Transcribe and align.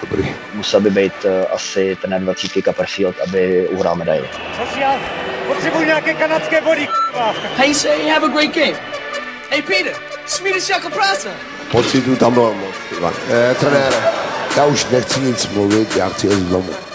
Dobrý. 0.00 0.34
Musel 0.54 0.80
by 0.80 0.90
být 0.90 1.24
uh, 1.24 1.30
asi 1.52 1.96
ten 2.02 2.24
20 2.24 2.50
Copperfield, 2.64 3.16
aby 3.20 3.68
uhrál 3.68 3.96
medaili. 3.96 4.28
Sociál, 4.64 4.98
potřebuji 5.46 5.84
nějaké 5.86 6.14
kanadské 6.14 6.60
body, 6.60 6.86
k***a. 6.86 7.34
Hey, 7.56 7.74
say, 7.74 8.08
have 8.08 8.26
a 8.26 8.28
great 8.28 8.54
game. 8.54 8.78
Hey, 9.50 9.62
Peter, 9.62 9.92
Swedish 10.26 10.66
chocolate 10.72 10.94
prasa. 10.96 11.30
Pocitu 11.70 12.16
tam 12.16 12.34
bylo 12.34 12.54
moc. 12.54 12.74
Ivan. 12.98 13.12
Eh, 13.30 13.54
trenére, 13.54 13.96
já 14.56 14.64
už 14.64 14.86
nechci 14.90 15.20
nic 15.20 15.48
mluvit, 15.48 15.96
já 15.96 16.08
chci 16.08 16.26
jít 16.26 16.48
domů. 16.48 16.89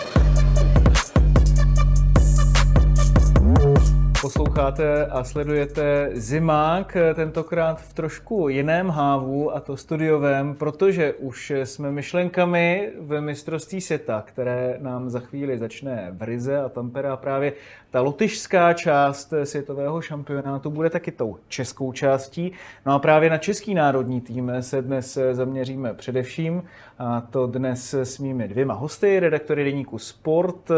Posloucháte 4.38 5.06
a 5.06 5.24
sledujete 5.24 6.10
Zimák, 6.14 6.98
tentokrát 7.16 7.82
v 7.82 7.94
trošku 7.94 8.50
jiném 8.50 8.90
hávu, 8.90 9.56
a 9.56 9.60
to 9.60 9.78
studiovém, 9.78 10.56
protože 10.56 11.14
už 11.14 11.54
jsme 11.64 11.92
myšlenkami 11.92 12.92
v 13.00 13.22
mistrovství 13.22 13.82
světa, 13.82 14.24
které 14.28 14.78
nám 14.82 15.10
za 15.10 15.20
chvíli 15.20 15.58
začne 15.58 16.10
v 16.12 16.24
Rize 16.24 16.58
a 16.58 16.70
Tampere 16.70 17.10
a 17.10 17.18
právě 17.18 17.54
ta 17.90 18.02
lotyšská 18.02 18.74
část 18.74 19.34
světového 19.44 20.02
šampionátu 20.02 20.70
bude 20.70 20.90
taky 20.90 21.12
tou 21.12 21.38
českou 21.48 21.92
částí. 21.92 22.52
No 22.86 22.94
a 22.94 23.00
právě 23.00 23.30
na 23.30 23.38
český 23.38 23.74
národní 23.74 24.22
tým 24.22 24.52
se 24.60 24.82
dnes 24.82 25.18
zaměříme 25.32 25.94
především, 25.94 26.64
a 27.00 27.22
to 27.22 27.48
dnes 27.48 27.94
s 27.94 28.20
mými 28.20 28.48
dvěma 28.48 28.74
hosty, 28.74 29.20
redaktory 29.20 29.64
deníku 29.64 30.00
Sport 30.00 30.72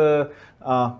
a 0.61 0.99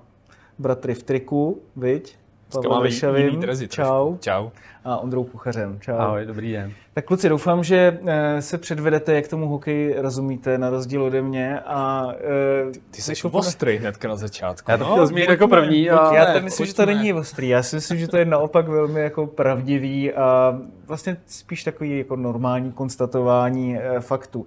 bratry 0.60 0.94
v 0.94 1.04
triku, 1.04 1.62
viď? 1.76 2.18
Pavlem 2.54 2.84
Vyšavým, 2.84 3.44
čau. 3.68 4.18
Čau. 4.18 4.50
A 4.84 4.98
Ondrou 4.98 5.24
Kuchařem, 5.24 5.80
čau. 5.80 5.98
Ahoj, 5.98 6.26
dobrý 6.26 6.52
den. 6.52 6.72
Tak 6.94 7.06
kluci, 7.06 7.30
doufám, 7.30 7.64
že 7.64 8.00
eh, 8.06 8.42
se 8.42 8.58
předvedete, 8.58 9.14
jak 9.14 9.28
tomu 9.28 9.48
hokeji 9.48 9.96
rozumíte, 9.98 10.58
na 10.58 10.70
rozdíl 10.70 11.04
ode 11.04 11.22
mě. 11.22 11.60
A, 11.60 12.06
uh, 12.06 12.72
Ty 12.92 13.02
jsi 13.02 13.12
jako 13.12 13.38
ostrý 13.38 13.78
hnedka 13.78 14.08
na 14.08 14.16
začátku. 14.16 14.72
Já 14.72 14.78
to 14.78 14.86
chtěl 14.86 15.08
zmínit 15.08 15.30
jako 15.30 15.48
první. 15.48 15.90
A... 15.90 16.14
Já 16.14 16.34
to 16.34 16.42
myslím, 16.42 16.66
že 16.66 16.74
to 16.74 16.86
není 16.86 17.14
ostrý. 17.14 17.48
Já 17.48 17.64
si 17.64 17.76
myslím, 17.76 17.98
že 17.98 18.08
to 18.08 18.18
je 18.18 18.26
naopak 18.26 18.68
velmi 18.68 19.02
jako 19.02 19.28
pravdivý 19.28 20.14
a 20.14 20.60
vlastně 20.88 21.18
spíš 21.26 21.64
takový 21.64 21.98
jako 21.98 22.16
normální 22.16 22.72
konstatování 22.72 23.78
uh, 23.78 24.00
faktů. 24.00 24.40
Uh, 24.40 24.46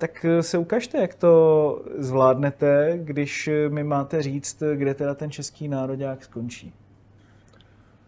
tak 0.00 0.26
se 0.40 0.58
ukažte, 0.58 0.98
jak 0.98 1.14
to 1.14 1.82
zvládnete, 1.98 2.98
když 3.02 3.50
mi 3.68 3.84
máte 3.84 4.22
říct, 4.22 4.62
kde 4.74 4.94
teda 4.94 5.14
ten 5.14 5.30
český 5.30 5.68
národák 5.68 6.24
skončí. 6.24 6.72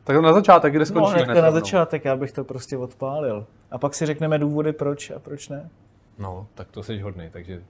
Tak 0.04 0.16
na 0.16 0.32
začátek, 0.32 0.74
kde 0.74 0.86
skončí? 0.86 1.24
No, 1.28 1.34
na 1.34 1.50
začátek, 1.50 2.04
já 2.04 2.16
bych 2.16 2.32
to 2.32 2.44
prostě 2.44 2.76
odpálil. 2.76 3.46
A 3.70 3.78
pak 3.78 3.94
si 3.94 4.06
řekneme 4.06 4.38
důvody, 4.38 4.72
proč 4.72 5.10
a 5.10 5.18
proč 5.18 5.48
ne. 5.48 5.70
No, 6.18 6.46
tak 6.54 6.70
to 6.70 6.82
jsi 6.82 6.98
hodný, 6.98 7.28
takže... 7.32 7.62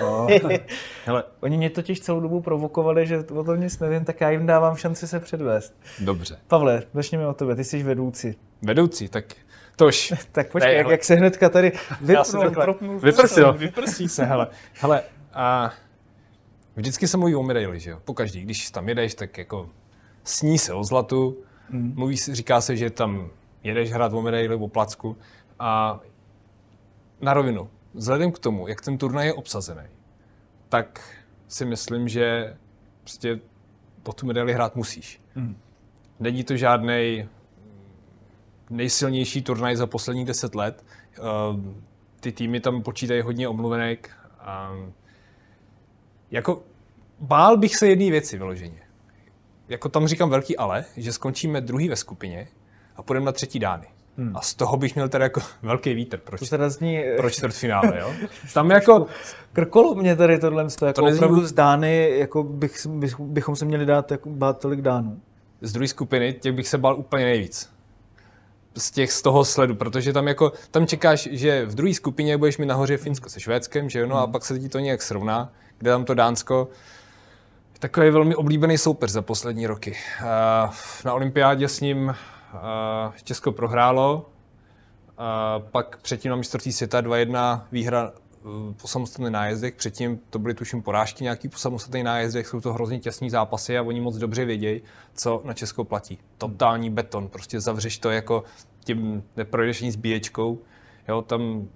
No. 0.00 0.26
Hele. 1.04 1.24
Oni 1.40 1.56
mě 1.56 1.70
totiž 1.70 2.00
celou 2.00 2.20
dobu 2.20 2.40
provokovali, 2.40 3.06
že 3.06 3.18
o 3.18 3.44
tom 3.44 3.60
nic 3.60 3.78
nevím, 3.78 4.04
tak 4.04 4.20
já 4.20 4.30
jim 4.30 4.46
dávám 4.46 4.76
šanci 4.76 5.08
se 5.08 5.20
předvést. 5.20 5.74
Dobře. 6.00 6.38
Pavle, 6.48 6.82
začněme 6.94 7.26
o 7.26 7.34
tebe, 7.34 7.56
ty 7.56 7.64
jsi 7.64 7.82
vedoucí. 7.82 8.34
Vedoucí, 8.62 9.08
tak 9.08 9.24
tož. 9.84 10.14
tak 10.32 10.50
počkej, 10.50 10.72
ne, 10.72 10.78
jak, 10.78 10.88
jak, 10.88 11.04
se 11.04 11.14
hnedka 11.14 11.48
tady 11.48 11.72
vypnul, 12.00 12.50
propnul. 12.50 12.98
Vyprsil. 12.98 13.52
Vyprsí 13.52 14.08
se, 14.08 14.24
hele. 14.24 14.48
Hele, 14.80 15.02
a 15.32 15.72
vždycky 16.76 17.08
se 17.08 17.16
mluví 17.16 17.34
o 17.34 17.42
medaili, 17.42 17.80
že 17.80 17.90
jo? 17.90 17.98
Pokaždý, 18.04 18.42
když 18.42 18.70
tam 18.70 18.88
jedeš, 18.88 19.14
tak 19.14 19.38
jako 19.38 19.70
sní 20.24 20.58
se 20.58 20.74
o 20.74 20.84
zlatu, 20.84 21.38
mm. 21.70 21.94
mluví, 21.96 22.16
říká 22.16 22.60
se, 22.60 22.76
že 22.76 22.90
tam 22.90 23.30
jedeš 23.62 23.90
hrát 23.90 24.12
o 24.12 24.22
medaili, 24.22 24.54
o 24.54 24.68
placku 24.68 25.16
a 25.58 26.00
na 27.20 27.34
rovinu, 27.34 27.68
vzhledem 27.94 28.32
k 28.32 28.38
tomu, 28.38 28.68
jak 28.68 28.80
ten 28.80 28.98
turnaj 28.98 29.26
je 29.26 29.34
obsazený, 29.34 29.82
tak 30.68 31.00
si 31.48 31.64
myslím, 31.64 32.08
že 32.08 32.56
prostě 33.00 33.40
po 34.02 34.12
tu 34.12 34.26
medaili 34.26 34.52
hrát 34.52 34.76
musíš. 34.76 35.20
Mm. 35.34 35.56
Není 36.20 36.44
to 36.44 36.56
žádný 36.56 37.28
nejsilnější 38.72 39.42
turnaj 39.42 39.76
za 39.76 39.86
posledních 39.86 40.26
deset 40.26 40.54
let. 40.54 40.84
Ehm, 41.18 41.82
ty 42.20 42.32
týmy 42.32 42.60
tam 42.60 42.82
počítají 42.82 43.22
hodně 43.22 43.48
omluvenek. 43.48 44.10
A 44.40 44.72
jako 46.30 46.62
bál 47.20 47.56
bych 47.56 47.76
se 47.76 47.88
jedné 47.88 48.10
věci 48.10 48.38
vyloženě. 48.38 48.82
Jako 49.68 49.88
tam 49.88 50.06
říkám 50.06 50.30
velký 50.30 50.56
ale, 50.56 50.84
že 50.96 51.12
skončíme 51.12 51.60
druhý 51.60 51.88
ve 51.88 51.96
skupině 51.96 52.48
a 52.96 53.02
půjdeme 53.02 53.26
na 53.26 53.32
třetí 53.32 53.58
dány. 53.58 53.86
Hmm. 54.16 54.36
A 54.36 54.40
z 54.40 54.54
toho 54.54 54.76
bych 54.76 54.94
měl 54.94 55.08
teda 55.08 55.24
jako 55.24 55.40
velký 55.62 55.94
vítr. 55.94 56.18
Proč, 56.18 56.40
to 56.40 56.46
teda 56.46 56.68
zní... 56.68 57.02
pro 57.16 57.30
čtvrtfinále, 57.30 57.98
jo? 58.00 58.12
Tam 58.54 58.70
jako... 58.70 59.06
Krkolo 59.52 59.94
mě 59.94 60.16
tady 60.16 60.38
tohle, 60.38 60.66
to 60.78 60.86
jako 60.86 61.00
to 61.00 61.06
nezní... 61.06 61.18
opravdu 61.18 61.46
z 61.46 61.52
dány, 61.52 62.18
jako 62.18 62.42
bych, 62.42 62.86
bych, 62.86 63.20
bychom 63.20 63.56
se 63.56 63.64
měli 63.64 63.86
dát 63.86 64.10
jako 64.10 64.30
bát 64.30 64.58
tolik 64.58 64.80
dánů. 64.80 65.20
Z 65.60 65.72
druhé 65.72 65.88
skupiny 65.88 66.32
těch 66.32 66.52
bych 66.52 66.68
se 66.68 66.78
bál 66.78 66.98
úplně 66.98 67.24
nejvíc 67.24 67.71
z 68.76 68.90
těch 68.90 69.12
z 69.12 69.22
toho 69.22 69.44
sledu, 69.44 69.74
protože 69.74 70.12
tam 70.12 70.28
jako, 70.28 70.52
tam 70.70 70.86
čekáš, 70.86 71.28
že 71.32 71.66
v 71.66 71.74
druhé 71.74 71.94
skupině 71.94 72.36
budeš 72.36 72.58
mi 72.58 72.66
nahoře 72.66 72.96
Finsko 72.96 73.28
se 73.28 73.40
Švédskem, 73.40 73.90
že 73.90 73.98
jo, 74.00 74.06
no 74.06 74.16
a 74.16 74.22
hmm. 74.22 74.32
pak 74.32 74.44
se 74.44 74.58
ti 74.58 74.68
to 74.68 74.78
nějak 74.78 75.02
srovná, 75.02 75.52
kde 75.78 75.90
tam 75.90 76.04
to 76.04 76.14
Dánsko, 76.14 76.68
takový 77.78 78.10
velmi 78.10 78.34
oblíbený 78.34 78.78
soupeř 78.78 79.10
za 79.10 79.22
poslední 79.22 79.66
roky. 79.66 79.96
Na 81.04 81.14
olympiádě 81.14 81.68
s 81.68 81.80
ním 81.80 82.14
Česko 83.24 83.52
prohrálo, 83.52 84.28
a 85.18 85.58
pak 85.70 85.96
předtím 86.02 86.30
na 86.30 86.36
mistrovství 86.36 86.72
světa 86.72 87.00
2-1 87.00 87.62
výhra 87.72 88.12
po 88.82 88.88
samostatných 88.88 89.32
nájezdech, 89.32 89.74
předtím 89.74 90.20
to 90.30 90.38
byly 90.38 90.54
tuším 90.54 90.82
porážky 90.82 91.24
nějaký 91.24 91.48
po 91.48 91.56
samostatných 91.56 92.04
nájezdech, 92.04 92.46
jsou 92.46 92.60
to 92.60 92.72
hrozně 92.72 92.98
těsní 92.98 93.30
zápasy 93.30 93.78
a 93.78 93.82
oni 93.82 94.00
moc 94.00 94.16
dobře 94.16 94.44
vědějí, 94.44 94.82
co 95.14 95.42
na 95.44 95.54
Česko 95.54 95.84
platí. 95.84 96.18
Totální 96.38 96.90
beton, 96.90 97.28
prostě 97.28 97.60
zavřeš 97.60 97.98
to 97.98 98.10
jako 98.10 98.44
tím 98.84 99.22
neprojdeš 99.36 99.82
ani 99.82 99.92
s 99.92 99.96
bíječkou. 99.96 100.58
Jo, 101.08 101.22
tam 101.22 101.68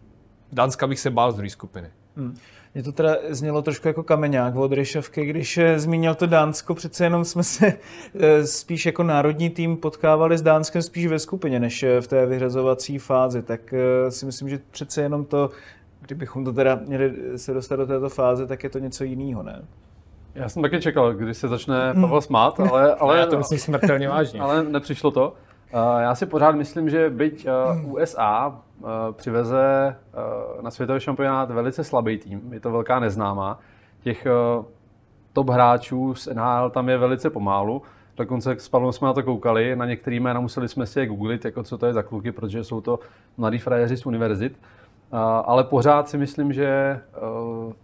Dánska 0.52 0.86
bych 0.86 1.00
se 1.00 1.10
bál 1.10 1.32
z 1.32 1.34
druhé 1.34 1.50
skupiny. 1.50 1.90
Hmm. 2.16 2.36
Mě 2.76 2.82
to 2.82 2.92
teda 2.92 3.16
znělo 3.28 3.62
trošku 3.62 3.88
jako 3.88 4.02
kameňák 4.02 4.56
od 4.56 4.72
Ryšovky, 4.72 5.26
když 5.26 5.58
eh, 5.58 5.78
zmínil 5.78 6.14
to 6.14 6.26
Dánsko, 6.26 6.74
přece 6.74 7.04
jenom 7.04 7.24
jsme 7.24 7.42
se 7.42 7.66
eh, 7.66 8.46
spíš 8.46 8.86
jako 8.86 9.02
národní 9.02 9.50
tým 9.50 9.76
potkávali 9.76 10.38
s 10.38 10.42
Dánskem 10.42 10.82
spíš 10.82 11.06
ve 11.06 11.18
skupině, 11.18 11.60
než 11.60 11.82
eh, 11.82 12.00
v 12.00 12.06
té 12.06 12.26
vyhrazovací 12.26 12.98
fázi, 12.98 13.42
tak 13.42 13.74
si 14.08 14.26
myslím, 14.26 14.48
že 14.48 14.60
přece 14.70 15.02
jenom 15.02 15.24
to, 15.24 15.50
kdybychom 16.06 16.44
to 16.44 16.52
teda 16.52 16.80
měli 16.86 17.12
se 17.36 17.54
dostat 17.54 17.76
do 17.76 17.86
této 17.86 18.08
fáze, 18.08 18.46
tak 18.46 18.64
je 18.64 18.70
to 18.70 18.78
něco 18.78 19.04
jiného, 19.04 19.42
ne? 19.42 19.64
Já 20.34 20.48
jsem 20.48 20.62
taky 20.62 20.80
čekal, 20.80 21.14
když 21.14 21.36
se 21.36 21.48
začne 21.48 21.94
Pavel 22.00 22.20
smát, 22.20 22.60
ale, 22.70 22.94
ale, 22.94 23.18
já 23.18 23.26
to 23.26 23.38
myslím 23.38 23.58
smrtelně 23.58 24.08
vážně. 24.08 24.40
Ale 24.40 24.62
nepřišlo 24.64 25.10
to. 25.10 25.34
Já 25.98 26.14
si 26.14 26.26
pořád 26.26 26.54
myslím, 26.54 26.90
že 26.90 27.10
byť 27.10 27.46
USA 27.84 28.60
přiveze 29.12 29.96
na 30.62 30.70
světový 30.70 31.00
šampionát 31.00 31.50
velice 31.50 31.84
slabý 31.84 32.18
tým, 32.18 32.52
je 32.52 32.60
to 32.60 32.70
velká 32.70 33.00
neznámá. 33.00 33.58
Těch 34.00 34.26
top 35.32 35.50
hráčů 35.50 36.14
z 36.14 36.26
NHL 36.26 36.70
tam 36.70 36.88
je 36.88 36.98
velice 36.98 37.30
pomálu. 37.30 37.82
Dokonce 38.16 38.56
s 38.58 38.68
Pavlem 38.68 38.92
jsme 38.92 39.06
na 39.06 39.12
to 39.12 39.22
koukali, 39.22 39.76
na 39.76 39.86
některé 39.86 40.16
jména 40.16 40.40
museli 40.40 40.68
jsme 40.68 40.86
si 40.86 41.00
je 41.00 41.06
googlit, 41.06 41.44
jako 41.44 41.62
co 41.62 41.78
to 41.78 41.86
je 41.86 41.92
za 41.92 42.02
kluky, 42.02 42.32
protože 42.32 42.64
jsou 42.64 42.80
to 42.80 42.98
mladí 43.36 43.58
frajeři 43.58 43.96
z 43.96 44.06
univerzit. 44.06 44.58
Ale 45.44 45.64
pořád 45.64 46.08
si 46.08 46.18
myslím, 46.18 46.52
že 46.52 47.00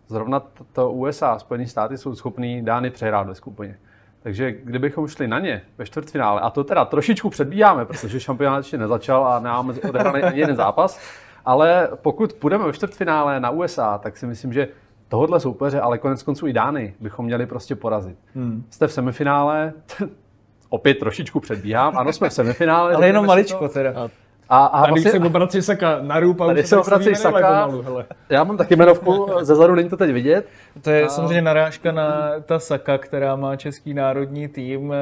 zrovna 0.06 0.42
to 0.72 0.90
USA, 0.90 1.38
Spojené 1.38 1.66
státy 1.66 1.98
jsou 1.98 2.14
schopní 2.14 2.64
Dány 2.64 2.90
přehrát 2.90 3.26
ve 3.26 3.34
skupině. 3.34 3.78
Takže 4.22 4.52
kdybychom 4.52 5.08
šli 5.08 5.28
na 5.28 5.38
ně 5.38 5.62
ve 5.78 5.86
čtvrtfinále, 5.86 6.40
a 6.40 6.50
to 6.50 6.64
teda 6.64 6.84
trošičku 6.84 7.30
předbíháme, 7.30 7.84
protože 7.84 8.20
šampionát 8.20 8.58
ještě 8.58 8.78
nezačal 8.78 9.26
a 9.26 9.40
nemáme 9.40 9.74
odehraný 9.88 10.22
ani 10.22 10.40
jeden 10.40 10.56
zápas, 10.56 11.00
ale 11.44 11.88
pokud 11.94 12.32
půjdeme 12.32 12.64
ve 12.66 12.72
čtvrtfinále 12.72 13.40
na 13.40 13.50
USA, 13.50 13.98
tak 13.98 14.16
si 14.16 14.26
myslím, 14.26 14.52
že 14.52 14.68
tohohle 15.08 15.40
soupeře, 15.40 15.80
ale 15.80 15.98
konec 15.98 16.22
konců 16.22 16.46
i 16.46 16.52
Dány, 16.52 16.94
bychom 17.00 17.24
měli 17.24 17.46
prostě 17.46 17.76
porazit. 17.76 18.18
Hmm. 18.34 18.64
Jste 18.70 18.86
v 18.86 18.92
semifinále, 18.92 19.72
opět 20.68 20.98
trošičku 20.98 21.40
předbíhám, 21.40 21.98
ano, 21.98 22.12
jsme 22.12 22.28
v 22.28 22.32
semifinále. 22.32 22.94
ale 22.94 23.06
jenom 23.06 23.26
maličko 23.26 23.68
to. 23.68 23.74
teda. 23.74 24.10
A, 24.48 24.66
a 24.66 24.80
Tady 24.80 24.92
vlastně, 24.92 25.10
se 25.10 25.18
obrací 25.18 25.62
Saka 25.62 25.98
na 26.02 26.20
růb 26.20 26.40
a 26.40 26.46
Tady 26.46 26.62
už 26.62 26.68
se 26.68 26.76
obrací 26.76 27.14
Saka. 27.14 27.40
pomalu, 27.64 27.82
hele. 27.82 28.04
já 28.28 28.44
mám 28.44 28.56
taky 28.56 28.76
jmenovku, 28.76 29.26
ze 29.40 29.54
zadu 29.54 29.74
není 29.74 29.88
to 29.88 29.96
teď 29.96 30.10
vidět. 30.10 30.46
To 30.82 30.90
je 30.90 31.08
samozřejmě 31.08 31.42
narážka 31.42 31.92
na 31.92 32.30
ta 32.46 32.58
Saka, 32.58 32.98
která 32.98 33.36
má 33.36 33.56
český 33.56 33.94
národní 33.94 34.48
tým, 34.48 34.94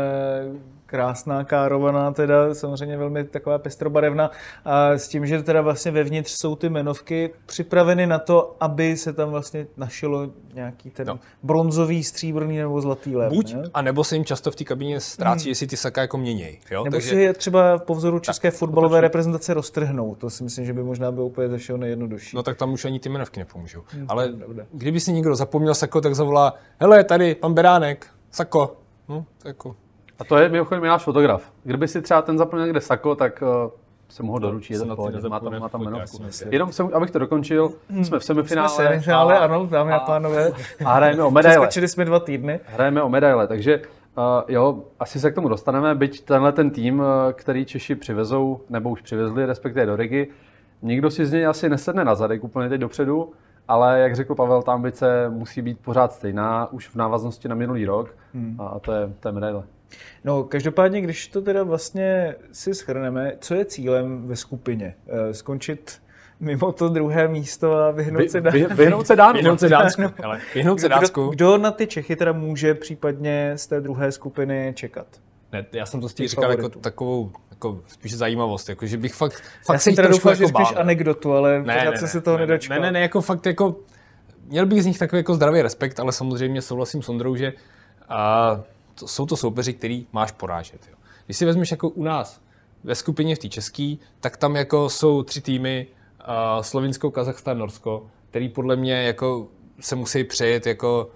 krásná 0.91 1.45
károvaná, 1.45 2.13
teda 2.13 2.55
samozřejmě 2.55 2.97
velmi 2.97 3.25
taková 3.25 3.59
pestrobarevná 3.59 4.31
a 4.65 4.91
s 4.91 5.09
tím, 5.09 5.27
že 5.27 5.43
teda 5.43 5.61
vlastně 5.63 5.91
vevnitř 5.91 6.31
jsou 6.31 6.57
ty 6.57 6.67
jmenovky 6.67 7.31
připraveny 7.47 8.07
na 8.07 8.19
to, 8.19 8.57
aby 8.61 8.97
se 8.97 9.13
tam 9.13 9.31
vlastně 9.31 9.67
našilo 9.77 10.31
nějaký 10.55 10.91
ten 10.91 11.07
No. 11.07 11.19
bronzový, 11.43 12.05
stříbrný 12.05 12.59
nebo 12.59 12.81
zlatý 12.81 13.17
lev. 13.17 13.33
Buď, 13.33 13.55
ne? 13.55 13.63
a 13.75 13.83
nebo 13.83 14.05
se 14.05 14.17
jim 14.17 14.25
často 14.25 14.51
v 14.51 14.57
té 14.57 14.65
kabině 14.65 15.01
ztrácí, 15.01 15.49
jestli 15.49 15.67
ty 15.67 15.77
Saka 15.77 16.01
jako 16.01 16.19
měněj. 16.19 16.59
Jo? 16.71 16.85
Nebo 16.85 16.95
Takže, 16.95 17.09
si 17.09 17.15
je 17.17 17.33
třeba 17.35 17.79
po 17.79 17.95
vzoru 17.95 18.19
české 18.19 18.51
fotbalové 18.51 19.01
reprezentace 19.01 19.55
roztrhnou. 19.55 20.15
To 20.15 20.31
si 20.31 20.45
myslím, 20.45 20.65
že 20.65 20.73
by 20.73 20.83
možná 20.83 21.13
bylo 21.13 21.27
úplně 21.27 21.49
ze 21.49 21.59
všeho 21.59 21.79
nejjednodušší. 21.79 22.37
no 22.37 22.43
tak 22.43 22.57
tam 22.57 22.73
už 22.73 22.85
ani 22.85 23.01
ty 23.01 23.09
jmenovky 23.09 23.41
nepomůžou. 23.41 23.83
Hmm, 23.89 24.07
Ale 24.09 24.33
kdyby 24.73 25.01
si 25.01 25.13
někdo 25.13 25.35
zapomněl 25.37 25.75
Sako, 25.75 26.01
tak 26.01 26.15
zavolá, 26.15 26.55
hele, 26.81 27.05
tady, 27.05 27.35
pan 27.35 27.55
Beránek, 27.55 28.07
Sako. 28.31 28.77
No, 29.09 29.25
jako, 29.45 29.77
A 30.21 30.25
to 30.25 30.37
je 30.37 30.49
mimochodem 30.49 30.85
náš 30.85 31.03
fotograf. 31.03 31.53
Kdyby 31.65 31.89
si 31.89 32.03
třeba 32.03 32.23
ten 32.23 32.39
zapomněl 32.39 32.67
někde 32.67 32.81
sako, 32.81 33.15
tak 33.15 33.43
uh, 33.43 33.71
se 34.09 34.23
doručí. 34.41 34.73
Je 34.73 34.79
se 34.79 34.85
to 34.87 34.97
pohodě, 34.97 35.29
má 35.29 35.41
tam, 35.41 35.61
má 35.61 35.69
tam 35.69 35.83
jmenovku. 35.83 36.19
Jenom 36.51 36.73
jsem, 36.73 36.91
abych 36.93 37.11
to 37.11 37.19
dokončil, 37.19 37.73
jsme 38.03 38.19
v 38.19 38.25
semifinále. 38.25 38.69
Jsme 38.69 38.85
semifinále, 38.87 39.39
a- 39.39 39.45
ano, 39.45 39.67
dámy 39.67 39.93
a 39.93 39.99
pánové. 39.99 40.53
A 40.85 40.93
hrajeme 40.93 41.23
o 41.25 41.31
medaile. 41.31 41.67
Přeskočili 41.67 41.89
jsme 41.89 42.05
dva 42.05 42.21
týdny. 42.21 42.61
Hrajeme 42.67 43.03
o 43.03 43.09
medaile, 43.09 43.47
takže 43.47 43.79
uh, 43.79 44.25
jo, 44.49 44.83
asi 45.01 45.21
se 45.21 45.31
k 45.31 45.35
tomu 45.35 45.49
dostaneme, 45.49 45.95
byť 45.95 46.25
tenhle 46.25 46.53
ten 46.53 46.71
tým, 46.71 46.99
uh, 47.01 47.07
který 47.33 47.65
Češi 47.65 47.95
přivezou, 47.95 48.61
nebo 48.71 48.91
už 48.91 49.03
přivezli, 49.03 49.47
respektive 49.47 49.87
do 49.87 49.97
Rigi, 49.97 50.29
nikdo 50.83 51.11
si 51.11 51.27
z 51.27 51.33
něj 51.33 51.47
asi 51.47 51.69
nesedne 51.69 52.05
na 52.05 52.15
zadek 52.15 52.45
úplně 52.45 52.69
teď 52.69 52.81
dopředu, 52.81 53.33
ale 53.71 54.01
jak 54.01 54.17
řekl 54.17 54.35
Pavel, 54.35 54.63
ta 54.63 54.73
ambice 54.73 55.29
musí 55.29 55.63
být 55.63 55.79
pořád 55.81 56.13
stejná, 56.13 56.73
už 56.73 56.89
v 56.89 56.97
návaznosti 56.97 57.49
na 57.49 57.55
minulý 57.55 57.85
rok, 57.87 58.15
Hmm. 58.35 58.57
a 58.61 58.79
to 58.79 58.93
je, 58.93 59.13
to 59.21 59.29
je 59.29 59.33
medaile. 59.33 59.63
No, 60.25 60.45
každopádně, 60.45 61.01
když 61.01 61.29
to 61.29 61.43
teda 61.43 61.63
vlastně 61.63 62.35
si 62.53 62.75
schrneme, 62.75 63.33
co 63.41 63.55
je 63.55 63.65
cílem 63.65 64.27
ve 64.29 64.37
skupině? 64.37 64.95
Eh, 65.09 65.35
Skončit 65.35 66.03
mimo 66.41 66.73
to 66.73 66.89
druhé 66.89 67.29
místo 67.29 67.75
a 67.75 67.91
vyhnout 67.91 68.31
se 68.31 68.41
Vy, 68.41 68.51
vy, 68.51 68.67
vyhnout 68.75 69.07
se 69.07 69.17
Dánu. 69.17 69.35
vyhnout 69.39 69.61
se 69.61 69.69
Dánsku. 69.69 70.03
Hele, 70.17 70.41
vyhnout 70.55 70.81
se 70.81 70.87
Kdo, 70.87 70.95
Dánsku. 70.97 71.29
kdo 71.29 71.59
na 71.59 71.71
ty 71.71 71.87
Čechy 71.87 72.17
teda 72.17 72.33
může 72.33 72.75
případně 72.75 73.53
z 73.57 73.67
té 73.67 73.81
druhé 73.81 74.13
skupiny 74.13 74.73
čekat? 74.77 75.07
Ne, 75.53 75.67
já 75.73 75.87
jsem 75.87 76.01
to 76.01 76.07
Těch 76.07 76.13
spíš 76.13 76.31
říkal 76.31 76.51
jako 76.51 76.69
takovou 76.69 77.31
jako 77.51 77.81
spíš 77.87 78.17
zajímavost, 78.17 78.69
jako, 78.69 78.87
že 78.87 78.97
bych 78.99 79.15
fakt, 79.15 79.33
Já 79.33 79.65
fakt 79.65 79.81
se 79.81 79.85
jsem 79.85 79.95
teda 79.95 80.09
doufal, 80.09 80.35
že 80.35 80.45
jako 80.45 80.79
anekdotu, 80.79 81.33
ale 81.33 81.63
Ne, 81.63 81.77
ne, 81.85 81.91
ne, 81.91 82.09
se 82.09 82.21
toho 82.21 82.37
ne, 82.37 82.47
nedočkal. 82.47 82.77
Ne, 82.77 82.83
ne, 82.83 82.93
ne, 82.93 83.01
jako 83.01 83.21
fakt 83.21 83.47
jako, 83.47 83.77
měl 84.45 84.67
bych 84.67 84.83
z 84.83 84.87
nich 84.87 84.99
takový 84.99 85.21
jako 85.21 85.35
zdravý 85.35 85.63
respekt, 85.63 86.01
ale 86.01 86.13
samozřejmě 86.13 86.63
souhlasím 86.63 87.03
s 87.03 87.09
Ondrou, 87.09 87.37
že 87.37 87.53
a, 88.09 88.61
to, 88.95 89.09
jsou 89.09 89.27
to 89.27 89.37
soupeři, 89.37 89.73
který 89.73 90.07
máš 90.13 90.33
porážet. 90.33 90.81
Jo. 90.91 90.97
Když 91.25 91.37
si 91.37 91.45
vezmeš 91.45 91.71
jako 91.71 91.89
u 91.89 92.03
nás 92.05 92.41
ve 92.85 92.95
skupině 92.95 93.37
v 93.37 93.39
té 93.39 93.49
české, 93.49 93.95
tak 94.21 94.37
tam 94.37 94.57
jako 94.57 94.89
jsou 94.89 95.23
tři 95.23 95.41
týmy, 95.41 95.87
a, 96.21 96.63
Slovinsko, 96.63 97.11
Kazachstán, 97.11 97.59
Norsko, 97.59 98.07
který 98.31 98.49
podle 98.49 98.77
mě 98.77 99.03
jako 99.03 99.49
se 99.81 99.97
musí 99.97 100.25
přejet 100.25 100.67
jako 100.67 101.11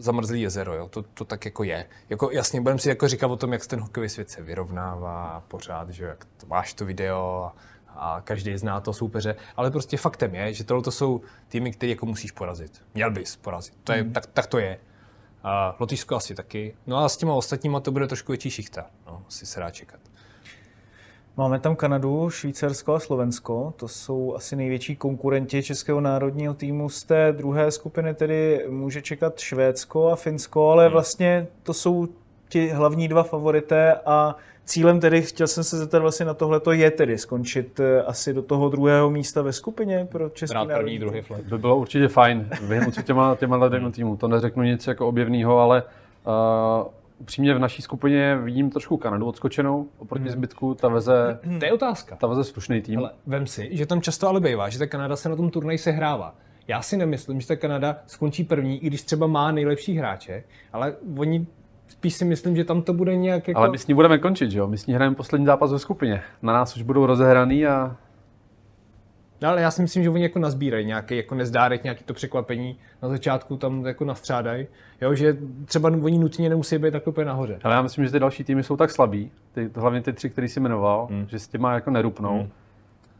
zamrzlý 0.00 0.42
jezero, 0.42 0.74
jo? 0.74 0.88
To, 0.88 1.02
to 1.02 1.24
tak 1.24 1.44
jako 1.44 1.64
je. 1.64 1.86
Jako, 2.08 2.30
jasně, 2.30 2.60
budeme 2.60 2.78
si 2.78 2.88
jako 2.88 3.08
říkat 3.08 3.26
o 3.26 3.36
tom, 3.36 3.52
jak 3.52 3.62
se 3.62 3.68
ten 3.68 3.80
hokejový 3.80 4.08
svět 4.08 4.30
se 4.30 4.42
vyrovnává 4.42 5.44
pořád, 5.48 5.90
že 5.90 6.04
jak 6.04 6.24
to, 6.24 6.46
máš 6.46 6.74
to 6.74 6.84
video 6.84 7.44
a, 7.44 7.54
a 7.88 8.20
každý 8.20 8.58
zná 8.58 8.80
to 8.80 8.92
soupeře, 8.92 9.36
ale 9.56 9.70
prostě 9.70 9.96
faktem 9.96 10.34
je, 10.34 10.54
že 10.54 10.64
tohle 10.64 10.82
to 10.82 10.90
jsou 10.90 11.20
týmy, 11.48 11.72
které 11.72 11.90
jako 11.90 12.06
musíš 12.06 12.30
porazit. 12.30 12.82
Měl 12.94 13.10
bys 13.10 13.36
porazit. 13.36 13.74
To 13.84 13.92
je, 13.92 14.04
tak, 14.04 14.26
tak 14.26 14.46
to 14.46 14.58
je. 14.58 14.78
A 15.42 15.76
Lotyšsko 15.78 16.16
asi 16.16 16.34
taky. 16.34 16.76
No 16.86 16.96
a 16.96 17.08
s 17.08 17.16
těma 17.16 17.34
ostatníma 17.34 17.80
to 17.80 17.92
bude 17.92 18.06
trošku 18.06 18.32
větší 18.32 18.50
šichta. 18.50 18.86
No, 19.06 19.22
asi 19.28 19.46
se 19.46 19.60
dá 19.60 19.70
čekat. 19.70 20.00
Máme 21.36 21.58
tam 21.60 21.76
Kanadu, 21.76 22.30
Švýcarsko 22.30 22.94
a 22.94 22.98
Slovensko. 23.00 23.74
To 23.76 23.88
jsou 23.88 24.34
asi 24.36 24.56
největší 24.56 24.96
konkurenti 24.96 25.62
českého 25.62 26.00
národního 26.00 26.54
týmu. 26.54 26.88
Z 26.88 27.04
té 27.04 27.32
druhé 27.32 27.70
skupiny 27.70 28.14
tedy 28.14 28.66
může 28.68 29.02
čekat 29.02 29.38
Švédsko 29.38 30.08
a 30.08 30.16
Finsko, 30.16 30.70
ale 30.70 30.88
vlastně 30.88 31.46
to 31.62 31.74
jsou 31.74 32.08
ti 32.48 32.68
hlavní 32.68 33.08
dva 33.08 33.22
favorité 33.22 33.94
a 34.06 34.36
cílem 34.64 35.00
tedy, 35.00 35.22
chtěl 35.22 35.46
jsem 35.46 35.64
se 35.64 35.78
zeptat 35.78 35.98
vlastně 35.98 36.26
na 36.26 36.34
tohle, 36.34 36.60
to 36.60 36.72
je 36.72 36.90
tedy 36.90 37.18
skončit 37.18 37.80
eh, 37.80 38.02
asi 38.02 38.32
do 38.32 38.42
toho 38.42 38.68
druhého 38.68 39.10
místa 39.10 39.42
ve 39.42 39.52
skupině 39.52 40.08
pro 40.10 40.28
český 40.30 40.54
Rád 40.54 40.64
národní 40.68 40.98
první, 40.98 40.98
druhý 40.98 41.20
flag. 41.20 41.40
by 41.42 41.58
bylo 41.58 41.76
určitě 41.76 42.08
fajn 42.08 42.48
vyhnout 42.62 42.94
se 42.94 43.02
těma, 43.02 43.36
těma 43.36 43.68
dvěma 43.68 43.90
týmům. 43.90 44.16
To 44.16 44.28
neřeknu 44.28 44.62
nic 44.62 44.86
jako 44.86 45.08
objevného, 45.08 45.58
ale 45.58 45.82
uh, 46.26 46.88
upřímně 47.20 47.54
v 47.54 47.58
naší 47.58 47.82
skupině 47.82 48.36
vidím 48.42 48.70
trošku 48.70 48.96
Kanadu 48.96 49.26
odskočenou 49.26 49.88
oproti 49.98 50.22
Hmm. 50.24 50.32
zbytku. 50.32 50.74
Ta 50.74 50.88
veze, 50.88 51.38
To 51.58 51.64
je 51.64 51.72
otázka. 51.72 52.16
ta 52.16 52.26
veze 52.26 52.44
slušný 52.44 52.80
tým. 52.82 52.98
Ale 52.98 53.10
vem 53.26 53.46
si, 53.46 53.68
že 53.72 53.86
tam 53.86 54.00
často 54.02 54.28
ale 54.28 54.40
bývá, 54.40 54.68
že 54.68 54.78
ta 54.78 54.86
Kanada 54.86 55.16
se 55.16 55.28
na 55.28 55.36
tom 55.36 55.50
turnaji 55.50 55.78
sehrává. 55.78 56.34
Já 56.68 56.82
si 56.82 56.96
nemyslím, 56.96 57.40
že 57.40 57.46
ta 57.46 57.56
Kanada 57.56 57.96
skončí 58.06 58.44
první, 58.44 58.84
i 58.84 58.86
když 58.86 59.02
třeba 59.02 59.26
má 59.26 59.52
nejlepší 59.52 59.94
hráče, 59.96 60.44
ale 60.72 60.94
oni 61.16 61.46
spíš 61.88 62.14
si 62.14 62.24
myslím, 62.24 62.56
že 62.56 62.64
tam 62.64 62.82
to 62.82 62.92
bude 62.92 63.16
nějak 63.16 63.48
jako... 63.48 63.60
Ale 63.60 63.70
my 63.70 63.78
s 63.78 63.86
ní 63.86 63.94
budeme 63.94 64.18
končit, 64.18 64.50
že 64.50 64.58
jo? 64.58 64.66
My 64.66 64.78
s 64.78 64.86
ní 64.86 64.94
hrajeme 64.94 65.16
poslední 65.16 65.46
zápas 65.46 65.72
ve 65.72 65.78
skupině. 65.78 66.22
Na 66.42 66.52
nás 66.52 66.76
už 66.76 66.82
budou 66.82 67.06
rozehraný 67.06 67.66
a 67.66 67.96
No, 69.42 69.48
ale 69.48 69.62
já 69.62 69.70
si 69.70 69.82
myslím, 69.82 70.02
že 70.02 70.10
oni 70.10 70.22
jako 70.22 70.38
nazbírají 70.38 70.86
nějaký 70.86 71.16
jako 71.16 71.34
nezdárek, 71.34 71.84
nějaký 71.84 72.04
to 72.04 72.14
překvapení 72.14 72.78
na 73.02 73.08
začátku 73.08 73.56
tam 73.56 73.86
jako 73.86 74.04
nastřádají. 74.04 74.66
Jo, 75.00 75.14
že 75.14 75.36
třeba 75.64 75.88
oni 75.88 76.18
nutně 76.18 76.48
nemusí 76.48 76.78
být 76.78 76.90
tak 76.90 77.06
úplně 77.06 77.24
nahoře. 77.24 77.58
ale 77.62 77.74
já 77.74 77.82
myslím, 77.82 78.04
že 78.04 78.10
ty 78.10 78.18
další 78.18 78.44
týmy 78.44 78.62
jsou 78.62 78.76
tak 78.76 78.90
slabí, 78.90 79.30
ty, 79.52 79.70
hlavně 79.74 80.02
ty 80.02 80.12
tři, 80.12 80.30
který 80.30 80.48
jsi 80.48 80.60
jmenoval, 80.60 81.06
hmm. 81.10 81.26
že 81.28 81.38
s 81.38 81.48
těma 81.48 81.74
jako 81.74 81.90
nerupnou. 81.90 82.38
Hmm. 82.38 82.48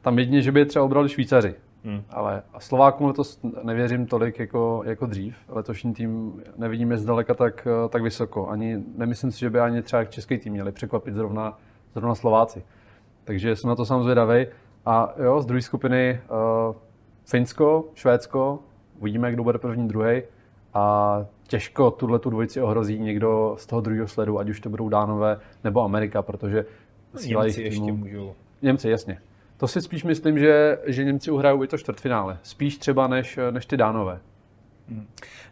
Tam 0.03 0.19
jedině, 0.19 0.43
že 0.43 0.53
by 0.53 0.61
je 0.61 0.67
třeba 0.67 0.85
obrali 0.85 1.09
Švýcaři. 1.09 1.55
Hmm. 1.85 2.03
Ale 2.11 2.43
a 2.53 2.61
Slovákům 2.61 3.07
letos 3.07 3.41
nevěřím 3.63 4.07
tolik 4.07 4.39
jako, 4.39 4.83
jako 4.87 5.07
dřív. 5.07 5.37
Letošní 5.49 5.95
tým 5.95 6.43
nevidíme 6.57 6.97
zdaleka 6.97 7.35
tak, 7.35 7.69
tak 7.89 8.03
vysoko. 8.03 8.49
Ani, 8.49 8.79
nemyslím 8.97 9.33
si, 9.33 9.41
že 9.41 9.51
by 9.51 9.61
ani 9.61 9.83
třeba 9.83 10.05
český 10.05 10.39
tým 10.39 10.53
měli 10.53 10.73
překvapit 10.73 11.15
zrovna, 11.15 11.59
zrovna 11.95 12.15
Slováci. 12.15 12.63
Takže 13.25 13.57
jsem 13.57 13.69
na 13.69 13.77
to 13.77 13.85
sám 13.85 14.03
zvědavý. 14.03 14.47
A 14.87 15.15
jo, 15.23 15.43
z 15.43 15.47
druhé 15.47 15.63
skupiny 15.63 16.21
uh, 16.69 16.77
Finsko, 17.25 17.85
Švédsko, 17.95 18.59
uvidíme, 18.99 19.33
kdo 19.33 19.43
bude 19.43 19.59
první, 19.59 19.89
druhý. 19.89 20.23
A 20.75 21.27
těžko 21.47 21.91
tuhle 21.91 22.19
tu 22.19 22.31
dvojici 22.31 22.63
ohrozí 22.63 22.99
někdo 22.99 23.57
z 23.59 23.67
toho 23.67 23.81
druhého 23.81 24.09
sledu, 24.09 24.39
ať 24.39 24.49
už 24.49 24.61
to 24.61 24.69
budou 24.71 24.89
Dánové 24.89 25.41
nebo 25.65 25.83
Amerika, 25.83 26.23
protože 26.23 26.65
síla 27.17 27.45
Němci 27.45 27.61
jejich 27.61 27.73
ještě 27.73 27.93
můžou. 27.93 28.35
Němci, 28.63 28.91
jasně. 28.91 29.19
To 29.57 29.69
si 29.69 29.83
spíš 29.83 30.05
myslím, 30.05 30.39
že, 30.39 30.79
že 30.87 31.05
Němci 31.05 31.31
uhrajou 31.31 31.65
i 31.65 31.67
to 31.67 31.79
čtvrtfinále. 31.79 32.39
Spíš 32.43 32.79
třeba 32.79 33.07
než, 33.07 33.39
než 33.51 33.67
ty 33.67 33.77
Dánové. 33.77 34.21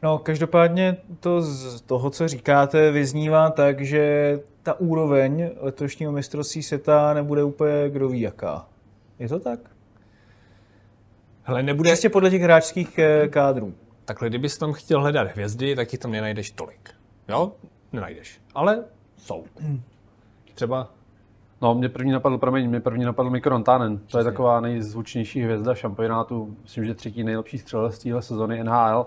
No, 0.03 0.19
každopádně 0.19 0.97
to 1.21 1.43
z 1.43 1.81
toho, 1.81 2.11
co 2.11 2.29
říkáte, 2.29 2.91
vyznívá 2.91 3.51
tak, 3.51 3.81
že 3.81 4.41
ta 4.63 4.81
úroveň 4.81 5.51
letošního 5.61 6.13
mistrovství 6.13 6.63
světa 6.63 7.15
nebude 7.15 7.45
úplně 7.45 7.89
kdo 7.89 8.09
ví 8.09 8.21
jaká. 8.21 8.67
Je 9.19 9.29
to 9.29 9.41
tak? 9.41 9.61
Hele, 11.43 11.63
nebude... 11.63 11.91
Čistě 11.91 12.09
podle 12.09 12.31
těch 12.31 12.43
hráčských 12.43 12.99
eh, 12.99 13.29
kádrů. 13.29 13.75
Takhle, 14.05 14.29
kdybys 14.29 14.59
tam 14.59 14.73
chtěl 14.73 15.01
hledat 15.01 15.29
hvězdy, 15.29 15.77
tak 15.77 15.93
jich 15.93 16.01
tam 16.01 16.11
nenajdeš 16.11 16.51
tolik. 16.51 16.91
Jo? 17.29 17.53
Nenajdeš. 17.93 18.41
Ale 18.55 18.85
jsou. 19.17 19.45
Třeba 20.55 20.91
No, 21.63 21.75
mě 21.75 21.89
první 21.89 22.13
napadl, 22.13 22.39
promiň, 22.39 22.69
mě 22.69 22.81
první 22.81 23.05
napadl 23.05 23.31
Mikro 23.31 23.51
Rantanen. 23.51 23.99
To 23.99 24.19
je 24.19 24.25
taková 24.25 24.61
nejzvučnější 24.61 25.43
hvězda 25.43 25.75
šampionátu, 25.75 26.57
myslím, 26.63 26.85
že 26.85 26.95
třetí 26.95 27.25
nejlepší 27.25 27.59
střelec 27.59 27.95
z 27.95 27.99
téhle 27.99 28.23
sezony 28.23 28.65
NHL. 28.65 29.07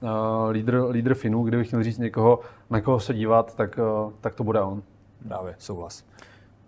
Uh, 0.00 0.50
lídr, 0.50 0.84
lídr 0.90 1.14
Finů, 1.14 1.42
kdybych 1.42 1.72
měl 1.72 1.82
říct 1.82 1.98
někoho, 1.98 2.40
na 2.70 2.80
koho 2.80 3.00
se 3.00 3.14
dívat, 3.14 3.56
tak, 3.56 3.78
uh, 3.78 4.12
tak 4.20 4.34
to 4.34 4.44
bude 4.44 4.60
on. 4.60 4.82
Právě, 5.28 5.54
souhlas. 5.58 6.04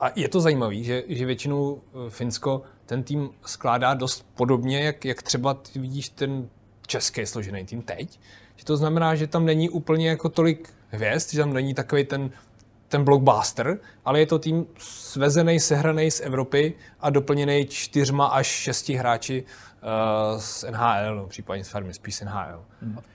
A 0.00 0.06
je 0.16 0.28
to 0.28 0.40
zajímavé, 0.40 0.74
že, 0.74 1.02
že 1.08 1.26
většinou 1.26 1.80
eh, 1.80 2.10
Finsko 2.10 2.62
ten 2.86 3.02
tým 3.02 3.30
skládá 3.46 3.94
dost 3.94 4.26
podobně, 4.34 4.80
jak, 4.80 5.04
jak 5.04 5.22
třeba 5.22 5.54
ty 5.54 5.78
vidíš 5.78 6.08
ten 6.08 6.48
český 6.86 7.26
složený 7.26 7.64
tým 7.64 7.82
teď. 7.82 8.20
Že 8.56 8.64
to 8.64 8.76
znamená, 8.76 9.14
že 9.14 9.26
tam 9.26 9.44
není 9.44 9.68
úplně 9.68 10.08
jako 10.08 10.28
tolik 10.28 10.74
hvězd, 10.88 11.30
že 11.30 11.40
tam 11.40 11.52
není 11.52 11.74
takový 11.74 12.04
ten, 12.04 12.30
ten 12.88 13.04
blockbuster, 13.04 13.78
ale 14.04 14.20
je 14.20 14.26
to 14.26 14.38
tým 14.38 14.66
svezený, 14.78 15.60
sehraný 15.60 16.10
z 16.10 16.20
Evropy 16.20 16.72
a 17.00 17.10
doplněný 17.10 17.66
čtyřma 17.66 18.26
až 18.26 18.46
šesti 18.46 18.94
hráči 18.94 19.44
z 20.36 20.64
NHL, 20.70 21.16
no, 21.16 21.26
případně 21.26 21.64
z 21.64 21.68
farmy, 21.68 21.94
spíš 21.94 22.14
z 22.14 22.22
NHL. 22.22 22.60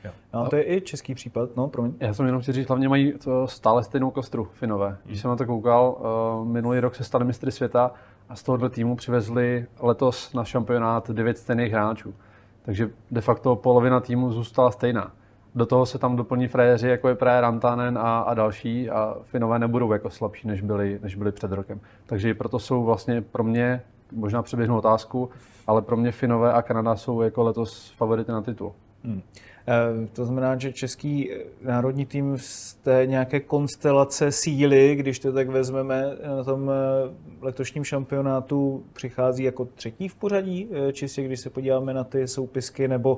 Jo. 0.03 0.11
No, 0.33 0.49
to 0.49 0.55
je 0.55 0.75
i 0.75 0.81
český 0.81 1.15
případ, 1.15 1.49
no, 1.55 1.67
promiň. 1.67 1.93
Já 1.99 2.13
jsem 2.13 2.25
jenom 2.25 2.41
chci 2.41 2.53
říct, 2.53 2.67
hlavně 2.67 2.89
mají 2.89 3.13
to 3.13 3.47
stále 3.47 3.83
stejnou 3.83 4.11
kostru 4.11 4.43
Finové. 4.53 4.97
Když 5.05 5.21
jsem 5.21 5.29
na 5.29 5.35
to 5.35 5.45
koukal, 5.45 5.97
uh, 6.39 6.47
minulý 6.47 6.79
rok 6.79 6.95
se 6.95 7.03
stali 7.03 7.25
mistry 7.25 7.51
světa 7.51 7.91
a 8.29 8.35
z 8.35 8.43
tohohle 8.43 8.69
týmu 8.69 8.95
přivezli 8.95 9.65
letos 9.79 10.33
na 10.33 10.43
šampionát 10.43 11.11
devět 11.11 11.37
stejných 11.37 11.71
hráčů. 11.71 12.13
Takže 12.61 12.89
de 13.11 13.21
facto 13.21 13.55
polovina 13.55 13.99
týmu 13.99 14.31
zůstala 14.31 14.71
stejná. 14.71 15.11
Do 15.55 15.65
toho 15.65 15.85
se 15.85 15.97
tam 15.97 16.15
doplní 16.15 16.47
frajeři, 16.47 16.87
jako 16.87 17.07
je 17.09 17.15
právě 17.15 17.41
Rantanen 17.41 17.97
a, 17.97 18.19
a 18.19 18.33
další 18.33 18.89
a 18.89 19.15
Finové 19.23 19.59
nebudou 19.59 19.93
jako 19.93 20.09
slabší, 20.09 20.47
než 20.47 20.61
byli, 20.61 20.99
než 21.03 21.15
byli 21.15 21.31
před 21.31 21.51
rokem. 21.51 21.79
Takže 22.05 22.29
i 22.29 22.33
proto 22.33 22.59
jsou 22.59 22.83
vlastně 22.83 23.21
pro 23.21 23.43
mě, 23.43 23.81
možná 24.11 24.41
přeběhnu 24.41 24.77
otázku, 24.77 25.29
ale 25.67 25.81
pro 25.81 25.97
mě 25.97 26.11
Finové 26.11 26.53
a 26.53 26.61
Kanada 26.61 26.95
jsou 26.95 27.21
jako 27.21 27.43
letos 27.43 27.93
favority 27.97 28.31
na 28.31 28.41
titul. 28.41 28.73
Hmm. 29.03 29.21
Eh, 29.67 30.07
to 30.13 30.25
znamená, 30.25 30.57
že 30.57 30.73
český 30.73 31.33
eh, 31.33 31.43
národní 31.61 32.05
tým 32.05 32.37
z 32.37 32.73
té 32.73 33.05
nějaké 33.05 33.39
konstelace 33.39 34.31
síly, 34.31 34.95
když 34.95 35.19
to 35.19 35.33
tak 35.33 35.49
vezmeme 35.49 36.05
na 36.37 36.43
tom 36.43 36.71
eh, 36.71 36.73
letošním 37.41 37.83
šampionátu, 37.83 38.83
přichází 38.93 39.43
jako 39.43 39.65
třetí 39.65 40.07
v 40.07 40.15
pořadí, 40.15 40.69
čistě 40.93 41.23
když 41.23 41.39
se 41.39 41.49
podíváme 41.49 41.93
na 41.93 42.03
ty 42.03 42.27
soupisky, 42.27 42.87
nebo 42.87 43.17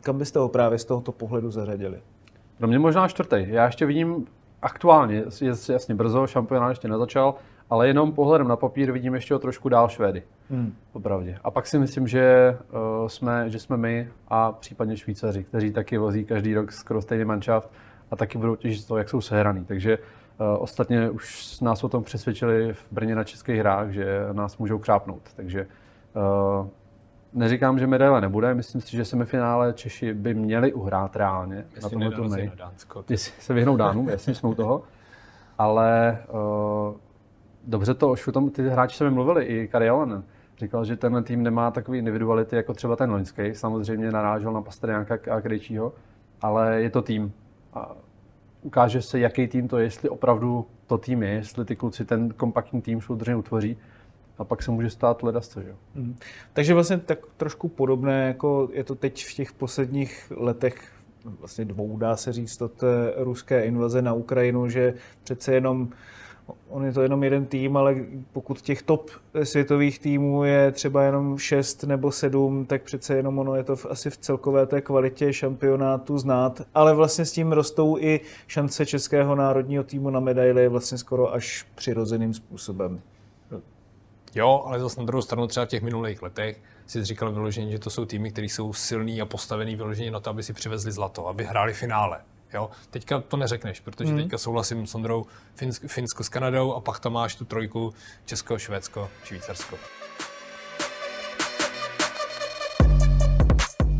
kam 0.00 0.18
byste 0.18 0.38
ho 0.38 0.48
právě 0.48 0.78
z 0.78 0.84
tohoto 0.84 1.12
pohledu 1.12 1.50
zařadili? 1.50 2.00
Pro 2.58 2.68
mě 2.68 2.78
možná 2.78 3.08
čtvrtý. 3.08 3.36
Já 3.48 3.66
ještě 3.66 3.86
vidím 3.86 4.26
aktuálně, 4.62 5.24
je 5.40 5.52
jasně 5.68 5.94
brzo, 5.94 6.26
šampionát 6.26 6.68
ještě 6.68 6.88
nezačal, 6.88 7.34
ale 7.70 7.88
jenom 7.88 8.12
pohledem 8.12 8.48
na 8.48 8.56
papír 8.56 8.92
vidím 8.92 9.14
ještě 9.14 9.34
o 9.34 9.38
trošku 9.38 9.68
dál 9.68 9.88
Švédy. 9.88 10.22
Hmm. 10.50 10.74
Popravdě. 10.92 11.38
A 11.44 11.50
pak 11.50 11.66
si 11.66 11.78
myslím, 11.78 12.08
že, 12.08 12.56
uh, 13.00 13.08
jsme, 13.08 13.50
že 13.50 13.58
jsme 13.58 13.76
my 13.76 14.08
a 14.28 14.52
případně 14.52 14.96
Švýcaři, 14.96 15.44
kteří 15.44 15.72
taky 15.72 15.98
vozí 15.98 16.24
každý 16.24 16.54
rok 16.54 16.72
skoro 16.72 17.02
stejný 17.02 17.24
manšaft 17.24 17.70
a 18.10 18.16
taky 18.16 18.38
budou 18.38 18.56
těžit 18.56 18.86
to, 18.86 18.98
jak 18.98 19.08
jsou 19.08 19.20
sehraný. 19.20 19.64
Takže 19.64 19.98
uh, 19.98 20.62
ostatně 20.62 21.10
už 21.10 21.60
nás 21.60 21.84
o 21.84 21.88
tom 21.88 22.04
přesvědčili 22.04 22.72
v 22.72 22.88
Brně 22.90 23.14
na 23.14 23.24
českých 23.24 23.58
hrách, 23.58 23.90
že 23.90 24.06
nás 24.32 24.58
můžou 24.58 24.78
křápnout. 24.78 25.22
Takže 25.36 25.66
uh, 26.60 26.66
neříkám, 27.32 27.78
že 27.78 27.86
medaile 27.86 28.20
nebude, 28.20 28.54
myslím 28.54 28.80
si, 28.80 28.96
že 28.96 29.04
semifinále 29.04 29.72
Češi 29.72 30.14
by 30.14 30.34
měli 30.34 30.72
uhrát 30.72 31.16
reálně 31.16 31.56
Jestli 31.56 31.80
na 31.82 31.88
tomhle 31.88 32.10
turnaji. 32.10 32.52
Jestli 33.08 33.42
se 33.42 33.54
vyhnou 33.54 33.76
Dánům, 33.76 34.08
jasně 34.08 34.34
jsme 34.34 34.48
u 34.48 34.54
toho. 34.54 34.82
Ale 35.58 36.18
uh, 36.28 36.96
dobře 37.66 37.94
to 37.94 38.10
o 38.28 38.32
tom 38.32 38.50
ty 38.50 38.68
hráči 38.68 38.96
se 38.96 39.04
mi 39.04 39.10
mluvili, 39.10 39.44
i 39.44 39.68
Kari 39.68 39.88
Alanen. 39.88 40.24
Říkal, 40.58 40.84
že 40.84 40.96
tenhle 40.96 41.22
tým 41.22 41.42
nemá 41.42 41.70
takový 41.70 41.98
individuality 41.98 42.56
jako 42.56 42.74
třeba 42.74 42.96
ten 42.96 43.10
loňský. 43.10 43.42
Samozřejmě 43.52 44.10
narážel 44.10 44.52
na 44.52 44.62
Pastrňáka 44.62 45.18
a 45.30 45.40
Krejčího, 45.40 45.92
ale 46.42 46.82
je 46.82 46.90
to 46.90 47.02
tým. 47.02 47.32
A 47.74 47.96
ukáže 48.62 49.02
se, 49.02 49.18
jaký 49.18 49.48
tým 49.48 49.68
to 49.68 49.78
je, 49.78 49.84
jestli 49.84 50.08
opravdu 50.08 50.66
to 50.86 50.98
tým 50.98 51.22
je, 51.22 51.30
jestli 51.30 51.64
ty 51.64 51.76
kluci 51.76 52.04
ten 52.04 52.28
kompaktní 52.32 52.82
tým 52.82 53.00
soudržně 53.00 53.36
utvoří. 53.36 53.76
A 54.38 54.44
pak 54.44 54.62
se 54.62 54.70
může 54.70 54.90
stát 54.90 55.22
ledasce, 55.22 55.62
že 55.62 55.68
jo. 55.68 55.74
Hmm. 55.94 56.16
Takže 56.52 56.74
vlastně 56.74 56.98
tak 56.98 57.18
trošku 57.36 57.68
podobné, 57.68 58.26
jako 58.26 58.68
je 58.72 58.84
to 58.84 58.94
teď 58.94 59.24
v 59.24 59.34
těch 59.34 59.52
posledních 59.52 60.32
letech 60.36 60.92
vlastně 61.24 61.64
dvou, 61.64 61.96
dá 61.96 62.16
se 62.16 62.32
říct, 62.32 62.62
od 62.62 62.72
té 62.72 63.12
ruské 63.16 63.64
invaze 63.64 64.02
na 64.02 64.12
Ukrajinu, 64.12 64.68
že 64.68 64.94
přece 65.24 65.54
jenom 65.54 65.88
On 66.68 66.84
je 66.84 66.92
to 66.92 67.02
jenom 67.02 67.24
jeden 67.24 67.46
tým, 67.46 67.76
ale 67.76 67.96
pokud 68.32 68.60
těch 68.60 68.82
top 68.82 69.10
světových 69.42 69.98
týmů 69.98 70.44
je 70.44 70.72
třeba 70.72 71.02
jenom 71.02 71.38
6 71.38 71.84
nebo 71.84 72.12
7, 72.12 72.66
tak 72.66 72.82
přece 72.82 73.16
jenom 73.16 73.38
ono 73.38 73.56
je 73.56 73.64
to 73.64 73.76
v, 73.76 73.86
asi 73.86 74.10
v 74.10 74.16
celkové 74.16 74.66
té 74.66 74.80
kvalitě 74.80 75.32
šampionátu 75.32 76.18
znát. 76.18 76.62
Ale 76.74 76.94
vlastně 76.94 77.24
s 77.24 77.32
tím 77.32 77.52
rostou 77.52 77.98
i 77.98 78.20
šance 78.46 78.86
českého 78.86 79.34
národního 79.34 79.84
týmu 79.84 80.10
na 80.10 80.20
medaily 80.20 80.68
vlastně 80.68 80.98
skoro 80.98 81.34
až 81.34 81.66
přirozeným 81.74 82.34
způsobem. 82.34 83.00
Jo, 84.34 84.62
ale 84.66 84.80
zase 84.80 85.00
na 85.00 85.06
druhou 85.06 85.22
stranu 85.22 85.46
třeba 85.46 85.66
v 85.66 85.68
těch 85.68 85.82
minulých 85.82 86.22
letech 86.22 86.60
si 86.86 87.04
říkal 87.04 87.32
vyloženě, 87.32 87.72
že 87.72 87.78
to 87.78 87.90
jsou 87.90 88.04
týmy, 88.04 88.30
které 88.30 88.46
jsou 88.46 88.72
silní 88.72 89.20
a 89.20 89.26
postavený 89.26 89.76
vyloženě 89.76 90.10
na 90.10 90.20
to, 90.20 90.30
aby 90.30 90.42
si 90.42 90.52
přivezli 90.52 90.92
zlato, 90.92 91.28
aby 91.28 91.44
hráli 91.44 91.72
finále. 91.72 92.20
Jo? 92.56 92.70
Teďka 92.90 93.20
to 93.20 93.36
neřekneš, 93.36 93.80
protože 93.80 94.10
hmm. 94.10 94.22
teďka 94.22 94.38
souhlasím 94.38 94.86
s 94.86 94.94
Ondrou 94.94 95.26
Finsko, 95.54 95.88
Finsko 95.88 96.24
s 96.24 96.28
Kanadou 96.28 96.72
a 96.72 96.80
pak 96.80 97.00
tam 97.00 97.12
máš 97.12 97.34
tu 97.34 97.44
trojku 97.44 97.94
Česko, 98.24 98.58
Švédsko, 98.58 99.08
Švýcarsko. 99.24 99.76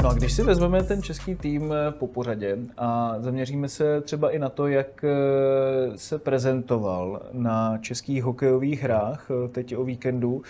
No 0.07 0.11
a 0.11 0.15
když 0.15 0.33
si 0.33 0.43
vezmeme 0.43 0.83
ten 0.83 1.03
český 1.03 1.35
tým 1.35 1.73
eh, 1.73 1.93
po 1.93 2.07
pořadě 2.07 2.59
a 2.77 3.17
zaměříme 3.19 3.69
se 3.69 4.01
třeba 4.01 4.31
i 4.31 4.39
na 4.39 4.49
to, 4.49 4.67
jak 4.67 5.05
eh, 5.05 5.99
se 5.99 6.19
prezentoval 6.19 7.23
na 7.33 7.79
českých 7.79 8.23
hokejových 8.23 8.83
hrách 8.83 9.31
eh, 9.31 9.49
teď 9.49 9.77
o 9.77 9.85
víkendu, 9.85 10.43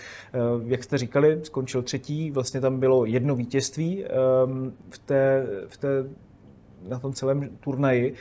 jak 0.67 0.85
jste 0.85 0.99
říkali, 0.99 1.41
skončil 1.43 1.83
třetí, 1.83 2.31
vlastně 2.31 2.61
tam 2.61 2.81
bylo 2.81 3.05
jedno 3.05 3.37
vítězství 3.37 4.05
ehm, 4.05 4.73
v 4.91 4.99
té, 4.99 5.47
v 5.69 5.77
té 5.77 6.05
na 6.89 6.99
tom 6.99 7.13
celém 7.13 7.49
turnaji. 7.61 8.15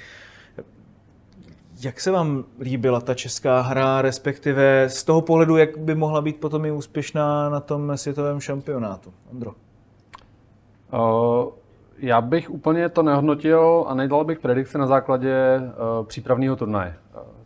Jak 1.84 2.00
se 2.00 2.12
vám 2.12 2.44
líbila 2.60 3.02
ta 3.02 3.14
česká 3.14 3.62
hra, 3.62 4.02
respektive 4.02 4.90
z 4.90 5.04
toho 5.04 5.22
pohledu, 5.22 5.58
jak 5.58 5.78
by 5.78 5.96
mohla 5.96 6.22
být 6.22 6.40
potom 6.40 6.66
i 6.66 6.72
úspěšná 6.72 7.50
na 7.50 7.60
tom 7.60 7.98
světovém 7.98 8.40
šampionátu? 8.40 9.14
Andro. 9.32 9.52
Uh, 10.94 11.52
já 11.98 12.22
bych 12.22 12.50
úplně 12.50 12.90
to 12.90 13.04
nehodnotil 13.04 13.86
a 13.88 13.94
nedal 13.94 14.24
bych 14.24 14.40
predikci 14.40 14.78
na 14.78 14.88
základě 14.88 15.36
uh, 15.60 16.06
přípravného 16.06 16.56
turnaje. 16.56 16.96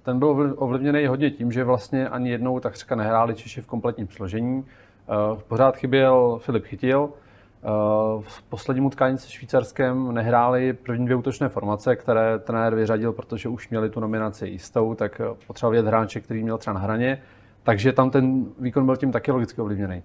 Ten 0.04 0.20
byl 0.20 0.54
ovlivněný 0.58 1.08
hodně 1.08 1.32
tím, 1.32 1.52
že 1.52 1.64
vlastně 1.64 2.10
ani 2.10 2.30
jednou 2.30 2.60
takřka 2.60 2.96
nehráli 2.96 3.36
Češi 3.36 3.62
v 3.62 3.66
kompletním 3.66 4.08
složení. 4.08 4.58
Uh, 4.58 5.40
pořád 5.48 5.78
chyběl 5.78 6.40
Filip 6.42 6.66
Chytil, 6.66 7.10
v 8.22 8.44
posledním 8.44 8.86
utkání 8.86 9.18
se 9.18 9.30
Švýcarskem 9.30 10.14
nehráli 10.14 10.74
první 10.74 11.06
dvě 11.06 11.16
útočné 11.16 11.50
formace, 11.50 11.96
které 11.96 12.40
trenér 12.40 12.76
vyřadil, 12.76 13.14
protože 13.14 13.50
už 13.50 13.70
měli 13.70 13.90
tu 13.90 14.00
nominaci 14.00 14.48
jistou, 14.48 14.96
tak 14.96 15.22
eh, 15.22 15.26
potřeboval 15.48 15.72
vědět 15.72 15.88
hráče, 15.88 16.20
který 16.20 16.44
měl 16.44 16.58
třeba 16.58 16.74
na 16.74 16.80
hraně, 16.80 17.22
takže 17.64 17.94
tam 17.94 18.10
ten 18.10 18.46
výkon 18.60 18.86
byl 18.86 18.98
tím 18.98 19.12
taky 19.12 19.32
logicky 19.32 19.62
ovlivněný. 19.62 20.04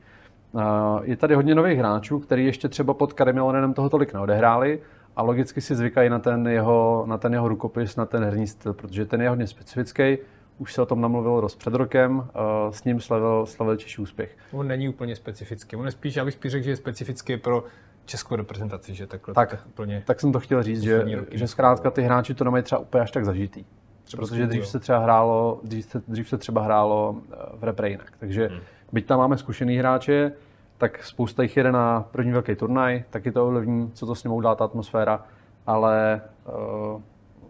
Eh, 0.58 0.60
je 1.02 1.16
tady 1.16 1.34
hodně 1.34 1.54
nových 1.54 1.78
hráčů, 1.78 2.18
který 2.18 2.46
ještě 2.46 2.68
třeba 2.68 2.94
pod 2.94 3.12
Karimilonenem 3.12 3.74
toho 3.74 3.90
tolik 3.90 4.14
neodehráli 4.14 4.80
a 5.16 5.22
logicky 5.22 5.60
si 5.60 5.74
zvykají 5.74 6.10
na 6.10 6.18
ten 6.18 6.48
jeho, 6.48 7.04
na 7.08 7.18
ten 7.18 7.32
jeho 7.32 7.48
rukopis, 7.48 7.96
na 7.96 8.06
ten 8.06 8.24
herní 8.24 8.46
styl, 8.46 8.72
protože 8.72 9.06
ten 9.06 9.22
je 9.22 9.28
hodně 9.28 9.46
specifický 9.46 10.18
už 10.58 10.74
se 10.74 10.82
o 10.82 10.86
tom 10.86 11.00
namluvil 11.00 11.40
dost 11.40 11.56
před 11.56 11.74
rokem, 11.74 12.28
s 12.70 12.84
ním 12.84 13.00
slavil, 13.00 13.46
slavil 13.46 13.76
Češi 13.76 14.02
úspěch. 14.02 14.36
On 14.52 14.68
není 14.68 14.88
úplně 14.88 15.16
specifický, 15.16 15.76
on 15.76 15.86
je 15.86 15.92
spíš, 15.92 16.16
já 16.16 16.24
bych 16.24 16.34
spíš 16.34 16.52
řekl, 16.52 16.64
že 16.64 16.70
je 16.70 16.76
specifický 16.76 17.36
pro 17.36 17.64
českou 18.04 18.36
reprezentaci, 18.36 18.94
že 18.94 19.06
takhle 19.06 19.34
tak, 19.34 19.50
tak, 19.50 19.66
úplně 19.66 20.02
tak 20.06 20.20
jsem 20.20 20.32
to 20.32 20.40
chtěl 20.40 20.62
říct, 20.62 20.82
že, 20.82 21.04
že 21.30 21.48
zkrátka 21.48 21.90
ty 21.90 22.02
hráči 22.02 22.34
to 22.34 22.44
nemají 22.44 22.64
třeba 22.64 22.78
úplně 22.78 23.02
až 23.02 23.10
tak 23.10 23.24
zažitý. 23.24 23.64
Třeba 24.04 24.20
protože 24.20 24.46
dřív 24.46 24.66
se 24.66 24.78
třeba 24.78 24.98
hrálo, 24.98 25.60
dřív 25.62 25.84
se, 25.84 26.02
dřív 26.08 26.28
se 26.28 26.38
třeba 26.38 26.62
hrálo 26.62 27.16
eh, 27.32 27.36
v 27.52 27.64
repre 27.64 27.90
jinak. 27.90 28.12
Takže 28.18 28.46
hmm. 28.46 28.60
byť 28.92 29.06
tam 29.06 29.18
máme 29.18 29.38
zkušený 29.38 29.76
hráče, 29.76 30.32
tak 30.78 31.04
spousta 31.04 31.42
jich 31.42 31.56
jede 31.56 31.72
na 31.72 32.04
první 32.10 32.32
velký 32.32 32.54
turnaj, 32.54 33.04
taky 33.10 33.32
to 33.32 33.46
ovlivní, 33.46 33.90
co 33.90 34.06
to 34.06 34.14
s 34.14 34.24
ním 34.24 34.40
dá 34.40 34.54
ta 34.54 34.64
atmosféra, 34.64 35.24
ale 35.66 36.20
uh, 36.46 37.02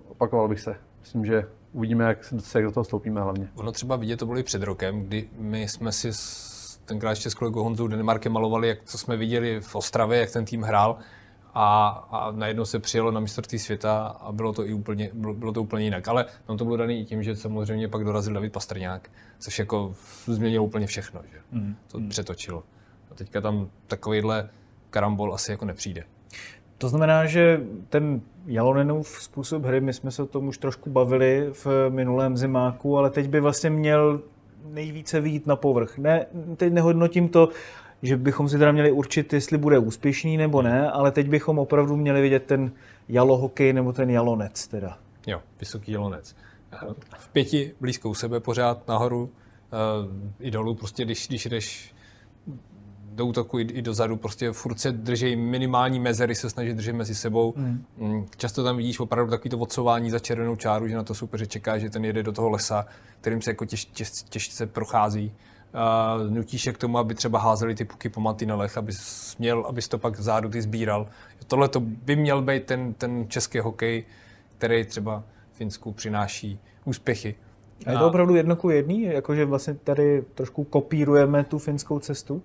opakoval 0.08 0.48
bych 0.48 0.60
se. 0.60 0.76
Myslím, 1.00 1.24
že 1.24 1.46
uvidíme, 1.74 2.04
jak 2.04 2.24
se 2.38 2.62
do 2.62 2.72
toho 2.72 2.84
stoupíme 2.84 3.20
hlavně. 3.20 3.48
Ono 3.54 3.72
třeba 3.72 3.96
vidět, 3.96 4.16
to 4.16 4.26
bylo 4.26 4.38
i 4.38 4.42
před 4.42 4.62
rokem, 4.62 5.02
kdy 5.02 5.28
my 5.38 5.68
jsme 5.68 5.92
si 5.92 6.10
tenkrát 6.84 7.10
ještě 7.10 7.30
s 7.30 7.34
kolegou 7.34 7.62
Honzou 7.62 7.88
Danimarkem 7.88 8.32
malovali, 8.32 8.68
jak 8.68 8.78
co 8.84 8.98
jsme 8.98 9.16
viděli 9.16 9.60
v 9.60 9.74
Ostravě, 9.74 10.20
jak 10.20 10.30
ten 10.30 10.44
tým 10.44 10.62
hrál 10.62 10.98
a, 11.54 11.88
a 12.10 12.30
najednou 12.30 12.64
se 12.64 12.78
přijelo 12.78 13.10
na 13.10 13.20
mistrovství 13.20 13.58
světa 13.58 14.06
a 14.06 14.32
bylo 14.32 14.52
to, 14.52 14.66
i 14.66 14.72
úplně, 14.72 15.10
bylo, 15.12 15.34
bylo 15.34 15.52
to 15.52 15.62
úplně 15.62 15.84
jinak. 15.84 16.08
Ale 16.08 16.26
tam 16.46 16.56
to 16.56 16.64
bylo 16.64 16.76
dané 16.76 16.94
i 16.94 17.04
tím, 17.04 17.22
že 17.22 17.36
samozřejmě 17.36 17.88
pak 17.88 18.04
dorazil 18.04 18.34
David 18.34 18.52
Pastrňák, 18.52 19.10
což 19.38 19.58
jako 19.58 19.94
změnilo 20.26 20.64
úplně 20.64 20.86
všechno, 20.86 21.20
že 21.32 21.38
mm. 21.52 21.76
to 21.88 21.98
mm. 21.98 22.08
přetočilo. 22.08 22.62
A 23.10 23.14
teďka 23.14 23.40
tam 23.40 23.70
takovýhle 23.86 24.48
karambol 24.90 25.34
asi 25.34 25.50
jako 25.50 25.64
nepřijde. 25.64 26.04
To 26.84 26.88
znamená, 26.88 27.26
že 27.26 27.60
ten 27.88 28.20
Jalonenův 28.46 29.08
způsob 29.08 29.64
hry, 29.64 29.80
my 29.80 29.92
jsme 29.92 30.10
se 30.10 30.22
o 30.22 30.26
tom 30.26 30.48
už 30.48 30.58
trošku 30.58 30.90
bavili 30.90 31.48
v 31.52 31.66
minulém 31.88 32.36
zimáku, 32.36 32.98
ale 32.98 33.10
teď 33.10 33.28
by 33.28 33.40
vlastně 33.40 33.70
měl 33.70 34.20
nejvíce 34.64 35.20
výjít 35.20 35.46
na 35.46 35.56
povrch. 35.56 35.98
Ne, 35.98 36.26
teď 36.56 36.72
nehodnotím 36.72 37.28
to, 37.28 37.48
že 38.02 38.16
bychom 38.16 38.48
si 38.48 38.58
teda 38.58 38.72
měli 38.72 38.92
určit, 38.92 39.32
jestli 39.32 39.58
bude 39.58 39.78
úspěšný 39.78 40.36
nebo 40.36 40.62
ne, 40.62 40.90
ale 40.90 41.10
teď 41.10 41.28
bychom 41.28 41.58
opravdu 41.58 41.96
měli 41.96 42.22
vidět 42.22 42.44
ten 42.44 42.72
jalohokej 43.08 43.72
nebo 43.72 43.92
ten 43.92 44.10
jalonec 44.10 44.68
teda. 44.68 44.98
Jo, 45.26 45.40
vysoký 45.60 45.92
jalonec. 45.92 46.36
V 47.18 47.28
pěti 47.28 47.74
blízkou 47.80 48.14
sebe 48.14 48.40
pořád 48.40 48.88
nahoru, 48.88 49.30
i 50.40 50.50
dolů, 50.50 50.74
prostě 50.74 51.04
když, 51.04 51.28
když 51.28 51.46
jdeš 51.46 51.93
do 53.14 53.26
útoku 53.26 53.58
i, 53.58 53.62
i 53.62 53.82
dozadu, 53.82 54.16
prostě 54.16 54.52
furt 54.52 54.80
se 54.80 54.92
drží 54.92 55.36
minimální 55.36 56.00
mezery, 56.00 56.34
se 56.34 56.50
snaží 56.50 56.72
držet 56.72 56.92
mezi 56.92 57.14
sebou. 57.14 57.54
Hmm. 57.56 57.84
Mm. 57.98 58.26
Často 58.36 58.64
tam 58.64 58.76
vidíš 58.76 59.00
opravdu 59.00 59.30
takový 59.30 59.50
to 59.50 59.58
odsování 59.58 60.10
za 60.10 60.18
červenou 60.18 60.56
čáru, 60.56 60.88
že 60.88 60.96
na 60.96 61.02
to 61.02 61.14
super, 61.14 61.40
že 61.40 61.46
čeká, 61.46 61.78
že 61.78 61.90
ten 61.90 62.04
jede 62.04 62.22
do 62.22 62.32
toho 62.32 62.50
lesa, 62.50 62.86
kterým 63.20 63.42
se 63.42 63.50
jako 63.50 63.64
těž, 63.64 63.84
těž, 63.84 64.10
těžce 64.10 64.66
prochází. 64.66 65.32
uh, 66.24 66.30
nutíš 66.30 66.66
je 66.66 66.72
k 66.72 66.78
tomu, 66.78 66.98
aby 66.98 67.14
třeba 67.14 67.38
házeli 67.38 67.74
ty 67.74 67.84
puky 67.84 68.08
po 68.08 68.20
mantinelech, 68.20 68.78
aby 68.78 68.92
měl, 69.38 69.66
abys 69.68 69.88
to 69.88 69.98
pak 69.98 70.20
zádu 70.20 70.48
ty 70.48 70.62
sbíral. 70.62 71.08
Tohle 71.46 71.68
to 71.68 71.80
by 71.80 72.16
měl 72.16 72.42
být 72.42 72.64
ten, 72.64 72.94
ten 72.94 73.24
český 73.28 73.58
hokej, 73.58 74.04
který 74.58 74.84
třeba 74.84 75.22
Finsku 75.52 75.92
přináší 75.92 76.58
úspěchy. 76.84 77.34
A 77.86 77.90
je 77.90 77.98
to 77.98 78.08
opravdu 78.08 78.34
jedno 78.34 78.56
ku 78.56 78.70
jedný? 78.70 79.02
Jakože 79.02 79.44
vlastně 79.44 79.74
tady 79.74 80.24
trošku 80.34 80.64
kopírujeme 80.64 81.44
tu 81.44 81.58
finskou 81.58 81.98
cestu? 81.98 82.42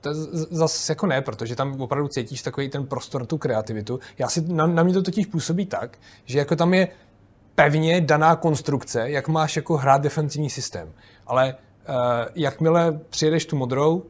To 0.00 0.14
zase 0.50 0.92
jako 0.92 1.06
ne, 1.06 1.22
protože 1.22 1.56
tam 1.56 1.80
opravdu 1.80 2.08
cítíš 2.08 2.42
takový 2.42 2.68
ten 2.68 2.86
prostor, 2.86 3.26
tu 3.26 3.38
kreativitu. 3.38 4.00
Já 4.18 4.28
si, 4.28 4.40
na, 4.40 4.66
na 4.66 4.82
mě 4.82 4.94
to 4.94 5.02
totiž 5.02 5.26
působí 5.26 5.66
tak, 5.66 5.98
že 6.24 6.38
jako 6.38 6.56
tam 6.56 6.74
je 6.74 6.88
pevně 7.54 8.00
daná 8.00 8.36
konstrukce, 8.36 9.10
jak 9.10 9.28
máš 9.28 9.56
jako 9.56 9.76
hrát 9.76 10.02
defensivní 10.02 10.50
systém. 10.50 10.92
Ale 11.26 11.54
uh, 11.54 11.94
jakmile 12.34 13.00
přijedeš 13.10 13.46
tu 13.46 13.56
modrou, 13.56 14.04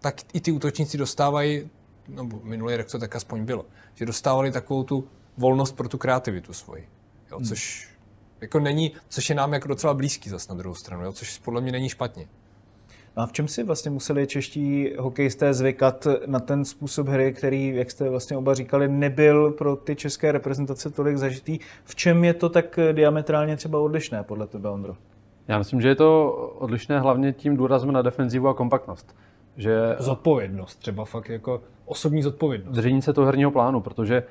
tak 0.00 0.20
i 0.32 0.40
ty 0.40 0.52
útočníci 0.52 0.98
dostávají, 0.98 1.70
no 2.08 2.28
minulý 2.42 2.76
rok 2.76 2.90
to 2.90 2.98
tak 2.98 3.16
aspoň 3.16 3.44
bylo, 3.44 3.66
že 3.94 4.06
dostávali 4.06 4.52
takovou 4.52 4.82
tu 4.82 5.08
volnost 5.36 5.72
pro 5.72 5.88
tu 5.88 5.98
kreativitu 5.98 6.52
svoji. 6.52 6.88
Jo, 7.30 7.36
hmm. 7.36 7.46
což 7.46 7.88
jako 8.40 8.60
není, 8.60 8.92
což 9.08 9.28
je 9.28 9.34
nám 9.34 9.52
jako 9.52 9.68
docela 9.68 9.94
blízký 9.94 10.30
zase 10.30 10.48
na 10.48 10.58
druhou 10.58 10.74
stranu, 10.74 11.04
jo, 11.04 11.12
což 11.12 11.38
podle 11.38 11.60
mě 11.60 11.72
není 11.72 11.88
špatně. 11.88 12.28
A 13.16 13.26
v 13.26 13.32
čem 13.32 13.48
si 13.48 13.64
vlastně 13.64 13.90
museli 13.90 14.26
čeští 14.26 14.92
hokejisté 14.98 15.54
zvykat 15.54 16.06
na 16.26 16.40
ten 16.40 16.64
způsob 16.64 17.08
hry, 17.08 17.32
který, 17.32 17.76
jak 17.76 17.90
jste 17.90 18.08
vlastně 18.08 18.36
oba 18.36 18.54
říkali, 18.54 18.88
nebyl 18.88 19.50
pro 19.50 19.76
ty 19.76 19.96
české 19.96 20.32
reprezentace 20.32 20.90
tolik 20.90 21.16
zažitý? 21.16 21.58
V 21.84 21.94
čem 21.94 22.24
je 22.24 22.34
to 22.34 22.48
tak 22.48 22.78
diametrálně 22.92 23.56
třeba 23.56 23.78
odlišné 23.78 24.22
podle 24.22 24.46
tebe, 24.46 24.68
Ondro? 24.70 24.96
Já 25.48 25.58
myslím, 25.58 25.80
že 25.80 25.88
je 25.88 25.94
to 25.94 26.32
odlišné 26.58 27.00
hlavně 27.00 27.32
tím 27.32 27.56
důrazem 27.56 27.92
na 27.92 28.02
defenzivu 28.02 28.48
a 28.48 28.54
kompaktnost. 28.54 29.16
Že 29.56 29.96
zodpovědnost, 29.98 30.76
třeba 30.76 31.04
fakt 31.04 31.28
jako 31.28 31.60
osobní 31.84 32.22
zodpovědnost. 32.22 32.74
Držení 32.74 33.02
se 33.02 33.12
toho 33.12 33.26
herního 33.26 33.50
plánu, 33.50 33.80
protože 33.80 34.22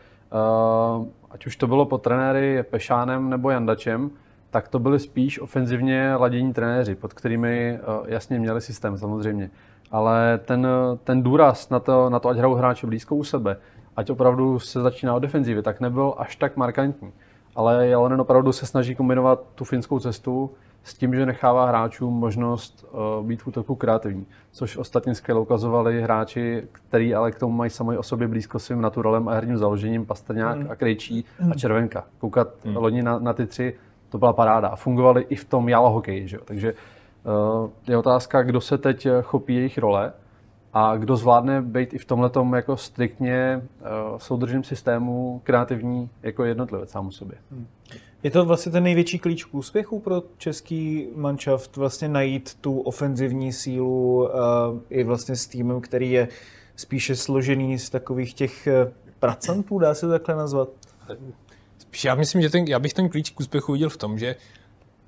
uh, 0.99 1.05
ať 1.31 1.45
už 1.45 1.55
to 1.55 1.67
bylo 1.67 1.85
pod 1.85 2.01
trenéry 2.01 2.63
Pešánem 2.63 3.29
nebo 3.29 3.49
Jandačem, 3.49 4.11
tak 4.49 4.67
to 4.67 4.79
byly 4.79 4.99
spíš 4.99 5.39
ofenzivně 5.39 6.15
ladění 6.15 6.53
trenéři, 6.53 6.95
pod 6.95 7.13
kterými 7.13 7.79
eh, 7.79 7.79
jasně 8.05 8.39
měli 8.39 8.61
systém 8.61 8.97
samozřejmě. 8.97 9.49
Ale 9.91 10.39
ten, 10.45 10.67
ten 11.03 11.23
důraz 11.23 11.69
na 11.69 11.79
to, 11.79 12.09
na 12.09 12.19
to, 12.19 12.29
ať 12.29 12.37
hrajou 12.37 12.53
hráči 12.53 12.87
blízko 12.87 13.15
u 13.15 13.23
sebe, 13.23 13.57
ať 13.95 14.09
opravdu 14.09 14.59
se 14.59 14.81
začíná 14.81 15.15
o 15.15 15.19
defenzivě, 15.19 15.63
tak 15.63 15.79
nebyl 15.79 16.13
až 16.17 16.35
tak 16.35 16.57
markantní. 16.57 17.13
Ale 17.55 17.87
Jalonen 17.87 18.21
opravdu 18.21 18.51
se 18.51 18.65
snaží 18.65 18.95
kombinovat 18.95 19.43
tu 19.55 19.65
finskou 19.65 19.99
cestu 19.99 20.51
s 20.83 20.93
tím, 20.93 21.15
že 21.15 21.25
nechává 21.25 21.67
hráčům 21.67 22.13
možnost 22.13 22.85
uh, 22.91 23.25
být 23.25 23.41
v 23.41 23.47
útoku 23.47 23.75
kreativní, 23.75 24.25
což 24.51 24.77
ostatně 24.77 25.15
skvěle 25.15 25.39
ukazovali 25.39 26.01
hráči, 26.01 26.67
který 26.71 27.15
ale 27.15 27.31
k 27.31 27.39
tomu 27.39 27.55
mají 27.55 27.71
sami 27.71 27.97
o 27.97 28.03
sobě 28.03 28.27
blízko 28.27 28.59
svým 28.59 28.81
naturalem 28.81 29.27
a 29.27 29.33
herním 29.33 29.57
založením, 29.57 30.05
Pastrňák 30.05 30.57
mm. 30.57 30.71
a 30.71 30.75
Krejčí 30.75 31.25
mm. 31.39 31.51
a 31.51 31.55
Červenka. 31.55 32.03
Koukat 32.17 32.47
mm. 32.65 32.77
loni 32.77 33.03
na, 33.03 33.19
na 33.19 33.33
ty 33.33 33.45
tři 33.45 33.75
to 34.09 34.17
byla 34.17 34.33
paráda. 34.33 34.67
A 34.67 34.75
fungovali 34.75 35.25
i 35.29 35.35
v 35.35 35.45
tom 35.45 35.69
jalo 35.69 35.89
hokej. 35.89 36.27
Že? 36.27 36.37
Takže 36.45 36.73
uh, 36.73 37.69
je 37.87 37.97
otázka, 37.97 38.43
kdo 38.43 38.61
se 38.61 38.77
teď 38.77 39.05
eh, 39.05 39.21
chopí 39.21 39.55
jejich 39.55 39.77
role 39.77 40.13
a 40.73 40.97
kdo 40.97 41.15
zvládne 41.15 41.61
být 41.61 41.93
i 41.93 41.97
v 41.97 42.05
tomhle 42.05 42.31
jako 42.55 42.77
striktně 42.77 43.61
uh, 43.81 44.17
soudržným 44.17 44.63
systému 44.63 45.41
kreativní 45.43 46.09
jako 46.23 46.43
jednotlivec 46.43 46.89
sám 46.89 47.07
o 47.07 47.11
sobě. 47.11 47.37
Hmm. 47.51 47.67
Je 48.23 48.31
to 48.31 48.45
vlastně 48.45 48.71
ten 48.71 48.83
největší 48.83 49.19
klíč 49.19 49.43
k 49.43 49.55
úspěchu 49.55 49.99
pro 49.99 50.23
český 50.37 51.07
manšaft, 51.15 51.77
vlastně 51.77 52.07
najít 52.07 52.55
tu 52.61 52.79
ofenzivní 52.79 53.53
sílu 53.53 54.29
i 54.89 55.03
vlastně 55.03 55.35
s 55.35 55.47
týmem, 55.47 55.81
který 55.81 56.11
je 56.11 56.27
spíše 56.75 57.15
složený 57.15 57.79
z 57.79 57.89
takových 57.89 58.33
těch 58.33 58.67
pracantů, 59.19 59.79
dá 59.79 59.93
se 59.93 60.05
to 60.05 60.11
takhle 60.11 60.35
nazvat? 60.35 60.69
Spíš 61.87 62.05
já 62.05 62.15
myslím, 62.15 62.41
že 62.41 62.49
ten, 62.49 62.65
já 62.67 62.79
bych 62.79 62.93
ten 62.93 63.09
klíč 63.09 63.29
k 63.29 63.39
úspěchu 63.39 63.71
viděl 63.71 63.89
v 63.89 63.97
tom, 63.97 64.19
že 64.19 64.35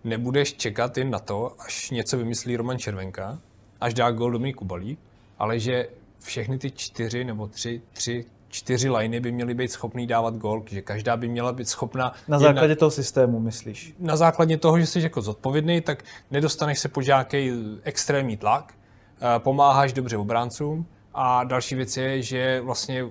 nebudeš 0.04 0.54
čekat 0.54 0.98
jen 0.98 1.10
na 1.10 1.20
to, 1.20 1.56
až 1.60 1.92
něco 1.92 2.18
vymyslí 2.18 2.58
Roman 2.58 2.78
Červenka, 2.78 3.40
až 3.82 3.94
dá 3.94 4.12
gol 4.12 4.32
Dominik 4.32 4.56
Kubalík, 4.56 5.00
ale 5.40 5.60
že 5.60 5.90
všechny 6.20 6.58
ty 6.58 6.72
čtyři 6.72 7.24
nebo 7.24 7.48
tři, 7.48 7.82
tři 7.94 8.26
čtyři 8.50 8.90
liney 8.90 9.20
by 9.20 9.32
měly 9.32 9.54
být 9.54 9.72
schopný 9.72 10.08
dávat 10.08 10.36
gol, 10.36 10.64
že 10.70 10.82
každá 10.82 11.18
by 11.18 11.28
měla 11.28 11.54
být 11.54 11.68
schopna... 11.68 12.14
Na 12.28 12.40
základě 12.40 12.72
jedna, 12.72 12.80
toho 12.80 12.92
systému, 12.92 13.40
myslíš? 13.40 13.94
Na 14.00 14.16
základě 14.16 14.58
toho, 14.58 14.80
že 14.80 14.86
jsi 14.86 15.02
jako 15.02 15.22
zodpovědný, 15.22 15.82
tak 15.82 16.04
nedostaneš 16.32 16.80
se 16.80 16.90
pod 16.90 17.06
nějaký 17.06 17.52
extrémní 17.84 18.38
tlak, 18.38 18.74
eh, 18.74 19.40
pomáháš 19.40 19.94
dobře 19.94 20.18
obráncům 20.18 20.86
a 21.14 21.44
další 21.44 21.76
věc 21.76 21.98
je, 21.98 22.22
že 22.22 22.62
vlastně 22.62 23.06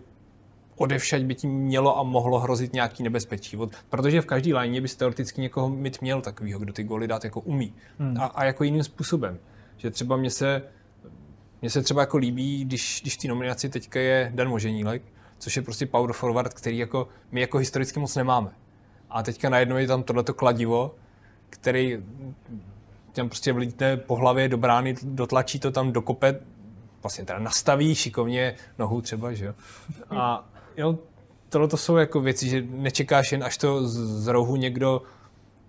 odevšať 0.79 1.23
by 1.23 1.35
tím 1.35 1.51
mělo 1.51 1.99
a 1.99 2.03
mohlo 2.03 2.41
hrozit 2.41 2.73
nějaký 2.73 3.03
nebezpečí. 3.03 3.59
Protože 3.89 4.21
v 4.21 4.27
každé 4.27 4.55
léně 4.55 4.81
bys 4.81 4.97
teoreticky 4.97 5.41
někoho 5.41 5.69
mít 5.69 6.01
měl 6.01 6.21
takového, 6.21 6.61
kdo 6.61 6.73
ty 6.73 6.83
góly 6.83 7.09
dát 7.09 7.25
jako 7.25 7.41
umí. 7.41 7.75
Hmm. 7.99 8.21
A, 8.21 8.25
a, 8.25 8.45
jako 8.45 8.65
jiným 8.65 8.85
způsobem. 8.85 9.39
Že 9.77 9.91
třeba 9.91 10.17
mě 10.17 10.31
se, 10.31 10.63
mě 11.61 11.71
se 11.71 11.83
třeba 11.83 12.01
jako 12.01 12.17
líbí, 12.17 12.65
když, 12.65 13.01
když 13.03 13.15
v 13.15 13.21
té 13.21 13.29
nominaci 13.29 13.69
teďka 13.69 14.01
je 14.01 14.33
Dan 14.35 14.49
Moženílek, 14.49 15.03
což 15.39 15.57
je 15.57 15.63
prostě 15.63 15.87
power 15.87 16.13
forward, 16.13 16.55
který 16.55 16.79
jako 16.79 17.09
my 17.33 17.41
jako 17.41 17.59
historicky 17.59 18.01
moc 18.01 18.17
nemáme. 18.17 18.51
A 19.11 19.23
teďka 19.23 19.49
najednou 19.49 19.77
je 19.77 19.87
tam 19.87 20.03
tohleto 20.03 20.35
kladivo, 20.35 20.95
který 21.51 21.99
tam 23.13 23.29
prostě 23.29 23.53
vlítne 23.53 23.97
po 23.97 24.17
hlavě 24.17 24.49
do 24.49 24.57
brány, 24.57 24.95
dotlačí 25.03 25.59
to 25.59 25.71
tam 25.71 25.93
do 25.93 26.03
kope, 26.03 26.41
vlastně 27.03 27.25
teda 27.25 27.39
nastaví 27.39 27.95
šikovně 27.95 28.55
nohu 28.79 29.01
třeba, 29.01 29.33
že 29.33 29.45
jo. 29.45 29.55
A, 30.11 30.49
jo, 30.79 30.99
tohle 31.49 31.69
to 31.69 31.77
jsou 31.77 31.97
jako 31.97 32.21
věci, 32.21 32.49
že 32.49 32.65
nečekáš 32.71 33.33
jen, 33.33 33.45
až 33.45 33.59
to 33.59 33.87
z, 33.87 34.23
z 34.25 34.27
rohu 34.27 34.57
někdo 34.57 35.03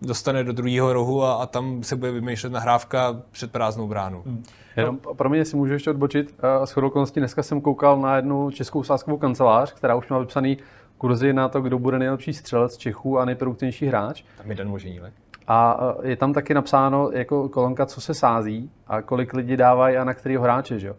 dostane 0.02 0.44
do 0.44 0.54
druhého 0.54 0.94
rohu 0.94 1.24
a, 1.24 1.34
a 1.34 1.46
tam 1.46 1.84
se 1.84 1.96
bude 1.96 2.12
vymýšlet 2.12 2.54
nahrávka 2.54 3.22
před 3.32 3.52
prázdnou 3.52 3.88
bránu. 3.88 4.24
Hmm. 4.26 4.44
Jenom 4.78 4.98
pro 4.98 5.30
mě 5.30 5.46
si 5.46 5.56
můžu 5.56 5.74
ještě 5.74 5.90
odbočit. 5.90 6.36
S 6.66 6.72
chodou 6.72 6.88
okolností 6.88 7.20
dneska 7.20 7.44
jsem 7.44 7.62
koukal 7.62 8.02
na 8.02 8.16
jednu 8.16 8.52
českou 8.52 8.84
sáskovou 8.84 9.18
kancelář, 9.18 9.74
která 9.74 9.96
už 9.96 10.08
má 10.08 10.20
vypsaný 10.20 10.58
kurzy 10.98 11.34
na 11.34 11.50
to, 11.50 11.62
kdo 11.62 11.80
bude 11.80 12.00
nejlepší 12.00 12.34
střelec 12.34 12.78
Čechů 12.78 13.20
a 13.20 13.26
nejproduktivnější 13.26 13.86
hráč. 13.86 14.24
Tam 14.38 14.50
je 14.50 14.56
Dan 14.56 14.70
Moženílek. 14.70 15.14
A 15.48 15.80
je 16.02 16.16
tam 16.16 16.34
taky 16.34 16.54
napsáno 16.54 17.10
jako 17.12 17.50
kolonka, 17.50 17.86
co 17.86 18.02
se 18.02 18.14
sází 18.14 18.72
a 18.88 19.02
kolik 19.02 19.34
lidí 19.34 19.58
dávají 19.58 19.98
a 19.98 20.04
na 20.04 20.14
kterého 20.14 20.44
hráče. 20.44 20.80
Že? 20.80 20.94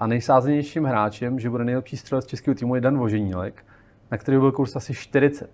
A 0.00 0.06
nejsázenějším 0.06 0.84
hráčem, 0.84 1.40
že 1.40 1.50
bude 1.50 1.64
nejlepší 1.64 1.96
střelec 1.96 2.26
českého 2.26 2.54
týmu, 2.54 2.74
je 2.74 2.80
Dan 2.80 2.98
Voženílek, 2.98 3.64
na 4.10 4.18
který 4.18 4.38
byl 4.38 4.52
kurz 4.52 4.76
asi 4.76 4.94
40. 4.94 5.50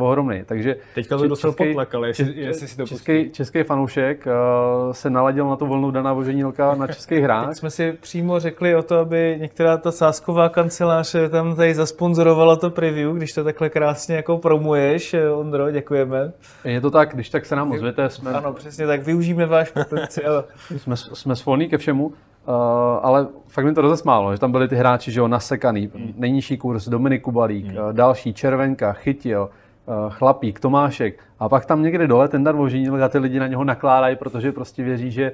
Ohromný. 0.00 0.42
Takže 0.46 0.76
Teďka 0.94 1.16
to 1.16 1.28
dostal 1.28 1.52
potlak, 1.52 1.94
ale 1.94 2.08
jestli, 2.08 2.40
jestli 2.40 2.68
si 2.68 2.76
to 2.76 2.86
český, 2.86 3.30
český 3.30 3.62
fanoušek 3.62 4.26
uh, 4.26 4.92
se 4.92 5.10
naladil 5.10 5.48
na 5.48 5.56
to 5.56 5.66
volnou 5.66 5.90
Dana 5.90 6.12
Voženílka 6.12 6.74
na 6.74 6.86
český 6.86 7.14
hráč. 7.20 7.48
Teď 7.48 7.56
jsme 7.56 7.70
si 7.70 7.92
přímo 7.92 8.40
řekli 8.40 8.76
o 8.76 8.82
to, 8.82 8.98
aby 8.98 9.36
některá 9.40 9.76
ta 9.76 9.92
sásková 9.92 10.48
kancelář 10.48 11.16
tam 11.30 11.56
tady 11.56 11.74
zasponzorovala 11.74 12.56
to 12.56 12.70
preview, 12.70 13.16
když 13.16 13.32
to 13.32 13.44
takhle 13.44 13.70
krásně 13.70 14.16
jako 14.16 14.38
promuješ. 14.38 15.14
Ondro, 15.34 15.70
děkujeme. 15.70 16.32
Je 16.64 16.80
to 16.80 16.90
tak, 16.90 17.14
když 17.14 17.30
tak 17.30 17.46
se 17.46 17.56
nám 17.56 17.72
ozvěte. 17.72 18.10
Jsme... 18.10 18.32
Ano, 18.32 18.52
přesně 18.52 18.86
tak, 18.86 19.02
využijeme 19.02 19.46
váš 19.46 19.70
potenciál. 19.70 20.44
jsme, 20.76 20.96
jsme 20.96 21.36
svolní 21.36 21.68
ke 21.68 21.78
všemu. 21.78 22.12
Uh, 22.46 22.54
ale 23.02 23.26
fakt 23.48 23.64
mi 23.64 23.74
to 23.74 23.80
rozesmálo, 23.80 24.32
že 24.32 24.40
tam 24.40 24.52
byli 24.52 24.68
ty 24.68 24.76
hráči, 24.76 25.12
že 25.12 25.20
jo, 25.20 25.28
nasekaný, 25.28 25.90
mm. 25.94 26.14
nejnižší 26.16 26.56
kurz, 26.56 26.88
Dominik 26.88 27.22
Kubalík, 27.22 27.66
mm. 27.66 27.76
další, 27.92 28.34
Červenka, 28.34 28.92
Chytil, 28.92 29.50
Chlapík, 30.08 30.60
Tomášek 30.60 31.24
a 31.38 31.48
pak 31.48 31.66
tam 31.66 31.82
někde 31.82 32.06
dole 32.06 32.28
ten 32.28 32.44
dar 32.44 32.56
vožinil 32.56 33.04
a 33.04 33.08
ty 33.08 33.18
lidi 33.18 33.38
na 33.38 33.46
něho 33.46 33.64
nakládají, 33.64 34.16
protože 34.16 34.52
prostě 34.52 34.82
věří, 34.82 35.10
že 35.10 35.32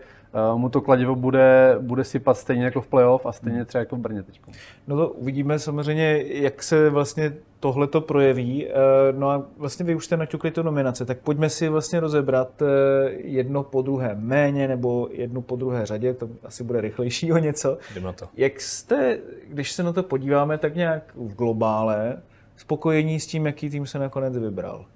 uh, 0.53 0.59
mu 0.59 0.69
to 0.69 0.81
kladivo 0.81 1.15
bude, 1.15 1.77
bude 1.81 2.05
sypat 2.05 2.37
stejně 2.37 2.65
jako 2.65 2.81
v 2.81 2.87
playoff 2.87 3.27
a 3.27 3.33
stejně 3.33 3.65
třeba 3.65 3.81
jako 3.81 3.97
v 3.97 3.99
Brně 3.99 4.23
teď. 4.23 4.41
No 4.87 4.97
to 4.97 5.09
uvidíme 5.09 5.59
samozřejmě, 5.59 6.25
jak 6.27 6.63
se 6.63 6.91
vlastně 6.91 7.33
tohle 7.61 7.87
to 7.87 8.01
projeví. 8.01 8.67
Eh, 8.67 8.73
no 9.13 9.31
a 9.31 9.43
vlastně 9.57 9.85
vy 9.85 9.95
už 9.95 10.05
jste 10.05 10.17
naťukli 10.17 10.51
tu 10.51 10.63
nominace, 10.63 11.05
tak 11.05 11.19
pojďme 11.19 11.51
si 11.51 11.69
vlastně 11.69 12.01
rozebrat 12.01 12.63
eh, 12.63 12.67
jedno 13.11 13.63
po 13.63 13.83
druhé 13.83 14.15
méně 14.15 14.69
nebo 14.69 15.09
jednu 15.13 15.43
po 15.43 15.57
druhé 15.57 15.87
řadě, 15.87 16.15
to 16.15 16.29
asi 16.45 16.65
bude 16.65 16.81
rychlejší 16.81 17.33
o 17.33 17.39
něco. 17.39 17.79
Jdem 17.91 18.05
na 18.05 18.13
to. 18.13 18.29
Jak 18.37 18.61
jste, 18.61 19.19
když 19.49 19.73
se 19.73 19.83
na 19.83 19.93
to 19.93 20.03
podíváme, 20.03 20.59
tak 20.59 20.75
nějak 20.75 21.03
v 21.15 21.35
globále, 21.35 22.17
spokojení 22.59 23.21
s 23.21 23.27
tím, 23.27 23.47
jaký 23.47 23.71
tým 23.71 23.87
se 23.87 23.99
nakonec 23.99 24.37
vybral? 24.37 24.87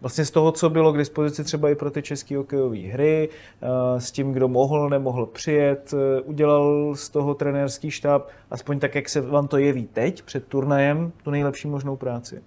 vlastně 0.00 0.24
z 0.24 0.30
toho, 0.30 0.52
co 0.52 0.70
bylo 0.70 0.92
k 0.92 0.98
dispozici 0.98 1.44
třeba 1.44 1.70
i 1.70 1.74
pro 1.74 1.90
ty 1.90 2.02
české 2.02 2.36
hokejové 2.36 2.78
hry, 2.78 3.28
eh, 3.62 4.00
s 4.00 4.10
tím, 4.10 4.32
kdo 4.32 4.48
mohl, 4.48 4.88
nemohl 4.88 5.26
přijet, 5.26 5.94
eh, 5.94 6.20
udělal 6.20 6.94
z 6.94 7.08
toho 7.08 7.34
trenérský 7.34 7.90
štáb, 7.90 8.28
aspoň 8.50 8.78
tak, 8.78 8.94
jak 8.94 9.08
se 9.08 9.20
vám 9.20 9.48
to 9.48 9.56
jeví 9.56 9.86
teď, 9.86 10.22
před 10.22 10.46
turnajem, 10.46 11.12
tu 11.24 11.30
nejlepší 11.30 11.68
možnou 11.68 11.96
práci. 11.96 12.42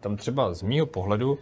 Tam 0.00 0.16
třeba 0.16 0.54
z 0.54 0.62
mýho 0.62 0.86
pohledu, 0.86 1.38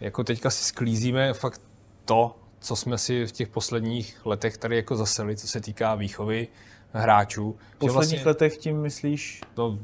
jako 0.00 0.24
teďka 0.24 0.50
si 0.50 0.64
sklízíme 0.64 1.32
fakt 1.32 1.60
to, 2.04 2.36
co 2.60 2.76
jsme 2.76 2.98
si 2.98 3.26
v 3.26 3.32
těch 3.32 3.48
posledních 3.48 4.26
letech 4.26 4.56
tady 4.56 4.76
jako 4.76 4.96
zaseli, 4.96 5.36
co 5.36 5.48
se 5.48 5.60
týká 5.60 5.94
výchovy 5.94 6.48
hráčů. 6.92 7.56
V 7.74 7.78
posledních 7.78 7.94
vlastně 7.94 8.26
letech 8.26 8.56
tím 8.56 8.80
myslíš? 8.80 9.40
To, 9.54 9.78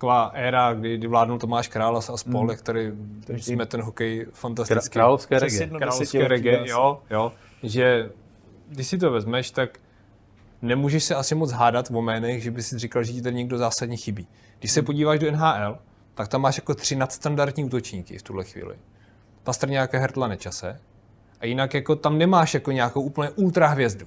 taková 0.00 0.30
éra, 0.34 0.72
kdy, 0.72 0.98
kdy 0.98 1.06
vládnul 1.06 1.38
Tomáš 1.38 1.68
Král 1.68 1.96
a 1.96 2.00
spol, 2.00 2.40
hmm. 2.40 2.50
jak 2.50 2.62
tady 2.62 2.92
Takže 3.24 3.44
jsme 3.44 3.66
ten 3.66 3.82
hokej 3.82 4.26
fantastický. 4.32 4.92
Královské 4.92 5.38
regie. 5.38 5.66
Královské 5.66 6.28
regie, 6.28 6.62
jo, 6.64 7.02
jo. 7.10 7.32
Že 7.62 8.10
když 8.68 8.86
si 8.86 8.98
to 8.98 9.10
vezmeš, 9.10 9.50
tak 9.50 9.78
nemůžeš 10.62 11.04
se 11.04 11.14
asi 11.14 11.34
moc 11.34 11.52
hádat 11.52 11.90
o 11.90 11.98
jménech, 11.98 12.42
že 12.42 12.50
by 12.50 12.62
si 12.62 12.78
říkal, 12.78 13.04
že 13.04 13.12
ti 13.12 13.22
tady 13.22 13.36
někdo 13.36 13.58
zásadně 13.58 13.96
chybí. 13.96 14.28
Když 14.58 14.72
se 14.72 14.82
podíváš 14.82 15.18
do 15.18 15.30
NHL, 15.30 15.78
tak 16.14 16.28
tam 16.28 16.40
máš 16.40 16.56
jako 16.56 16.74
tři 16.74 16.96
nadstandardní 16.96 17.64
útočníky 17.64 18.18
v 18.18 18.22
tuhle 18.22 18.44
chvíli. 18.44 18.74
Pastrňáka, 19.42 19.98
Hertla, 19.98 20.28
Nečase. 20.28 20.80
A 21.40 21.46
jinak 21.46 21.74
jako 21.74 21.96
tam 21.96 22.18
nemáš 22.18 22.54
jako 22.54 22.72
nějakou 22.72 23.02
úplně 23.02 23.30
ultra 23.30 23.66
hvězdu. 23.66 24.06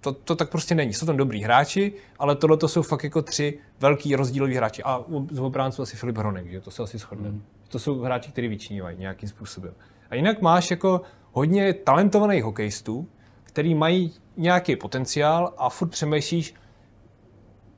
To, 0.00 0.12
to, 0.12 0.36
tak 0.36 0.50
prostě 0.50 0.74
není. 0.74 0.92
Jsou 0.92 1.06
tam 1.06 1.16
dobrý 1.16 1.42
hráči, 1.42 1.92
ale 2.18 2.36
tohle 2.36 2.56
to 2.56 2.68
jsou 2.68 2.82
fakt 2.82 3.04
jako 3.04 3.22
tři 3.22 3.58
velký 3.80 4.16
rozdíloví 4.16 4.54
hráči. 4.54 4.82
A 4.82 5.04
z 5.30 5.38
obránců 5.38 5.82
asi 5.82 5.96
Filip 5.96 6.16
Hronek, 6.16 6.50
že 6.50 6.60
to 6.60 6.70
se 6.70 6.82
asi 6.82 6.98
shodneme. 6.98 7.30
Hmm. 7.30 7.42
To 7.68 7.78
jsou 7.78 8.00
hráči, 8.00 8.32
kteří 8.32 8.48
vyčnívají 8.48 8.98
nějakým 8.98 9.28
způsobem. 9.28 9.74
A 10.10 10.14
jinak 10.14 10.40
máš 10.40 10.70
jako 10.70 11.00
hodně 11.32 11.74
talentovaných 11.74 12.44
hokejistů, 12.44 13.08
který 13.42 13.74
mají 13.74 14.12
nějaký 14.36 14.76
potenciál 14.76 15.54
a 15.58 15.68
furt 15.68 15.88
přemýšlíš 15.88 16.54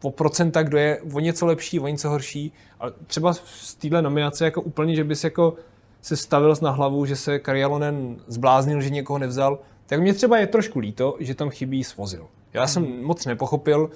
o 0.03 0.11
procenta, 0.11 0.63
kdo 0.63 0.79
je 0.79 1.01
o 1.13 1.21
něco 1.21 1.47
lepší, 1.47 1.81
o 1.81 1.87
něco 1.89 2.09
horší. 2.09 2.53
A 2.81 2.91
třeba 2.91 3.33
z 3.33 3.75
téhle 3.75 4.03
nominace 4.03 4.45
jako 4.45 4.63
úplně, 4.63 4.97
že 4.97 5.05
bys 5.05 5.25
jako 5.25 5.55
se 6.01 6.17
stavil 6.17 6.55
na 6.63 6.71
hlavu, 6.71 7.07
že 7.07 7.17
se 7.17 7.39
Karialonen 7.39 8.17
zbláznil, 8.27 8.81
že 8.81 8.91
někoho 8.91 9.19
nevzal, 9.19 9.59
tak 9.87 10.01
mě 10.01 10.15
třeba 10.15 10.39
je 10.39 10.47
trošku 10.47 10.79
líto, 10.79 11.17
že 11.21 11.35
tam 11.35 11.51
chybí 11.51 11.85
svozil. 11.85 12.29
Já 12.53 12.67
jsem 12.67 12.85
hmm. 12.85 13.03
moc 13.03 13.27
nepochopil, 13.27 13.91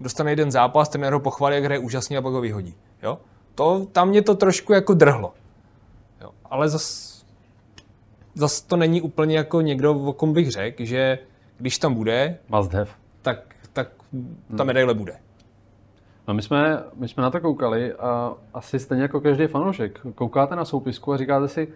dostane 0.00 0.32
jeden 0.32 0.50
zápas, 0.50 0.88
ten 0.88 1.12
ho 1.12 1.20
pochválí, 1.20 1.54
jak 1.54 1.64
hraje 1.64 1.78
úžasně 1.78 2.18
a 2.18 2.22
pak 2.22 2.32
ho 2.32 2.40
vyhodí. 2.40 2.74
Jo? 3.02 3.18
To, 3.54 3.86
tam 3.92 4.08
mě 4.08 4.22
to 4.22 4.34
trošku 4.34 4.72
jako 4.72 4.94
drhlo. 4.94 5.34
Jo? 6.20 6.30
Ale 6.44 6.68
zas, 6.68 7.24
zas 8.34 8.62
to 8.62 8.76
není 8.76 9.02
úplně 9.02 9.36
jako 9.36 9.60
někdo, 9.60 9.94
o 9.94 10.12
kom 10.12 10.32
bych 10.32 10.50
řekl, 10.50 10.84
že 10.84 11.18
když 11.58 11.78
tam 11.78 11.94
bude, 11.94 12.38
Must 12.48 12.72
have. 12.72 12.90
tak, 13.22 13.54
tak 13.72 13.88
ta 14.56 14.64
medaile 14.64 14.94
bude. 14.94 15.16
No 16.28 16.34
my 16.34 16.42
jsme, 16.42 16.82
my 16.94 17.08
jsme 17.08 17.22
na 17.22 17.30
to 17.30 17.40
koukali 17.40 17.92
a 17.92 18.34
asi 18.54 18.78
stejně 18.78 19.02
jako 19.02 19.20
každý 19.20 19.46
fanoušek. 19.46 20.00
Koukáte 20.14 20.56
na 20.56 20.64
soupisku 20.64 21.12
a 21.12 21.16
říkáte 21.16 21.48
si, 21.48 21.68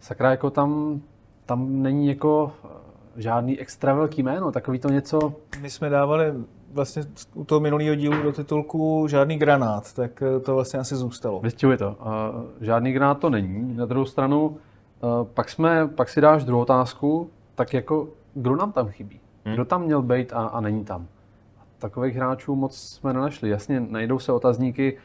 sakra, 0.00 0.30
jako 0.30 0.50
tam, 0.50 1.00
tam 1.46 1.82
není 1.82 2.08
jako 2.08 2.52
žádný 3.16 3.60
extra 3.60 3.94
velký 3.94 4.22
jméno, 4.22 4.52
takový 4.52 4.78
to 4.78 4.88
něco... 4.88 5.34
My 5.60 5.70
jsme 5.70 5.88
dávali 5.88 6.34
vlastně 6.72 7.02
u 7.34 7.44
toho 7.44 7.60
minulého 7.60 7.94
dílu 7.94 8.22
do 8.22 8.32
titulku 8.32 9.06
žádný 9.08 9.38
granát, 9.38 9.92
tak 9.92 10.22
to 10.44 10.54
vlastně 10.54 10.80
asi 10.80 10.96
zůstalo. 10.96 11.40
Vystihuje 11.40 11.78
to. 11.78 11.96
Žádný 12.60 12.92
granát 12.92 13.18
to 13.18 13.30
není. 13.30 13.76
Na 13.76 13.86
druhou 13.86 14.06
stranu, 14.06 14.56
pak, 15.34 15.50
jsme, 15.50 15.88
pak 15.88 16.08
si 16.08 16.20
dáš 16.20 16.44
druhou 16.44 16.62
otázku, 16.62 17.30
tak 17.54 17.74
jako 17.74 18.08
kdo 18.34 18.56
nám 18.56 18.72
tam 18.72 18.88
chybí? 18.88 19.20
Hmm. 19.44 19.54
Kdo 19.54 19.64
tam 19.64 19.82
měl 19.82 20.02
být 20.02 20.32
a, 20.32 20.46
a 20.46 20.60
není 20.60 20.84
tam? 20.84 21.06
Takových 21.78 22.16
hráčů 22.16 22.54
moc 22.54 22.76
jsme 22.76 23.12
nenašli. 23.12 23.50
Jasně, 23.50 23.80
najdou 23.80 24.18
se 24.18 24.32
otazníky. 24.32 24.98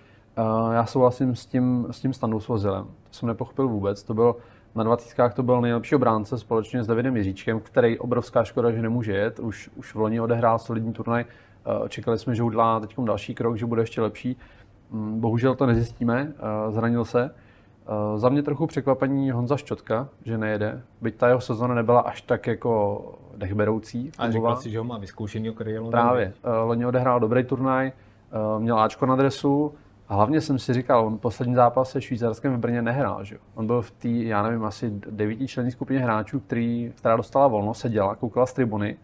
Já 0.72 0.86
souhlasím 0.86 1.36
s 1.36 1.46
tím, 1.46 1.88
s 1.91 2.00
tím 2.00 2.13
standou 2.13 2.39
Svozilem. 2.39 2.84
To 2.84 3.12
jsem 3.12 3.28
nepochopil 3.28 3.67
vůbec. 3.67 4.04
To 4.04 4.13
byl 4.13 4.36
na 4.75 4.84
dvacítkách 4.84 5.34
to 5.34 5.43
byl 5.43 5.62
nejlepší 5.62 5.95
obránce 5.95 6.38
společně 6.38 6.84
s 6.84 6.88
Davidem 6.88 7.17
Jiříčkem, 7.17 7.60
který 7.60 7.99
obrovská 7.99 8.43
škoda, 8.43 8.71
že 8.71 8.82
nemůže 8.82 9.13
jet. 9.13 9.39
Už, 9.39 9.69
už 9.75 9.95
v 9.95 9.99
loni 9.99 10.19
odehrál 10.19 10.60
solidní 10.60 10.93
turnaj. 10.93 11.25
Čekali 11.89 12.17
jsme, 12.17 12.36
že 12.36 12.43
udělá 12.43 12.80
teď 12.80 12.95
další 12.99 13.36
krok, 13.36 13.58
že 13.58 13.65
bude 13.65 13.82
ještě 13.82 14.01
lepší. 14.01 14.38
Mm, 14.91 15.19
bohužel 15.19 15.56
to 15.56 15.65
nezjistíme, 15.65 16.34
zranil 16.69 17.06
se. 17.06 17.36
Za 18.15 18.30
mě 18.30 18.43
trochu 18.43 18.67
překvapení 18.67 19.32
Honza 19.32 19.58
Ščotka, 19.58 20.08
že 20.25 20.38
nejede. 20.38 20.82
Byť 21.01 21.15
ta 21.15 21.27
jeho 21.27 21.41
sezona 21.41 21.75
nebyla 21.75 21.99
až 21.99 22.21
tak 22.21 22.47
jako 22.47 23.01
dechberoucí. 23.38 24.12
A 24.17 24.32
říkal 24.32 24.56
si, 24.56 24.69
že 24.69 24.77
ho 24.77 24.84
má 24.84 24.97
vyzkoušený 24.97 25.53
kariéru. 25.53 25.89
Právě. 25.89 26.34
Loni 26.63 26.86
odehrál 26.86 27.19
dobrý 27.19 27.43
turnaj, 27.43 27.91
měl 28.60 28.80
Ačko 28.80 29.06
na 29.06 29.15
dresu, 29.15 29.73
a 30.10 30.15
hlavně 30.15 30.41
jsem 30.41 30.60
si 30.60 30.74
říkal, 30.74 31.06
on 31.06 31.17
poslední 31.17 31.56
zápas 31.56 31.89
se 31.89 32.02
Švýcarskem 32.02 32.54
v 32.54 32.58
Brně 32.58 32.82
nehrál, 32.82 33.24
že? 33.24 33.38
On 33.56 33.67
byl 33.67 33.82
v 33.82 33.91
té, 33.91 34.10
já 34.10 34.43
nevím, 34.43 34.65
asi 34.65 34.91
devíti 35.10 35.48
členní 35.48 35.72
skupině 35.72 36.00
hráčů, 36.00 36.39
který, 36.39 36.93
která 36.96 37.15
dostala 37.15 37.48
volno, 37.48 37.74
seděla, 37.74 38.15
koukala 38.15 38.46
z 38.46 38.54
tribuny, 38.54 38.98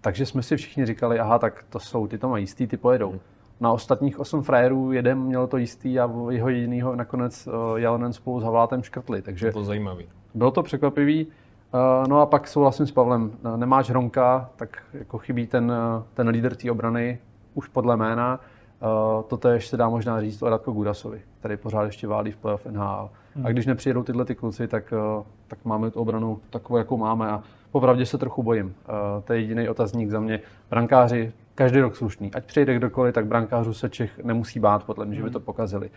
takže 0.00 0.26
jsme 0.26 0.42
si 0.42 0.56
všichni 0.56 0.86
říkali, 0.86 1.18
aha, 1.18 1.38
tak 1.38 1.64
to 1.70 1.80
jsou, 1.80 2.06
ty 2.06 2.18
to 2.18 2.28
mají 2.28 2.42
jistý, 2.42 2.66
ty 2.66 2.76
pojedou. 2.76 3.10
Hmm. 3.10 3.20
Na 3.60 3.72
ostatních 3.72 4.20
osm 4.20 4.42
frajerů 4.42 4.92
jeden 4.92 5.18
měl 5.18 5.46
to 5.46 5.56
jistý 5.56 6.00
a 6.00 6.10
jeho 6.30 6.48
jedinýho 6.48 6.96
nakonec 6.96 7.46
uh, 7.46 7.52
Jelenen 7.76 8.12
spolu 8.12 8.40
s 8.40 8.44
Havlátem 8.44 8.82
škrtli. 8.82 9.22
Takže 9.22 9.52
to 9.52 9.64
zajímavý. 9.64 10.08
Bylo 10.34 10.50
to 10.50 10.62
překvapivý. 10.62 11.26
Uh, 11.26 12.08
no 12.08 12.20
a 12.20 12.26
pak 12.26 12.48
souhlasím 12.48 12.86
s 12.86 12.92
Pavlem, 12.92 13.30
nemáš 13.56 13.90
Hronka, 13.90 14.50
tak 14.56 14.82
jako 14.92 15.18
chybí 15.18 15.46
ten, 15.46 15.72
ten 16.14 16.28
lídr 16.28 16.54
té 16.54 16.70
obrany, 16.70 17.18
už 17.54 17.68
podle 17.68 17.96
jména. 17.96 18.40
Uh, 18.86 19.38
to 19.38 19.48
ještě 19.48 19.70
se 19.70 19.76
dá 19.76 19.88
možná 19.88 20.20
říct 20.20 20.42
o 20.42 20.48
Radko 20.48 20.72
Gudasovi, 20.72 21.20
který 21.40 21.56
pořád 21.56 21.84
ještě 21.84 22.06
válí 22.06 22.30
v 22.30 22.36
playoff 22.36 22.66
NHL. 22.66 23.10
Hmm. 23.34 23.46
A 23.46 23.48
když 23.48 23.66
nepřijedou 23.66 24.02
tyhle 24.02 24.24
ty 24.24 24.34
kluci, 24.34 24.68
tak, 24.68 24.92
uh, 25.18 25.24
tak 25.48 25.58
máme 25.64 25.90
tu 25.90 26.00
obranu 26.00 26.40
takovou, 26.50 26.76
jakou 26.76 26.96
máme. 26.96 27.28
A 27.28 27.42
popravdě 27.70 28.06
se 28.06 28.18
trochu 28.18 28.42
bojím. 28.42 28.66
Uh, 28.66 29.22
to 29.24 29.32
je 29.32 29.40
jediný 29.40 29.68
otazník 29.68 30.10
za 30.10 30.20
mě. 30.20 30.40
Brankáři, 30.70 31.32
každý 31.54 31.80
rok 31.80 31.96
slušný. 31.96 32.34
Ať 32.34 32.44
přijde 32.44 32.74
kdokoliv, 32.74 33.14
tak 33.14 33.26
brankářů 33.26 33.74
se 33.74 33.88
Čech 33.88 34.18
nemusí 34.24 34.60
bát, 34.60 34.84
podle 34.84 35.06
mě, 35.06 35.14
hmm. 35.14 35.22
že 35.22 35.24
by 35.24 35.30
to 35.30 35.40
pokazili. 35.40 35.90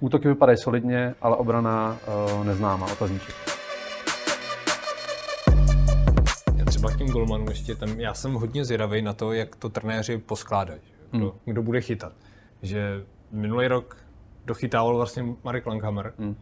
Útoky 0.00 0.28
vypadají 0.28 0.58
solidně, 0.58 1.14
ale 1.22 1.36
obrana 1.36 1.96
uh, 2.36 2.44
neznámá, 2.44 2.86
otazníček. 2.92 3.34
Já 6.56 6.64
třeba 6.64 6.90
k 6.90 6.98
tím 6.98 7.08
golmanům 7.08 7.48
ještě, 7.48 7.74
tam, 7.74 7.88
já 8.00 8.14
jsem 8.14 8.34
hodně 8.34 8.64
zvědavý 8.64 9.02
na 9.02 9.12
to, 9.12 9.32
jak 9.32 9.56
to 9.56 9.68
trenéři 9.68 10.18
poskládají 10.18 10.80
kdo, 11.12 11.30
hmm. 11.30 11.38
kdo 11.44 11.62
bude 11.62 11.80
chytat. 11.80 12.12
Že 12.62 13.04
minulý 13.30 13.66
rok 13.66 13.96
dochytával 14.44 14.96
vlastně 14.96 15.24
Marek 15.44 15.66
Langhammer. 15.66 16.12
Hmm. 16.18 16.36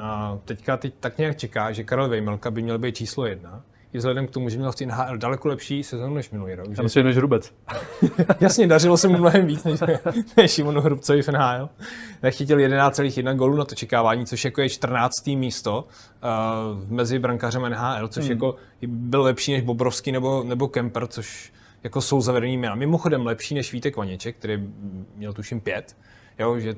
A 0.00 0.38
teďka 0.44 0.76
teď 0.76 0.94
tak 1.00 1.18
nějak 1.18 1.36
čeká, 1.36 1.72
že 1.72 1.84
Karel 1.84 2.08
Vejmelka 2.08 2.50
by 2.50 2.62
měl 2.62 2.78
být 2.78 2.96
číslo 2.96 3.26
jedna. 3.26 3.62
I 3.92 3.98
vzhledem 3.98 4.26
k 4.26 4.30
tomu, 4.30 4.48
že 4.48 4.58
měl 4.58 4.72
v 4.72 4.80
NHL 4.80 5.18
daleko 5.18 5.48
lepší 5.48 5.82
sezónu 5.82 6.14
než 6.14 6.30
minulý 6.30 6.54
rok. 6.54 6.66
Já 6.76 6.82
myslím, 6.82 7.04
než 7.04 7.16
Hrubec. 7.16 7.54
Jasně, 8.40 8.66
dařilo 8.66 8.96
se 8.96 9.08
mu 9.08 9.18
mnohem 9.18 9.46
víc 9.46 9.64
než, 9.64 9.80
než 10.36 10.50
Šimonu 10.50 10.80
Hrubcovi 10.80 11.22
v 11.22 11.28
NHL. 11.28 11.68
Chytil 12.30 12.58
11,1 12.58 13.36
gólů 13.36 13.56
na 13.56 13.64
to 13.64 13.74
čekávání, 13.74 14.26
což 14.26 14.44
jako 14.44 14.60
je 14.60 14.68
14. 14.68 15.26
místo 15.26 15.84
uh, 15.84 16.92
mezi 16.92 17.18
brankářem 17.18 17.62
NHL, 17.62 18.08
což 18.08 18.24
hmm. 18.24 18.32
jako 18.32 18.54
byl 18.86 19.22
lepší 19.22 19.52
než 19.52 19.62
Bobrovský 19.62 20.12
nebo, 20.12 20.42
nebo 20.42 20.68
Kemper, 20.68 21.06
což 21.06 21.52
jako 21.86 22.00
jsou 22.00 22.20
zavedený 22.20 22.56
jména. 22.56 22.74
Mimochodem 22.74 23.26
lepší 23.26 23.54
než 23.54 23.72
Vítek 23.72 23.96
Vaněček, 23.96 24.36
který 24.36 24.68
měl 25.16 25.32
tuším 25.32 25.60
pět. 25.60 25.96
Jo, 26.38 26.58
že 26.58 26.74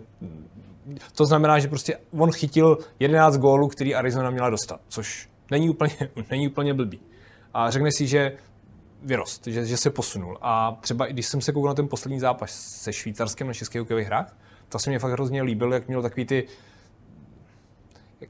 to 1.14 1.26
znamená, 1.26 1.58
že 1.58 1.68
prostě 1.68 1.98
on 2.18 2.32
chytil 2.32 2.78
11 3.00 3.36
gólů, 3.36 3.68
který 3.68 3.94
Arizona 3.94 4.30
měla 4.30 4.50
dostat, 4.50 4.80
což 4.88 5.28
není 5.50 5.70
úplně, 5.70 5.96
není 6.30 6.48
úplně 6.48 6.74
blbý. 6.74 7.00
A 7.54 7.70
řekne 7.70 7.92
si, 7.92 8.06
že 8.06 8.32
vyrost, 9.02 9.46
že, 9.46 9.66
že 9.66 9.76
se 9.76 9.90
posunul. 9.90 10.38
A 10.40 10.78
třeba 10.80 11.06
i 11.06 11.12
když 11.12 11.26
jsem 11.26 11.40
se 11.40 11.52
koukal 11.52 11.68
na 11.68 11.74
ten 11.74 11.88
poslední 11.88 12.20
zápas 12.20 12.50
se 12.60 12.92
Švýcarskem 12.92 13.46
na 13.46 13.54
českých 13.54 13.80
hokejových 13.80 14.06
hrách, 14.06 14.36
to 14.68 14.78
se 14.78 14.90
mě 14.90 14.98
fakt 14.98 15.12
hrozně 15.12 15.42
líbilo, 15.42 15.74
jak 15.74 15.88
měl 15.88 16.02
takový 16.02 16.24
ty 16.24 16.46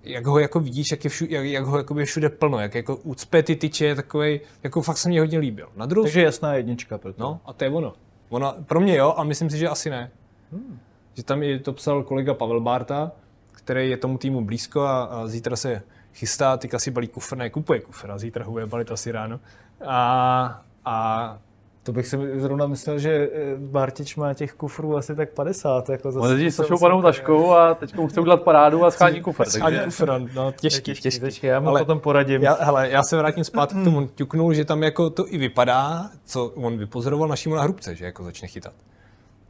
jak 0.03 0.27
ho 0.27 0.39
jako 0.39 0.61
vidíš, 0.61 0.91
jak, 0.91 1.05
je 1.05 1.11
všude, 1.11 1.37
jak, 1.37 1.45
jak 1.45 1.65
ho 1.65 1.77
jako 1.77 2.01
je 2.01 2.07
všude 2.07 2.29
plno, 2.29 2.59
jak 2.59 2.75
jako 2.75 2.97
ucpe 2.97 3.43
ty 3.43 3.57
tyče, 3.57 3.95
takový, 3.95 4.41
jako 4.63 4.83
fakt 4.83 4.97
se 4.97 5.09
mě 5.09 5.21
hodně 5.21 5.39
líbil. 5.39 5.69
Na 5.77 5.87
druhou 5.87 6.05
Takže 6.05 6.23
jasná 6.23 6.55
jednička 6.55 6.99
pro. 6.99 7.13
No 7.19 7.41
a 7.45 7.53
to 7.53 7.65
je 7.65 7.71
ono. 7.71 7.95
ono. 8.29 8.55
Pro 8.67 8.81
mě 8.81 8.97
jo, 8.97 9.15
a 9.17 9.25
myslím 9.25 9.51
si, 9.51 9.59
že 9.59 9.69
asi 9.69 9.91
ne. 9.91 10.11
Hmm. 10.53 10.79
Že 11.15 11.23
tam 11.23 11.43
je 11.43 11.59
to 11.59 11.73
psal 11.73 12.03
kolega 12.03 12.35
Pavel 12.35 12.61
Bárta, 12.61 13.13
který 13.53 13.91
je 13.91 13.97
tomu 13.97 14.19
týmu 14.19 14.45
blízko 14.45 14.81
a, 14.81 15.05
a 15.05 15.27
zítra 15.27 15.57
se 15.57 15.83
chystá, 16.15 16.57
ty 16.57 16.69
si 16.77 16.91
balí 16.91 17.09
kufr, 17.09 17.37
ne, 17.37 17.51
kupuje 17.51 17.81
kufr 17.81 18.11
a 18.11 18.19
zítra 18.19 18.45
ho 18.45 18.53
bude 18.53 18.67
balit 18.67 18.91
asi 18.91 19.13
ráno. 19.13 19.41
A, 19.87 20.63
a 20.85 21.39
to 21.89 21.93
bych 21.93 22.07
si 22.07 22.41
zrovna 22.41 22.67
myslel, 22.67 22.99
že 22.99 23.11
eh, 23.11 23.57
Bartič 23.57 24.17
má 24.17 24.35
těch 24.35 24.53
kufrů 24.53 24.97
asi 24.97 25.17
tak 25.17 25.31
50. 25.31 25.89
Jako 25.89 26.13
zase, 26.13 26.27
On 26.27 26.33
jezdí 26.33 26.51
s 26.51 26.79
panou 26.81 27.03
taškou 27.03 27.53
a 27.53 27.75
teď 27.75 27.95
mu 27.95 28.09
chce 28.09 28.21
udělat 28.21 28.43
parádu 28.43 28.85
a 28.85 28.91
schání 28.91 29.21
kufr. 29.21 29.51
Schání 29.51 29.79
kufr, 29.85 30.21
no 30.35 30.53
těžký, 30.53 30.83
těžký. 30.83 31.03
těžký. 31.03 31.21
těžký. 31.21 31.47
Já 31.47 31.61
mu 31.61 31.69
ale 31.69 31.81
potom 31.81 32.01
poradím. 32.01 32.43
Já, 32.43 32.57
hele, 32.61 32.91
já 32.91 33.03
se 33.03 33.17
vrátím 33.17 33.45
zpátky 33.45 33.81
k 33.81 33.85
tomu 33.85 34.07
ťuknul, 34.15 34.53
že 34.53 34.65
tam 34.65 34.83
jako 34.83 35.11
to 35.11 35.33
i 35.33 35.39
vypadá, 35.39 36.11
co 36.25 36.47
on 36.47 36.79
vypozoroval 36.79 37.29
našímu 37.29 37.55
na 37.55 37.63
hrubce, 37.63 37.95
že 37.95 38.05
jako 38.05 38.25
začne 38.25 38.49
chytat. 38.49 38.73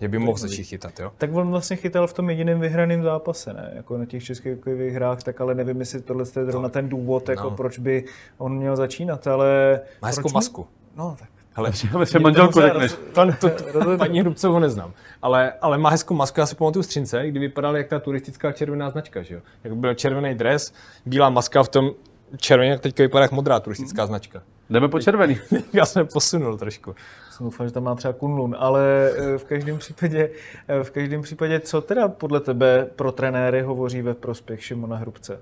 Že 0.00 0.08
by 0.08 0.18
mohl 0.18 0.38
začít 0.38 0.64
chytat, 0.64 1.00
jo? 1.00 1.12
Tak 1.18 1.34
on 1.34 1.50
vlastně 1.50 1.76
chytal 1.76 2.06
v 2.06 2.12
tom 2.12 2.30
jediném 2.30 2.60
vyhraném 2.60 3.02
zápase, 3.02 3.52
ne? 3.52 3.72
Jako 3.74 3.98
na 3.98 4.06
těch 4.06 4.24
českých 4.24 4.94
hrách, 4.94 5.22
tak 5.22 5.40
ale 5.40 5.54
nevím, 5.54 5.80
jestli 5.80 6.00
tohle 6.00 6.24
je 6.36 6.44
zrovna 6.44 6.68
ten 6.68 6.88
důvod, 6.88 7.28
jako 7.28 7.50
no. 7.50 7.56
proč 7.56 7.78
by 7.78 8.04
on 8.38 8.56
měl 8.56 8.76
začínat, 8.76 9.26
ale... 9.26 9.80
Má 10.02 10.08
hezkou 10.08 10.30
masku. 10.32 10.66
No, 10.96 11.16
tak. 11.18 11.37
Hele, 11.58 11.70
Myslím, 11.98 12.22
manželku 12.22 12.60
řekneš. 12.60 12.92
to, 13.12 13.26
to, 13.40 13.50
to, 13.72 13.98
paní 13.98 14.20
Hrubcovou 14.20 14.58
neznám, 14.58 14.92
ale, 15.22 15.52
ale 15.60 15.78
má 15.78 15.90
hezkou 15.90 16.14
masku, 16.14 16.40
já 16.40 16.46
si 16.46 16.54
pamatuju 16.54 16.82
Střince, 16.82 17.28
kdy 17.28 17.40
vypadal 17.40 17.76
jak 17.76 17.88
ta 17.88 17.98
turistická 17.98 18.52
červená 18.52 18.90
značka, 18.90 19.22
že 19.22 19.34
jo? 19.34 19.40
Jak 19.64 19.76
byl 19.76 19.94
červený 19.94 20.34
dres, 20.34 20.74
bílá 21.06 21.30
maska 21.30 21.62
v 21.62 21.68
tom 21.68 21.90
červeně, 22.36 22.70
jak 22.70 22.80
teďka 22.80 23.02
vypadá 23.02 23.22
jak 23.22 23.32
modrá 23.32 23.60
turistická 23.60 24.06
značka. 24.06 24.42
Jdeme 24.70 24.88
po 24.88 25.00
červený. 25.00 25.38
Já 25.72 25.86
jsem 25.86 26.06
posunul 26.06 26.58
trošku. 26.58 26.94
Jsem 27.30 27.46
doufal, 27.46 27.66
že 27.66 27.72
tam 27.72 27.84
má 27.84 27.94
třeba 27.94 28.12
Kunlun, 28.12 28.56
ale 28.58 29.10
eh, 29.16 29.38
v 29.38 29.44
každém 29.44 29.78
případě, 29.78 30.30
eh, 30.68 30.84
v 30.84 30.90
každém 30.90 31.22
případě, 31.22 31.60
co 31.60 31.80
teda 31.80 32.08
podle 32.08 32.40
tebe 32.40 32.88
pro 32.96 33.12
trenéry 33.12 33.62
hovoří 33.62 34.02
ve 34.02 34.14
prospěch 34.14 34.64
Šimona 34.64 34.96
Hrubce? 34.96 35.40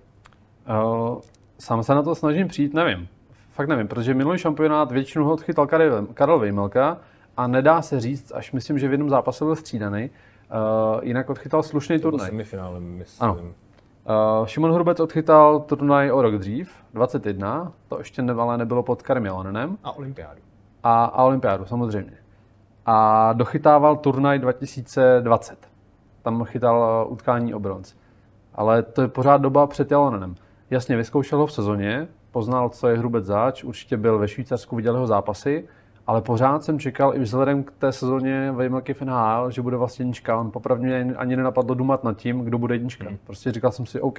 Uh, 0.84 1.20
sám 1.58 1.82
se 1.82 1.94
na 1.94 2.02
to 2.02 2.14
snažím 2.14 2.48
přijít, 2.48 2.74
nevím. 2.74 3.08
Fakt 3.56 3.68
nevím, 3.68 3.88
protože 3.88 4.14
minulý 4.14 4.38
šampionát 4.38 4.92
většinu 4.92 5.24
ho 5.24 5.32
odchytal 5.32 5.66
Karel, 5.66 6.06
Karel 6.14 6.38
Vejmelka 6.38 6.98
a 7.36 7.46
nedá 7.46 7.82
se 7.82 8.00
říct, 8.00 8.32
až 8.34 8.52
myslím, 8.52 8.78
že 8.78 8.88
v 8.88 8.90
jednom 8.90 9.10
zápase 9.10 9.44
byl 9.44 9.56
střídaný, 9.56 10.10
uh, 10.10 11.04
jinak 11.04 11.30
odchytal 11.30 11.62
slušný 11.62 11.98
To 11.98 12.10
turnaj. 12.10 12.28
semifinále, 12.30 12.80
myslím. 12.80 13.30
Ano. 13.30 13.34
Uh, 13.34 14.46
Šimon 14.46 14.72
Hrubec 14.72 15.00
odchytal 15.00 15.60
turnaj 15.60 16.10
o 16.12 16.22
rok 16.22 16.34
dřív, 16.34 16.72
21, 16.94 17.72
to 17.88 17.98
ještě 17.98 18.22
ale 18.22 18.58
nebylo 18.58 18.82
pod 18.82 19.02
Karem 19.02 19.24
Jalonenem, 19.26 19.78
A 19.84 19.92
olympiádu. 19.96 20.40
a, 20.82 21.04
a 21.04 21.24
olympiádu 21.24 21.64
samozřejmě. 21.64 22.12
A 22.86 23.32
dochytával 23.32 23.96
turnaj 23.96 24.38
2020. 24.38 25.68
Tam 26.22 26.44
chytal 26.44 27.04
uh, 27.06 27.12
utkání 27.12 27.54
o 27.54 27.58
bronz. 27.60 27.94
Ale 28.54 28.82
to 28.82 29.02
je 29.02 29.08
pořád 29.08 29.40
doba 29.40 29.66
před 29.66 29.90
Jalonenem. 29.90 30.34
Jasně, 30.70 30.96
vyzkoušel 30.96 31.38
ho 31.38 31.46
v 31.46 31.52
sezóně, 31.52 32.08
poznal, 32.36 32.68
co 32.68 32.88
je 32.88 32.98
Hrubec 32.98 33.24
zač, 33.24 33.64
určitě 33.64 33.96
byl 33.96 34.18
ve 34.18 34.28
Švýcarsku, 34.28 34.76
viděl 34.76 34.94
jeho 34.94 35.06
zápasy, 35.06 35.68
ale 36.06 36.22
pořád 36.22 36.64
jsem 36.64 36.78
čekal 36.78 37.16
i 37.16 37.18
vzhledem 37.18 37.64
k 37.64 37.70
té 37.70 37.92
sezóně 37.92 38.52
Vejmelky 38.52 38.94
v 38.94 39.02
NHL, 39.02 39.50
že 39.50 39.62
bude 39.62 39.76
vlastně 39.76 40.02
jednička. 40.02 40.36
On 40.36 40.50
popravdě 40.50 40.86
mě 40.86 41.14
ani 41.16 41.36
nenapadlo 41.36 41.74
dumat 41.74 42.04
nad 42.04 42.16
tím, 42.16 42.40
kdo 42.40 42.58
bude 42.58 42.74
jednička. 42.74 43.06
Prostě 43.26 43.52
říkal 43.52 43.70
jsem 43.70 43.86
si, 43.86 44.00
OK, 44.00 44.18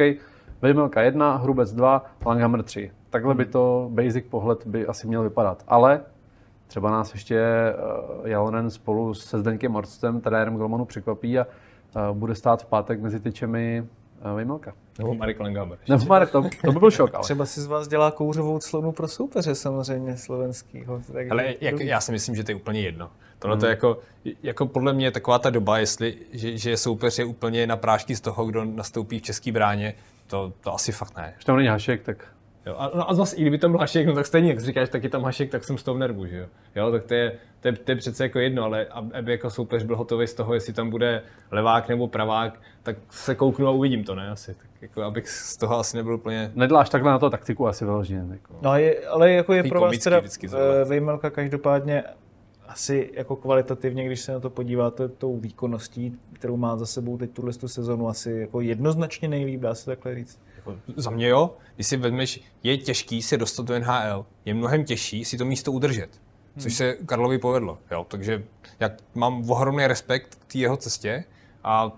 Vejmelka 0.61 1.01
1, 1.01 1.35
Hrubec 1.35 1.73
2, 1.73 2.05
Langhammer 2.25 2.63
3. 2.63 2.91
Takhle 3.09 3.35
by 3.35 3.45
to 3.45 3.89
basic 3.93 4.25
pohled 4.29 4.67
by 4.67 4.87
asi 4.87 5.07
měl 5.07 5.23
vypadat. 5.23 5.63
Ale 5.67 6.01
třeba 6.67 6.91
nás 6.91 7.13
ještě 7.13 7.43
uh, 8.19 8.27
Jalonen 8.27 8.69
spolu 8.69 9.13
se 9.13 9.39
Zdeňkem 9.39 9.75
Orstem, 9.75 10.21
trenérem 10.21 10.57
Golmanu, 10.57 10.85
překvapí 10.85 11.39
a 11.39 11.45
uh, 11.45 12.17
bude 12.17 12.35
stát 12.35 12.61
v 12.61 12.65
pátek 12.65 13.01
mezi 13.01 13.19
tyčemi 13.19 13.87
uh, 14.25 14.35
Vejmelka. 14.35 14.73
Nebo 14.99 15.13
Marek 15.13 15.39
Langhammer. 15.39 15.77
Nebo 15.89 16.05
Marek, 16.05 16.31
to, 16.31 16.49
to 16.65 16.71
by 16.71 16.79
byl 16.79 16.91
šok, 16.91 17.15
ale. 17.15 17.23
Třeba 17.23 17.45
si 17.45 17.61
z 17.61 17.65
vás 17.65 17.87
dělá 17.87 18.11
kouřovou 18.11 18.59
clonu 18.59 18.91
pro 18.91 19.07
soupeře 19.07 19.55
samozřejmě 19.55 20.17
slovenskýho. 20.17 21.01
Takže 21.13 21.29
Ale 21.31 21.55
jak, 21.61 21.79
já 21.79 22.01
si 22.01 22.11
myslím, 22.11 22.35
že 22.35 22.43
to 22.43 22.51
je 22.51 22.55
úplně 22.55 22.81
jedno. 22.81 23.09
Tohle 23.39 23.57
to 23.57 23.65
je 23.65 23.69
jako, 23.69 23.99
jako 24.43 24.65
podle 24.65 24.93
mě 24.93 25.11
taková 25.11 25.39
ta 25.39 25.49
doba, 25.49 25.77
jestli, 25.77 26.17
že, 26.31 26.57
že 26.57 26.77
soupeř 26.77 27.19
je 27.19 27.25
úplně 27.25 27.67
na 27.67 27.77
prášky 27.77 28.15
z 28.15 28.21
toho, 28.21 28.45
kdo 28.45 28.65
nastoupí 28.65 29.19
v 29.19 29.21
české 29.21 29.51
bráně, 29.51 29.93
to, 30.27 30.53
to 30.61 30.73
asi 30.73 30.91
fakt 30.91 31.17
ne. 31.17 31.31
Když 31.35 31.45
tam 31.45 31.55
není 31.55 31.67
Hašek, 31.67 32.03
tak 32.03 32.25
Jo, 32.67 32.75
a, 32.77 32.91
no 32.95 33.09
a 33.09 33.13
zase, 33.13 33.35
i 33.35 33.41
kdyby 33.41 33.57
tam 33.57 33.71
byl 33.71 33.79
Hašek, 33.79 34.07
no 34.07 34.13
tak 34.13 34.25
stejně, 34.25 34.49
jak 34.49 34.59
říkáš, 34.59 34.89
tak 34.89 35.03
je 35.03 35.09
tam 35.09 35.23
Hašek, 35.23 35.49
tak 35.49 35.63
jsem 35.63 35.77
z 35.77 35.83
toho 35.83 35.95
v 35.95 35.97
nervu, 35.97 36.25
že 36.25 36.37
jo. 36.37 36.45
jo 36.75 36.91
tak 36.91 37.03
to 37.03 37.13
je, 37.13 37.37
to, 37.59 37.67
je, 37.67 37.73
to 37.73 37.91
je 37.91 37.95
přece 37.95 38.23
jako 38.23 38.39
jedno, 38.39 38.63
ale 38.63 38.85
ab- 38.85 39.11
aby 39.13 39.31
jako 39.31 39.49
soupeř 39.49 39.83
byl 39.83 39.95
hotový 39.95 40.27
z 40.27 40.33
toho, 40.33 40.53
jestli 40.53 40.73
tam 40.73 40.89
bude 40.89 41.23
levák 41.51 41.89
nebo 41.89 42.07
pravák, 42.07 42.61
tak 42.83 42.97
se 43.09 43.35
kouknu 43.35 43.67
a 43.67 43.71
uvidím 43.71 44.03
to, 44.03 44.15
ne, 44.15 44.29
asi. 44.29 44.53
Tak 44.53 44.67
jako, 44.81 45.03
abych 45.03 45.29
z 45.29 45.57
toho 45.57 45.79
asi 45.79 45.97
nebyl 45.97 46.13
úplně... 46.13 46.51
nedláš 46.55 46.89
takhle 46.89 47.11
na 47.11 47.19
to 47.19 47.29
taktiku 47.29 47.67
asi 47.67 47.85
vyloženě. 47.85 48.25
Jako. 48.31 48.55
No 48.61 48.69
a 48.69 48.77
je, 48.77 49.07
ale 49.07 49.31
jako 49.31 49.53
je 49.53 49.63
pro 49.63 49.81
vás 49.81 49.97
teda 49.97 50.21
eh, 50.21 50.85
Vejmelka 50.85 51.29
každopádně 51.29 52.03
asi 52.67 53.11
jako 53.13 53.35
kvalitativně, 53.35 54.05
když 54.05 54.19
se 54.19 54.31
na 54.31 54.39
to 54.39 54.49
podíváte 54.49 55.07
tou 55.07 55.37
výkonností, 55.37 56.17
kterou 56.33 56.57
má 56.57 56.77
za 56.77 56.85
sebou 56.85 57.17
teď 57.17 57.31
tuhle 57.31 57.53
tu 57.53 57.67
sezonu, 57.67 58.09
asi 58.09 58.31
jako 58.31 58.61
jednoznačně 58.61 59.27
nejlíp, 59.27 59.61
dá 59.61 59.75
se 59.75 59.85
takhle 59.85 60.15
říct. 60.15 60.39
Za 60.95 61.09
mě 61.09 61.27
jo, 61.27 61.55
když 61.75 61.87
si 61.87 61.97
vezmeš, 61.97 62.41
je 62.63 62.77
těžký 62.77 63.21
se 63.21 63.37
dostat 63.37 63.65
do 63.65 63.79
NHL, 63.79 64.25
je 64.45 64.53
mnohem 64.53 64.83
těžší 64.83 65.25
si 65.25 65.37
to 65.37 65.45
místo 65.45 65.71
udržet. 65.71 66.09
Což 66.57 66.73
se 66.73 66.97
Karlovi 67.05 67.37
povedlo. 67.37 67.77
Jo? 67.91 68.05
Takže 68.09 68.43
jak 68.79 68.93
mám 69.15 69.49
ohromný 69.49 69.87
respekt 69.87 70.35
k 70.35 70.51
té 70.51 70.57
jeho 70.57 70.77
cestě 70.77 71.23
a 71.63 71.91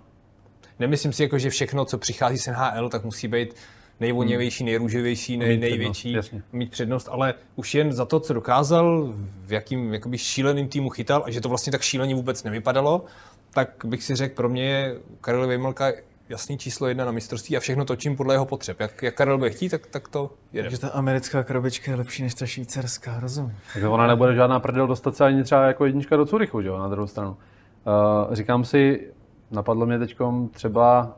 nemyslím 0.79 1.13
si, 1.13 1.23
jako, 1.23 1.37
že 1.37 1.49
všechno, 1.49 1.85
co 1.85 1.97
přichází 1.97 2.37
z 2.37 2.47
NHL, 2.47 2.89
tak 2.89 3.03
musí 3.03 3.27
být 3.27 3.55
nejvoněvější, 3.99 4.63
nejrůživější, 4.63 5.37
nej, 5.37 5.49
Mít 5.49 5.59
přednost, 5.59 5.77
největší, 5.79 6.11
jasně. 6.11 6.43
mít 6.51 6.71
přednost, 6.71 7.09
ale 7.11 7.33
už 7.55 7.75
jen 7.75 7.93
za 7.93 8.05
to, 8.05 8.19
co 8.19 8.33
dokázal, 8.33 9.13
v 9.45 9.53
jakým 9.53 9.93
jakoby 9.93 10.17
šíleným 10.17 10.67
týmu 10.67 10.89
chytal 10.89 11.23
a 11.25 11.31
že 11.31 11.41
to 11.41 11.49
vlastně 11.49 11.71
tak 11.71 11.81
šíleně 11.81 12.15
vůbec 12.15 12.43
nevypadalo, 12.43 13.05
tak 13.51 13.69
bych 13.85 14.03
si 14.03 14.15
řekl, 14.15 14.35
pro 14.35 14.49
mě 14.49 14.63
je 14.63 14.95
Karel 15.21 15.47
Vejmelka 15.47 15.91
jasný 16.29 16.57
číslo 16.57 16.87
jedna 16.87 17.05
na 17.05 17.11
mistrovství 17.11 17.57
a 17.57 17.59
všechno 17.59 17.85
točím 17.85 18.15
podle 18.15 18.33
jeho 18.35 18.45
potřeb. 18.45 18.79
Jak, 18.79 19.03
jak 19.03 19.15
Karel 19.15 19.37
bude 19.37 19.49
chtít, 19.49 19.69
tak, 19.69 19.87
tak 19.87 20.07
to 20.07 20.31
jede. 20.53 20.69
Takže 20.69 20.79
ta 20.79 20.89
americká 20.89 21.43
krabička 21.43 21.91
je 21.91 21.97
lepší 21.97 22.23
než 22.23 22.33
ta 22.33 22.45
švýcarská, 22.45 23.19
rozumím. 23.19 23.57
Takže 23.73 23.87
ona 23.87 24.07
nebude 24.07 24.35
žádná 24.35 24.59
prdel 24.59 24.87
dostat 24.87 25.15
se 25.15 25.25
ani 25.25 25.43
třeba 25.43 25.67
jako 25.67 25.85
jednička 25.85 26.17
do 26.17 26.25
Curychu, 26.25 26.61
že 26.61 26.67
jo, 26.67 26.77
na 26.77 26.87
druhou 26.87 27.07
stranu. 27.07 27.29
Uh, 27.29 28.35
říkám 28.35 28.65
si, 28.65 29.11
napadlo 29.51 29.85
mě 29.85 29.99
teď 29.99 30.17
třeba 30.51 31.15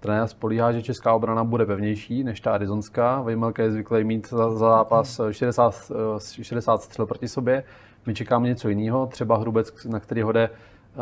trenér 0.00 0.26
spolíhá, 0.26 0.72
že 0.72 0.82
česká 0.82 1.14
obrana 1.14 1.44
bude 1.44 1.66
pevnější 1.66 2.24
než 2.24 2.40
ta 2.40 2.52
arizonská. 2.52 3.22
Vejmelka 3.22 3.62
je 3.62 3.70
zvyklý 3.70 4.04
mít 4.04 4.28
za, 4.28 4.50
za 4.50 4.58
zápas 4.58 5.20
60, 5.30 5.92
eh, 6.40 6.44
60 6.44 6.82
střel 6.82 7.06
proti 7.06 7.28
sobě. 7.28 7.64
My 8.06 8.14
čekáme 8.14 8.48
něco 8.48 8.68
jiného, 8.68 9.06
třeba 9.06 9.36
Hrubec, 9.36 9.84
na 9.84 10.00
který 10.00 10.22
hode 10.22 10.50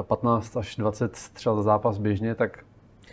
15 0.03 0.57
až 0.57 0.77
20 0.77 1.17
střel 1.17 1.57
za 1.57 1.63
zápas 1.63 1.99
běžně, 1.99 2.35
tak 2.35 2.65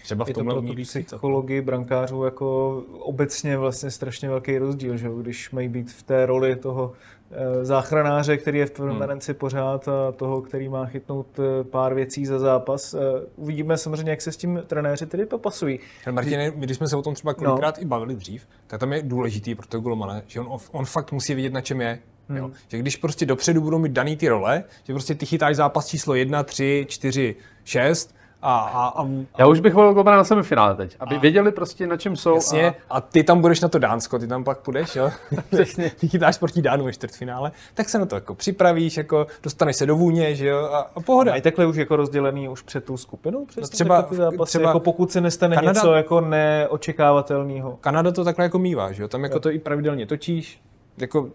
Třeba 0.03 0.25
v 0.25 0.27
Je 0.27 0.33
to 0.33 0.39
tomhle 0.39 0.61
pro 0.61 0.73
tu 0.73 0.81
psychologii 1.05 1.61
brankářů 1.61 2.23
jako 2.23 2.77
obecně 2.99 3.57
vlastně 3.57 3.91
strašně 3.91 4.29
velký 4.29 4.57
rozdíl, 4.57 4.97
že 4.97 5.09
když 5.21 5.51
mají 5.51 5.67
být 5.67 5.91
v 5.91 6.03
té 6.03 6.25
roli 6.25 6.55
toho 6.55 6.91
eh, 7.31 7.65
záchranáře, 7.65 8.37
který 8.37 8.59
je 8.59 8.65
v 8.65 8.71
permanenci 8.71 9.33
pořád 9.33 9.87
a 9.87 10.11
toho, 10.11 10.41
který 10.41 10.69
má 10.69 10.85
chytnout 10.85 11.27
eh, 11.39 11.63
pár 11.63 11.93
věcí 11.93 12.25
za 12.25 12.39
zápas. 12.39 12.93
Eh, 12.93 12.99
Uvidíme 13.35 13.77
samozřejmě, 13.77 14.11
jak 14.11 14.21
se 14.21 14.31
s 14.31 14.37
tím 14.37 14.63
trenéři 14.67 15.05
tedy 15.05 15.25
popasují. 15.25 15.79
My 16.11 16.51
když 16.55 16.77
jsme 16.77 16.87
se 16.87 16.95
o 16.95 17.01
tom 17.01 17.13
třeba 17.13 17.33
kolikrát 17.33 17.77
no. 17.77 17.83
i 17.83 17.85
bavili 17.85 18.15
dřív, 18.15 18.47
tak 18.67 18.79
tam 18.79 18.93
je 18.93 19.01
důležitý 19.03 19.55
pro 19.55 19.67
toho 19.67 19.81
golmana, 19.81 20.21
že 20.27 20.39
on, 20.39 20.59
on 20.71 20.85
fakt 20.85 21.11
musí 21.11 21.33
vědět, 21.33 21.53
na 21.53 21.61
čem 21.61 21.81
je. 21.81 21.99
Hmm. 22.29 22.37
Jo? 22.37 22.51
Že 22.67 22.77
když 22.77 22.95
prostě 22.95 23.25
dopředu 23.25 23.61
budou 23.61 23.79
mít 23.79 23.91
daný 23.91 24.17
ty 24.17 24.29
role, 24.29 24.63
že 24.83 24.93
prostě 24.93 25.15
ty 25.15 25.25
chytáš 25.25 25.55
zápas 25.55 25.87
číslo 25.87 26.15
1, 26.15 26.43
3, 26.43 26.85
4, 26.89 27.35
6 27.63 28.15
a, 28.43 28.59
a, 28.59 29.01
a, 29.03 29.07
já 29.37 29.47
už 29.47 29.59
bych 29.59 29.73
volil 29.73 29.93
Golmana 29.93 30.17
na 30.17 30.23
semifinále 30.23 30.75
teď, 30.75 30.95
aby 30.99 31.17
věděli 31.19 31.51
prostě 31.51 31.87
na 31.87 31.97
čem 31.97 32.15
jsou. 32.15 32.35
Jasně, 32.35 32.75
A, 32.89 32.97
a 32.97 33.01
ty 33.01 33.23
tam 33.23 33.41
budeš 33.41 33.61
na 33.61 33.67
to 33.69 33.79
Dánsko, 33.79 34.19
ty 34.19 34.27
tam 34.27 34.43
pak 34.43 34.59
půjdeš, 34.59 34.95
jo? 34.95 35.11
Přesně. 35.51 35.91
ty 35.99 36.07
chytáš 36.07 36.37
proti 36.37 36.61
Dánu 36.61 36.85
ve 36.85 36.93
čtvrtfinále, 36.93 37.51
tak 37.73 37.89
se 37.89 37.99
na 37.99 38.05
to 38.05 38.15
jako 38.15 38.35
připravíš, 38.35 38.97
jako 38.97 39.27
dostaneš 39.43 39.75
se 39.75 39.85
do 39.85 39.95
vůně, 39.95 40.35
že 40.35 40.47
jo, 40.47 40.57
a, 40.57 40.77
a 40.95 40.99
pohoda. 40.99 41.31
Mají 41.31 41.41
takhle 41.41 41.65
už 41.65 41.75
jako 41.75 41.95
rozdělený 41.95 42.49
už 42.49 42.61
před 42.61 42.83
tou 42.85 42.97
skupinou? 42.97 43.45
Přesně, 43.45 43.69
třeba- 43.69 43.95
takhle 44.01 44.09
ty 44.17 44.21
zápasy, 44.21 44.49
třeba 44.49 44.69
jako 44.69 44.79
pokud 44.79 45.11
se 45.11 45.21
nestane 45.21 45.55
Kanada- 45.55 45.73
něco 45.73 45.93
jako 45.93 46.21
neočekávatelného. 46.21 47.77
Kanada 47.81 48.11
to 48.11 48.23
takhle 48.23 48.45
jako 48.45 48.59
mívá, 48.59 48.91
že 48.91 49.01
jo? 49.01 49.07
Tam 49.07 49.23
jako 49.23 49.39
to 49.39 49.51
i 49.51 49.59
pravidelně 49.59 50.05
točíš, 50.05 50.61
jako 50.97 51.29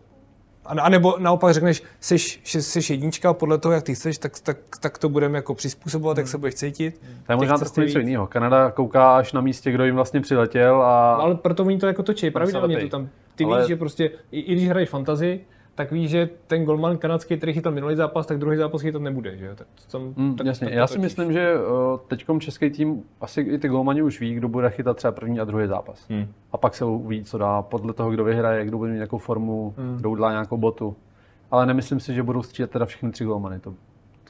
a, 0.68 0.88
nebo 0.88 1.14
naopak 1.18 1.54
řekneš, 1.54 1.82
jsi, 2.00 2.18
jsi 2.44 2.92
jednička 2.92 3.32
podle 3.32 3.58
toho, 3.58 3.72
jak 3.72 3.82
ty 3.84 3.94
chceš, 3.94 4.18
tak, 4.18 4.40
tak, 4.40 4.56
tak 4.80 4.98
to 4.98 5.08
budeme 5.08 5.38
jako 5.38 5.54
přizpůsobovat, 5.54 6.18
jak 6.18 6.28
se 6.28 6.38
budeš 6.38 6.54
cítit. 6.54 7.00
to 7.26 7.32
je 7.32 7.36
možná 7.36 7.58
trochu 7.58 7.80
něco 7.80 7.98
jiného. 7.98 8.26
Kanada 8.26 8.70
kouká 8.70 9.16
až 9.16 9.32
na 9.32 9.40
místě, 9.40 9.70
kdo 9.70 9.84
jim 9.84 9.94
vlastně 9.94 10.20
přiletěl 10.20 10.82
a 10.82 11.14
No, 11.18 11.22
ale 11.24 11.34
proto 11.34 11.64
oni 11.64 11.78
to 11.78 11.86
jako 11.86 12.02
točí, 12.02 12.30
pravidelně 12.30 12.80
to 12.80 12.88
tam. 12.88 13.08
Ty 13.34 13.44
Ale- 13.44 13.58
víš, 13.58 13.68
že 13.68 13.76
prostě, 13.76 14.10
i, 14.32 14.40
i 14.40 14.54
když 14.54 14.68
hraješ 14.68 14.88
fantasy, 14.88 15.40
tak 15.78 15.92
víš, 15.92 16.10
že 16.10 16.28
ten 16.46 16.64
golman 16.64 16.96
kanadský, 16.98 17.36
který 17.36 17.52
chytal 17.52 17.72
minulý 17.72 17.96
zápas, 17.96 18.26
tak 18.26 18.38
druhý 18.38 18.56
zápas 18.56 18.80
chytat 18.80 19.02
nebude, 19.02 19.36
že? 19.36 19.54
Tak 19.54 19.66
to 19.86 19.98
tam, 19.98 20.14
Mm, 20.16 20.36
tak, 20.36 20.46
jasně, 20.46 20.66
tak 20.66 20.74
já 20.74 20.86
si 20.86 20.98
myslím, 20.98 21.32
že 21.32 21.54
uh, 21.54 21.98
teďkom 22.08 22.40
český 22.40 22.70
tým, 22.70 23.02
asi 23.20 23.40
i 23.40 23.58
ty 23.58 23.68
golmani 23.68 24.02
už 24.02 24.20
ví, 24.20 24.34
kdo 24.34 24.48
bude 24.48 24.70
chytat 24.70 24.96
třeba 24.96 25.12
první 25.12 25.40
a 25.40 25.44
druhý 25.44 25.66
zápas. 25.66 26.06
Hmm. 26.10 26.26
A 26.52 26.56
pak 26.56 26.74
se 26.74 26.84
uvidí, 26.84 27.24
co 27.24 27.38
dá, 27.38 27.62
podle 27.62 27.92
toho, 27.92 28.10
kdo 28.10 28.24
vyhraje, 28.24 28.64
kdo 28.64 28.78
bude 28.78 28.90
mít 28.90 28.96
nějakou 28.96 29.18
formu, 29.18 29.74
Hmm. 29.76 29.96
kdo 29.96 30.10
udělá 30.10 30.30
nějakou 30.30 30.56
botu. 30.56 30.96
Ale 31.50 31.66
nemyslím 31.66 32.00
si, 32.00 32.14
že 32.14 32.22
budou 32.22 32.42
střídat 32.42 32.70
teda 32.70 32.86
všechny 32.86 33.10
tři 33.10 33.24
golmany. 33.24 33.58
To, 33.60 33.74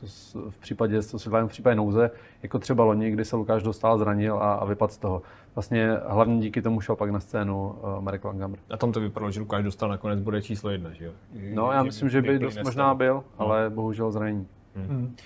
to 0.00 0.06
v 0.50 0.58
případě, 0.58 1.02
to 1.02 1.18
se 1.18 1.30
v 1.30 1.46
případě 1.46 1.76
nouze, 1.76 2.10
jako 2.42 2.58
třeba 2.58 2.84
loni, 2.84 3.10
kdy 3.10 3.24
se 3.24 3.36
Lukáš 3.36 3.62
dostal, 3.62 3.98
zranil 3.98 4.36
a, 4.36 4.54
a 4.54 4.64
vypadl 4.64 4.92
z 4.92 4.98
toho. 4.98 5.22
Vlastně 5.54 5.96
hlavně 6.06 6.40
díky 6.40 6.62
tomu 6.62 6.80
šel 6.80 6.96
pak 6.96 7.10
na 7.10 7.20
scénu 7.20 7.68
uh, 7.68 8.00
Marek 8.00 8.24
Langhammer. 8.24 8.58
A 8.70 8.76
tam 8.76 8.92
to 8.92 9.00
vypadalo, 9.00 9.30
že 9.30 9.40
Lukáš 9.40 9.64
dostal 9.64 9.88
nakonec 9.88 10.20
bude 10.20 10.42
číslo 10.42 10.70
jedna, 10.70 10.92
že 10.92 11.04
jo? 11.04 11.12
No, 11.54 11.72
já 11.72 11.82
myslím, 11.82 12.08
že 12.08 12.22
by 12.22 12.38
dost 12.38 12.54
nestal. 12.54 12.64
možná 12.64 12.94
byl, 12.94 13.24
ale 13.38 13.70
bohužel 13.70 14.10
zranění. 14.10 14.46
Hmm. 14.74 15.16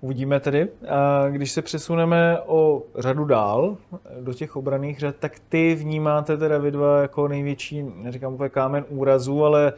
Uvidíme 0.00 0.40
tedy. 0.40 0.68
A 0.88 1.28
když 1.28 1.52
se 1.52 1.62
přesuneme 1.62 2.38
o 2.46 2.82
řadu 2.98 3.24
dál 3.24 3.76
do 4.20 4.34
těch 4.34 4.56
obraných 4.56 4.98
řad, 4.98 5.16
tak 5.16 5.32
ty 5.48 5.74
vnímáte 5.74 6.36
teda 6.36 6.58
vy 6.58 6.70
dva 6.70 7.02
jako 7.02 7.28
největší, 7.28 7.82
neříkám 7.82 8.34
úplně 8.34 8.48
kámen 8.48 8.84
úrazu, 8.88 9.44
ale 9.44 9.72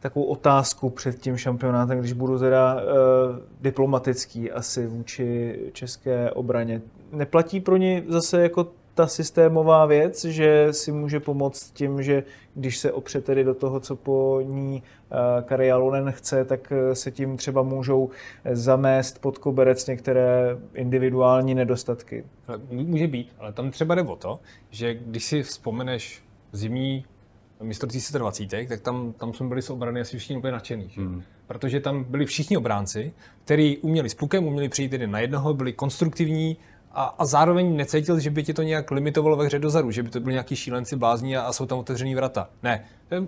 takovou 0.00 0.24
otázku 0.24 0.90
před 0.90 1.20
tím 1.20 1.36
šampionátem, 1.36 1.98
když 1.98 2.12
budu 2.12 2.38
teda 2.38 2.74
uh, 2.74 2.80
diplomatický 3.60 4.50
asi 4.50 4.86
vůči 4.86 5.58
české 5.72 6.30
obraně. 6.30 6.82
Neplatí 7.12 7.60
pro 7.60 7.76
ně 7.76 8.04
zase 8.08 8.42
jako 8.42 8.68
ta 8.94 9.06
systémová 9.06 9.86
věc, 9.86 10.24
že 10.24 10.68
si 10.70 10.92
může 10.92 11.20
pomoct 11.20 11.70
tím, 11.70 12.02
že 12.02 12.24
když 12.54 12.78
se 12.78 12.92
opře 12.92 13.20
tedy 13.20 13.44
do 13.44 13.54
toho, 13.54 13.80
co 13.80 13.96
po 13.96 14.40
ní 14.44 14.82
uh, 15.10 15.42
Kari 15.44 15.72
Alonen 15.72 16.12
chce, 16.12 16.44
tak 16.44 16.72
uh, 16.72 16.92
se 16.92 17.10
tím 17.10 17.36
třeba 17.36 17.62
můžou 17.62 18.10
zamést 18.52 19.18
pod 19.20 19.38
koberec 19.38 19.86
některé 19.86 20.58
individuální 20.74 21.54
nedostatky. 21.54 22.24
Může 22.70 23.06
být, 23.06 23.32
ale 23.38 23.52
tam 23.52 23.70
třeba 23.70 23.94
jde 23.94 24.02
o 24.02 24.16
to, 24.16 24.40
že 24.70 24.94
když 24.94 25.24
si 25.24 25.42
vzpomeneš 25.42 26.22
zimní 26.52 27.04
mistrovství 27.62 28.00
se 28.00 28.18
20, 28.18 28.48
tak 28.68 28.80
tam, 28.80 29.12
tam 29.12 29.34
jsme 29.34 29.48
byli 29.48 29.62
z 29.62 29.70
obrany 29.70 30.00
asi 30.00 30.18
všichni 30.18 30.36
úplně 30.36 30.52
nadšený. 30.52 30.88
Že? 30.88 31.00
Hmm. 31.00 31.22
Protože 31.46 31.80
tam 31.80 32.04
byli 32.04 32.26
všichni 32.26 32.56
obránci, 32.56 33.12
kteří 33.44 33.78
uměli 33.78 34.08
s 34.08 34.14
pukem, 34.14 34.44
uměli 34.44 34.68
přijít 34.68 34.92
jeden 34.92 35.10
na 35.10 35.20
jednoho, 35.20 35.54
byli 35.54 35.72
konstruktivní 35.72 36.56
a, 36.92 37.04
a 37.18 37.24
zároveň 37.24 37.76
necítil, 37.76 38.20
že 38.20 38.30
by 38.30 38.42
ti 38.42 38.54
to 38.54 38.62
nějak 38.62 38.90
limitovalo 38.90 39.36
ve 39.36 39.46
hře 39.46 39.58
dozadu, 39.58 39.90
že 39.90 40.02
by 40.02 40.10
to 40.10 40.20
byli 40.20 40.32
nějaký 40.32 40.56
šílenci 40.56 40.96
blázní 40.96 41.36
a, 41.36 41.42
a 41.42 41.52
jsou 41.52 41.66
tam 41.66 41.78
otevřený 41.78 42.14
vrata. 42.14 42.48
Ne, 42.62 42.84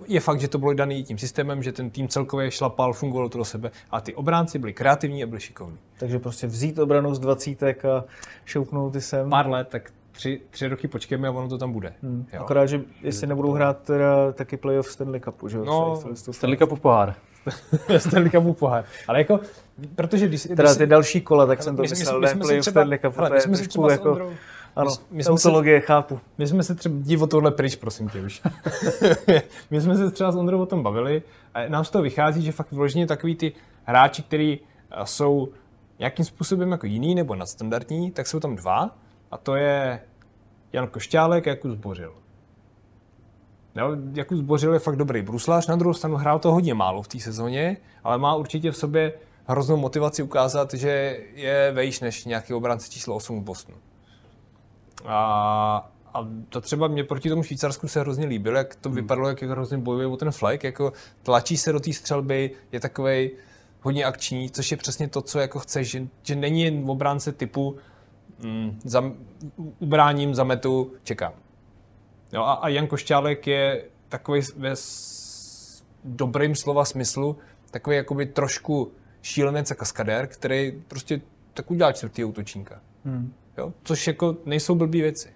je 0.07 0.21
fakt, 0.21 0.41
že 0.41 0.49
to 0.49 0.59
bylo 0.59 0.75
daný 0.75 1.05
tím 1.05 1.19
systémem, 1.19 1.63
že 1.63 1.73
ten 1.73 1.91
tým 1.91 2.09
celkově 2.09 2.51
šlapal, 2.51 2.93
fungovalo 2.93 3.29
to 3.29 3.39
do 3.39 3.45
sebe 3.45 3.71
a 3.91 4.01
ty 4.01 4.15
obránci 4.15 4.59
byli 4.59 4.73
kreativní 4.73 5.23
a 5.23 5.27
byli 5.27 5.41
šikovní. 5.41 5.79
Takže 5.99 6.19
prostě 6.19 6.47
vzít 6.47 6.79
obranu 6.79 7.15
z 7.15 7.19
dvacítek 7.19 7.85
a 7.85 8.05
šoupnout 8.45 8.93
ty 8.93 9.01
sem. 9.01 9.31
Pár 9.31 9.49
let, 9.49 9.69
tak 9.69 9.93
tři, 10.21 10.41
tři 10.51 10.69
roky 10.69 10.89
počkejme 10.89 11.29
a 11.29 11.31
ono 11.31 11.49
to 11.49 11.59
tam 11.59 11.73
bude. 11.73 11.93
Hmm. 12.03 12.27
Jo. 12.33 12.41
Akorát, 12.41 12.67
že 12.67 12.81
jestli 13.03 13.27
nebudou 13.27 13.53
hrát 13.53 13.83
teda 13.83 14.33
taky 14.33 14.57
playoff 14.57 14.91
Stanley 14.91 15.21
Cupu, 15.21 15.49
že 15.49 15.59
jo? 15.59 15.65
No, 15.65 16.03
Stanley 16.31 16.59
Cupu 16.59 16.77
pohár. 16.77 17.15
Stanley 17.99 18.31
Cupu 18.31 18.53
pohár. 18.53 18.85
Ale 19.09 19.19
jako, 19.19 19.41
protože 19.95 20.29
když... 20.29 20.43
Teda 20.57 20.75
ty 20.75 20.87
další 20.87 21.21
kola, 21.21 21.47
tak 21.47 21.63
jsem 21.63 21.77
to 21.77 21.83
myslel, 21.83 22.21
ne 22.21 22.35
playoff 22.35 22.65
Stanley 22.65 22.99
Cupu, 22.99 23.17
to 23.17 23.35
je 23.35 23.41
trošku 23.41 23.91
jako... 23.91 24.11
Ondrou, 24.11 24.31
ano, 24.77 24.91
my, 25.11 25.17
my 25.17 25.25
autologie, 25.25 25.81
se, 25.81 25.87
chápu. 25.87 26.21
My 26.39 26.47
jsme 26.47 26.63
se 26.63 26.75
třeba, 26.75 26.95
dívo 26.99 27.27
tohle 27.27 27.51
pryč, 27.51 27.77
prosím 27.77 28.09
tě 28.09 28.21
už. 28.21 28.43
my 29.71 29.81
jsme 29.81 29.97
se 29.97 30.11
třeba 30.11 30.33
s 30.33 30.37
Ondrou 30.37 30.61
o 30.63 30.67
tom 30.67 30.83
bavili 30.83 31.23
a 31.55 31.69
nám 31.69 31.85
z 31.85 31.91
toho 31.91 32.03
vychází, 32.03 32.43
že 32.43 32.53
fakt 32.53 32.73
vyloženě 32.73 33.07
takový 33.07 33.37
ty 33.37 33.53
hráči, 33.85 34.23
kteří 34.23 34.61
jsou 35.05 35.49
nějakým 35.99 36.25
způsobem 36.25 36.73
jako 36.73 36.87
jiný 36.87 37.15
nebo 37.15 37.35
nadstandardní, 37.35 38.11
tak 38.11 38.27
jsou 38.27 38.41
tam 38.41 38.57
dva. 38.57 38.97
A 39.31 39.37
to 39.37 39.55
je 39.57 40.01
Jan 40.73 40.89
Košťálek 40.89 41.47
a 41.47 41.51
Jakub 41.51 41.71
Zbořil. 41.71 42.15
Jo, 43.77 43.97
Jakub 44.15 44.39
Zbořil 44.39 44.73
je 44.73 44.79
fakt 44.79 44.97
dobrý 44.97 45.23
bruslář, 45.23 45.67
na 45.67 45.77
druhou 45.77 45.95
stranu 45.95 46.17
hrál 46.17 46.39
to 46.39 46.53
hodně 46.53 46.75
málo 46.75 47.03
v 47.03 47.09
té 47.09 47.21
sezóně, 47.21 47.77
ale 48.05 48.19
má 48.19 48.35
určitě 48.35 48.71
v 48.71 48.77
sobě 48.77 49.13
hroznou 49.47 49.77
motivaci 49.77 50.23
ukázat, 50.23 50.75
že 50.75 51.21
je 51.35 51.73
vejš 51.75 52.01
než 52.01 52.25
nějaký 52.25 52.55
obránce 52.55 52.91
číslo 52.91 53.15
8 53.15 53.41
v 53.41 53.45
Bostonu. 53.45 53.79
A, 55.07 55.91
a 56.15 56.29
to 56.49 56.61
třeba 56.61 56.89
mě 56.89 57.05
proti 57.05 57.29
tomu 57.29 57.43
Švýcarsku 57.43 57.89
se 57.89 58.01
hrozně 58.01 58.27
líbilo, 58.27 58.57
jak 58.57 58.75
to 58.75 58.89
hmm. 58.89 58.97
vypadalo, 58.97 59.29
jak 59.29 59.43
hrozně 59.43 59.79
bojuje 59.79 60.07
o 60.07 60.17
ten 60.17 60.31
flag, 60.31 60.65
jako 60.65 60.93
tlačí 61.23 61.57
se 61.57 61.73
do 61.73 61.81
té 61.81 61.93
střelby, 61.93 62.51
je 62.73 62.81
takový 62.81 63.31
hodně 63.81 64.05
akční, 64.05 64.51
což 64.51 64.71
je 64.71 64.77
přesně 64.77 65.09
to, 65.09 65.23
co 65.23 65.39
jako 65.39 65.59
chceš, 65.59 65.91
že, 65.91 66.07
že 66.23 66.37
není 66.37 66.63
jen 66.63 66.91
obránce 66.91 67.33
typu 67.33 67.77
mm, 68.43 68.81
za, 68.85 69.05
ubráním, 69.79 70.35
zametu, 70.35 70.93
čekám. 71.03 71.33
Jo, 72.33 72.43
a, 72.43 72.53
a 72.53 72.69
Jan 72.69 72.87
Košťálek 72.87 73.47
je 73.47 73.85
takový 74.09 74.41
ve 74.57 74.77
s, 74.77 75.85
dobrým 76.05 76.55
slova 76.55 76.85
smyslu, 76.85 77.37
takový 77.71 77.97
jakoby 77.97 78.27
trošku 78.27 78.93
šílenec 79.23 79.71
a 79.71 79.75
kaskadér, 79.75 80.27
který 80.27 80.83
prostě 80.89 81.21
tak 81.55 81.71
udělá 81.71 81.93
čtvrtý 81.93 82.25
útočníka. 82.25 82.81
Hmm. 83.05 83.33
Jo, 83.59 83.73
což 83.83 84.07
jako 84.07 84.37
nejsou 84.45 84.75
blbý 84.75 85.01
věci. 85.01 85.29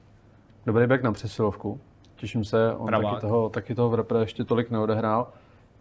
Dobrý 0.67 0.87
back 0.87 1.03
na 1.03 1.13
přesilovku. 1.13 1.81
Těším 2.17 2.45
se, 2.45 2.75
on 2.75 2.91
taky 2.91 3.21
toho, 3.21 3.49
taky 3.49 3.75
toho 3.75 3.91
v 3.91 3.95
repre 3.95 4.21
ještě 4.21 4.45
tolik 4.45 4.71
neodehrál. 4.71 5.33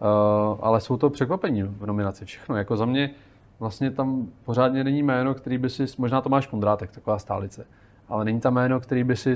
Uh, 0.01 0.59
ale 0.61 0.81
jsou 0.81 0.97
to 0.97 1.09
překvapení 1.09 1.63
v 1.63 1.85
nominaci, 1.85 2.25
všechno. 2.25 2.55
Jako 2.55 2.77
za 2.77 2.85
mě 2.85 3.09
vlastně 3.63 3.91
tam 3.91 4.27
pořádně 4.45 4.83
není 4.83 5.03
jméno, 5.03 5.33
který 5.33 5.57
by 5.57 5.69
si, 5.69 5.85
možná 5.97 6.21
Tomáš 6.21 6.47
Kondrátek, 6.47 6.91
taková 6.91 7.19
stálice, 7.19 7.65
ale 8.07 8.25
není 8.25 8.39
tam 8.39 8.53
jméno, 8.53 8.79
který 8.79 9.03
by 9.03 9.15
si 9.15 9.33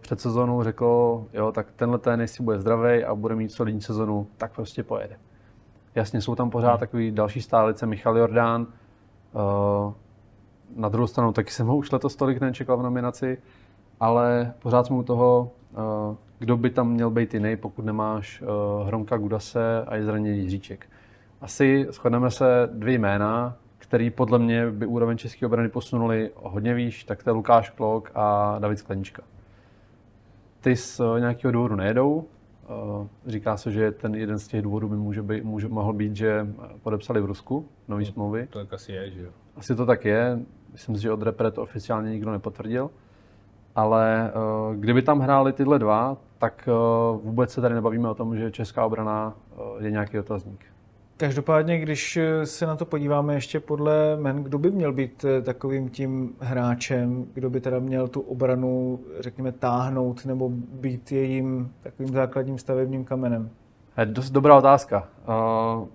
před 0.00 0.20
sezónou 0.20 0.62
řekl, 0.62 1.24
jo, 1.32 1.52
tak 1.52 1.72
tenhle 1.76 1.98
ten, 1.98 2.20
jestli 2.20 2.44
bude 2.44 2.60
zdravý 2.60 3.04
a 3.04 3.14
bude 3.14 3.34
mít 3.34 3.52
solidní 3.52 3.80
sezonu, 3.80 4.26
tak 4.36 4.52
prostě 4.52 4.82
pojede. 4.82 5.16
Jasně, 5.94 6.20
jsou 6.20 6.34
tam 6.34 6.50
pořád 6.50 6.70
hmm. 6.70 6.78
takový 6.78 7.10
další 7.10 7.42
stálice, 7.42 7.86
Michal 7.86 8.18
Jordán, 8.18 8.66
uh, 9.32 9.92
na 10.76 10.88
druhou 10.88 11.06
stranu 11.06 11.32
taky 11.32 11.50
jsem 11.50 11.66
ho 11.66 11.76
už 11.76 11.92
letos 11.92 12.16
tolik 12.16 12.40
nečekal 12.40 12.76
v 12.76 12.82
nominaci, 12.82 13.38
ale 14.00 14.52
pořád 14.62 14.86
jsme 14.86 14.96
u 14.96 15.02
toho, 15.02 15.50
uh, 15.72 16.16
kdo 16.38 16.56
by 16.56 16.70
tam 16.70 16.90
měl 16.90 17.10
být 17.10 17.34
jiný, 17.34 17.56
pokud 17.56 17.84
nemáš 17.84 18.42
Hronka 18.86 19.16
Gudase 19.16 19.84
a 19.86 19.96
je 19.96 20.04
zraněný 20.04 20.38
Jiříček. 20.38 20.86
Asi 21.40 21.86
shodneme 21.90 22.30
se 22.30 22.68
dvě 22.72 22.94
jména, 22.94 23.56
který 23.90 24.10
podle 24.10 24.38
mě 24.38 24.70
by 24.70 24.86
úroveň 24.86 25.18
české 25.18 25.46
obrany 25.46 25.68
posunuli 25.68 26.30
hodně 26.36 26.74
výš, 26.74 27.04
tak 27.04 27.22
to 27.22 27.30
je 27.30 27.34
Lukáš 27.34 27.70
Klok 27.70 28.10
a 28.14 28.56
David 28.58 28.78
Sklenička. 28.78 29.22
Ty 30.60 30.76
z 30.76 31.00
eh, 31.00 31.20
nějakého 31.20 31.52
důvodu 31.52 31.76
nejedou. 31.76 32.24
Eh, 32.64 33.08
říká 33.26 33.56
se, 33.56 33.70
že 33.70 33.92
ten 33.92 34.14
jeden 34.14 34.38
z 34.38 34.48
těch 34.48 34.62
důvodů 34.62 34.88
by 34.88 34.96
může 34.96 35.22
být, 35.22 35.44
může, 35.44 35.68
mohl 35.68 35.92
být, 35.92 36.16
že 36.16 36.46
podepsali 36.82 37.20
v 37.20 37.24
Rusku 37.24 37.68
nový 37.88 38.04
no, 38.04 38.12
smlouvy. 38.12 38.46
To 38.46 38.58
tak 38.58 38.72
asi 38.72 38.92
je, 38.92 39.10
že 39.10 39.22
jo? 39.22 39.30
Asi 39.56 39.74
to 39.74 39.86
tak 39.86 40.04
je. 40.04 40.38
Myslím 40.72 40.96
si, 40.96 41.02
že 41.02 41.12
od 41.12 41.22
repre 41.22 41.50
to 41.50 41.62
oficiálně 41.62 42.10
nikdo 42.10 42.30
nepotvrdil. 42.30 42.90
Ale 43.74 44.32
kdyby 44.74 45.02
tam 45.02 45.20
hráli 45.20 45.52
tyhle 45.52 45.78
dva, 45.78 46.16
tak 46.38 46.68
vůbec 47.22 47.52
se 47.52 47.60
tady 47.60 47.74
nebavíme 47.74 48.08
o 48.08 48.14
tom, 48.14 48.36
že 48.36 48.50
česká 48.50 48.86
obrana 48.86 49.34
je 49.78 49.90
nějaký 49.90 50.18
otazník. 50.18 50.66
Každopádně, 51.20 51.78
když 51.78 52.18
se 52.44 52.66
na 52.66 52.76
to 52.76 52.84
podíváme 52.84 53.34
ještě 53.34 53.60
podle 53.60 54.16
men, 54.16 54.44
kdo 54.44 54.58
by 54.58 54.70
měl 54.70 54.92
být 54.92 55.24
eh, 55.24 55.42
takovým 55.42 55.88
tím 55.88 56.34
hráčem, 56.40 57.26
kdo 57.34 57.50
by 57.50 57.60
teda 57.60 57.78
měl 57.78 58.08
tu 58.08 58.20
obranu, 58.20 59.00
řekněme, 59.18 59.52
táhnout 59.52 60.24
nebo 60.26 60.48
být 60.52 61.12
jejím 61.12 61.72
takovým 61.82 62.14
základním 62.14 62.58
stavebním 62.58 63.04
kamenem? 63.04 63.50
Je 63.98 64.06
dost 64.06 64.30
dobrá 64.30 64.56
otázka. 64.56 65.08
Uh, 65.78 65.88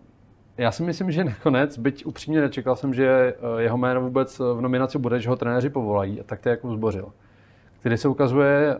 já 0.57 0.71
si 0.71 0.83
myslím, 0.83 1.11
že 1.11 1.23
nakonec, 1.23 1.77
byť 1.77 2.05
upřímně 2.05 2.41
nečekal 2.41 2.75
jsem, 2.75 2.93
že 2.93 3.07
eh, 3.57 3.61
jeho 3.61 3.77
jméno 3.77 4.01
vůbec 4.01 4.39
v 4.39 4.61
nominaci 4.61 4.97
bude, 4.97 5.19
že 5.19 5.29
ho 5.29 5.35
trenéři 5.35 5.69
povolají, 5.69 6.21
tak 6.25 6.39
to 6.39 6.49
jako 6.49 6.71
zbořil. 6.71 7.11
Který 7.79 7.97
se 7.97 8.07
ukazuje, 8.07 8.77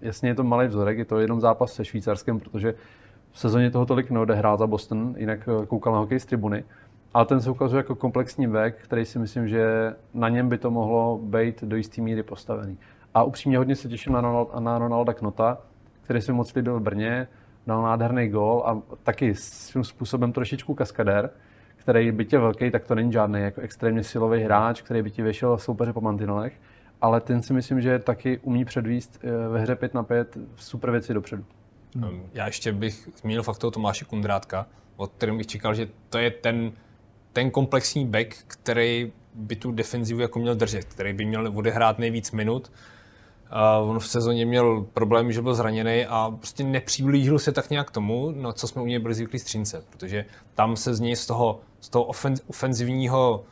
jasně 0.00 0.28
je 0.28 0.34
to 0.34 0.44
malý 0.44 0.68
vzorek, 0.68 0.98
je 0.98 1.04
to 1.04 1.18
jenom 1.18 1.40
zápas 1.40 1.72
se 1.72 1.84
Švýcarskem, 1.84 2.40
protože 2.40 2.74
v 3.34 3.38
sezóně 3.38 3.70
toho 3.70 3.86
tolik 3.86 4.10
neodehrál 4.10 4.56
za 4.56 4.66
Boston, 4.66 5.14
jinak 5.18 5.48
eh, 5.48 5.66
koukal 5.66 5.92
na 5.92 5.98
hokej 5.98 6.20
z 6.20 6.26
tribuny. 6.26 6.64
Ale 7.14 7.26
ten 7.26 7.40
se 7.40 7.50
ukazuje 7.50 7.78
jako 7.78 7.94
komplexní 7.94 8.46
back, 8.46 8.74
který 8.76 9.04
si 9.04 9.18
myslím, 9.18 9.48
že 9.48 9.94
na 10.14 10.28
něm 10.28 10.48
by 10.48 10.58
to 10.58 10.70
mohlo 10.70 11.18
být 11.22 11.64
do 11.64 11.76
jisté 11.76 12.02
míry 12.02 12.22
postavený. 12.22 12.78
A 13.14 13.22
upřímně 13.22 13.58
hodně 13.58 13.76
se 13.76 13.88
těším 13.88 14.12
na, 14.12 14.20
Ronald, 14.20 14.60
na 14.60 14.78
Ronalda 14.78 15.12
Knota, 15.12 15.58
který 16.02 16.20
se 16.20 16.32
moc 16.32 16.54
líbil 16.54 16.80
v 16.80 16.82
Brně, 16.82 17.28
dal 17.66 17.82
nádherný 17.82 18.28
gol 18.28 18.62
a 18.66 18.96
taky 19.02 19.34
svým 19.34 19.84
způsobem 19.84 20.32
trošičku 20.32 20.74
kaskadér, 20.74 21.30
který 21.76 22.12
by 22.12 22.24
tě 22.24 22.38
velký, 22.38 22.70
tak 22.70 22.84
to 22.84 22.94
není 22.94 23.12
žádný 23.12 23.40
jako 23.40 23.60
extrémně 23.60 24.02
silový 24.02 24.42
hráč, 24.42 24.82
který 24.82 25.02
by 25.02 25.10
ti 25.10 25.22
věšel 25.22 25.58
soupeře 25.58 25.92
po 25.92 26.00
mantinelech, 26.00 26.60
ale 27.00 27.20
ten 27.20 27.42
si 27.42 27.52
myslím, 27.52 27.80
že 27.80 27.98
taky 27.98 28.38
umí 28.38 28.64
předvíst 28.64 29.20
eh, 29.24 29.48
ve 29.48 29.60
hře 29.60 29.76
5 29.76 29.94
na 29.94 30.02
5 30.02 30.38
super 30.56 30.90
věci 30.90 31.14
dopředu. 31.14 31.44
Hmm. 31.94 32.30
Já 32.34 32.46
ještě 32.46 32.72
bych 32.72 33.08
zmínil 33.20 33.42
fakt 33.42 33.58
toho 33.58 33.70
Tomáše 33.70 34.04
Kundrátka, 34.04 34.66
od 34.96 35.12
kterém 35.12 35.38
bych 35.38 35.46
čekal, 35.46 35.74
že 35.74 35.88
to 36.08 36.18
je 36.18 36.30
ten, 36.30 36.72
ten 37.32 37.50
komplexní 37.50 38.06
back, 38.06 38.34
který 38.46 39.12
by 39.34 39.56
tu 39.56 39.72
defenzivu 39.72 40.20
jako 40.20 40.38
měl 40.38 40.54
držet, 40.54 40.84
který 40.84 41.12
by 41.12 41.24
měl 41.24 41.52
odehrát 41.54 41.98
nejvíc 41.98 42.30
minut. 42.30 42.72
Uh, 43.82 43.90
on 43.90 43.98
v 43.98 44.06
sezóně 44.08 44.46
měl 44.46 44.86
problém, 44.94 45.32
že 45.32 45.42
byl 45.42 45.54
zraněný 45.54 46.06
a 46.06 46.30
prostě 46.30 46.64
nepřiblížil 46.64 47.38
se 47.38 47.52
tak 47.52 47.70
nějak 47.70 47.90
tomu, 47.90 48.30
no, 48.36 48.52
co 48.52 48.68
jsme 48.68 48.82
u 48.82 48.86
něj 48.86 48.98
byli 48.98 49.14
zvyklí 49.14 49.38
střínce, 49.38 49.84
protože 49.90 50.24
tam 50.54 50.76
se 50.76 50.94
z 50.94 51.00
něj 51.00 51.16
z 51.16 51.26
toho, 51.26 51.60
z 51.80 51.88
toho 51.88 52.04
ofen, 52.04 52.34
ofenzivního 52.46 53.44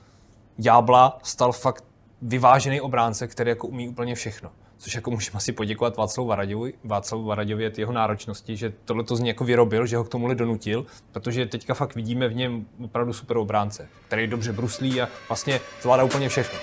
jábla 0.58 1.18
stal 1.22 1.52
fakt 1.52 1.84
vyvážený 2.22 2.80
obránce, 2.80 3.26
který 3.26 3.50
jako 3.50 3.66
umí 3.66 3.88
úplně 3.88 4.14
všechno. 4.14 4.50
Což 4.82 4.94
jako 4.94 5.10
můžeme 5.10 5.36
asi 5.36 5.52
poděkovat 5.52 5.96
Václavu 5.96 6.28
Varaďovi, 6.28 6.72
Václavu 6.84 7.24
Varaďovi 7.24 7.72
jeho 7.76 7.92
náročnosti, 7.92 8.56
že 8.56 8.72
tohle 8.84 9.04
to 9.04 9.16
z 9.16 9.20
něj 9.20 9.28
jako 9.28 9.44
vyrobil, 9.44 9.86
že 9.86 9.96
ho 9.96 10.04
k 10.04 10.08
tomu 10.08 10.34
donutil, 10.34 10.86
protože 11.12 11.46
teďka 11.46 11.74
fakt 11.74 11.94
vidíme 11.94 12.28
v 12.28 12.34
něm 12.34 12.66
opravdu 12.84 13.12
super 13.12 13.36
obránce, 13.36 13.88
který 14.06 14.26
dobře 14.26 14.52
bruslí 14.52 15.00
a 15.00 15.08
vlastně 15.28 15.60
zvládá 15.82 16.04
úplně 16.04 16.28
všechno. 16.28 16.58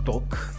Útok 0.00 0.54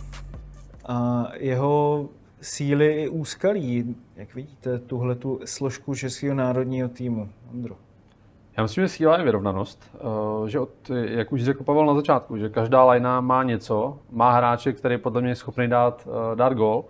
a 0.85 1.27
jeho 1.33 2.09
síly 2.41 2.93
i 2.93 3.09
úskalí. 3.09 3.95
Jak 4.15 4.35
vidíte 4.35 4.79
tuhle 4.79 5.15
tu 5.15 5.39
složku 5.45 5.95
českého 5.95 6.35
národního 6.35 6.89
týmu? 6.89 7.29
Andro. 7.51 7.84
Já 8.57 8.63
myslím, 8.63 8.83
že 8.83 8.87
síla 8.89 9.17
je 9.17 9.23
vyrovnanost. 9.23 9.95
eh, 10.45 10.49
Že 10.49 10.59
od, 10.59 10.69
jak 10.89 11.31
už 11.31 11.43
řekl 11.43 11.63
Pavel 11.63 11.85
na 11.85 11.93
začátku, 11.95 12.37
že 12.37 12.49
každá 12.49 12.83
lajna 12.83 13.21
má 13.21 13.43
něco, 13.43 13.97
má 14.11 14.31
hráče, 14.31 14.73
který 14.73 14.97
podle 14.97 15.21
mě 15.21 15.31
je 15.31 15.35
schopný 15.35 15.67
dát, 15.67 16.07
eh, 16.07 16.35
dát 16.35 16.53
gol 16.53 16.85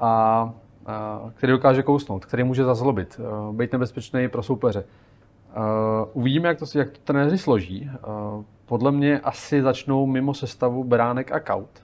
a, 0.00 0.52
a 0.86 1.20
který 1.34 1.50
dokáže 1.52 1.82
kousnout, 1.82 2.24
který 2.26 2.44
může 2.44 2.64
zazlobit, 2.64 3.20
eh, 3.20 3.52
být 3.52 3.72
nebezpečný 3.72 4.28
pro 4.28 4.42
soupeře. 4.42 4.84
Eh, 5.50 5.60
Uvidíme, 6.12 6.48
jak 6.48 6.58
to, 6.58 6.64
jak 6.78 6.90
to 6.90 6.98
trenéři 7.04 7.38
složí. 7.38 7.90
Eh, 7.94 7.98
Podle 8.66 8.92
mě 8.92 9.20
asi 9.20 9.62
začnou 9.62 10.06
mimo 10.06 10.34
sestavu 10.34 10.84
Beránek 10.84 11.32
a 11.32 11.40
Kaut. 11.40 11.82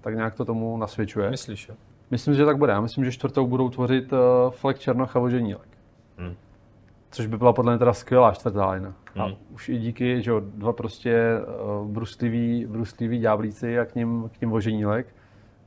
Tak 0.00 0.14
nějak 0.14 0.34
to 0.34 0.44
tomu 0.44 0.76
nasvědčuje. 0.76 1.30
Myslíš, 1.30 1.68
jo? 1.68 1.74
Myslím, 2.10 2.34
že 2.34 2.44
tak 2.44 2.56
bude. 2.58 2.72
Já 2.72 2.80
myslím, 2.80 3.04
že 3.04 3.12
čtvrtou 3.12 3.46
budou 3.46 3.68
tvořit 3.70 4.10
Flek 4.50 4.78
Černoch 4.78 5.16
a 5.16 5.18
Voženílek. 5.18 5.68
Hmm. 6.18 6.34
Což 7.10 7.26
by 7.26 7.38
byla 7.38 7.52
podle 7.52 7.72
mě 7.72 7.78
teda 7.78 7.92
skvělá 7.92 8.32
čtvrtá 8.32 8.70
lina. 8.70 8.94
A 9.16 9.24
Hmm. 9.24 9.34
už 9.54 9.68
i 9.68 9.78
díky, 9.78 10.22
že 10.22 10.30
jo, 10.30 10.40
dva 10.40 10.72
prostě 10.72 11.40
uh, 11.80 11.88
bruslivý, 11.88 12.66
bruslivý 12.66 13.18
ďáblíci 13.18 13.78
a 13.78 13.84
k 13.84 13.94
ním, 13.94 14.30
k 14.38 14.40
ním 14.40 14.50
Voženílek, 14.50 15.06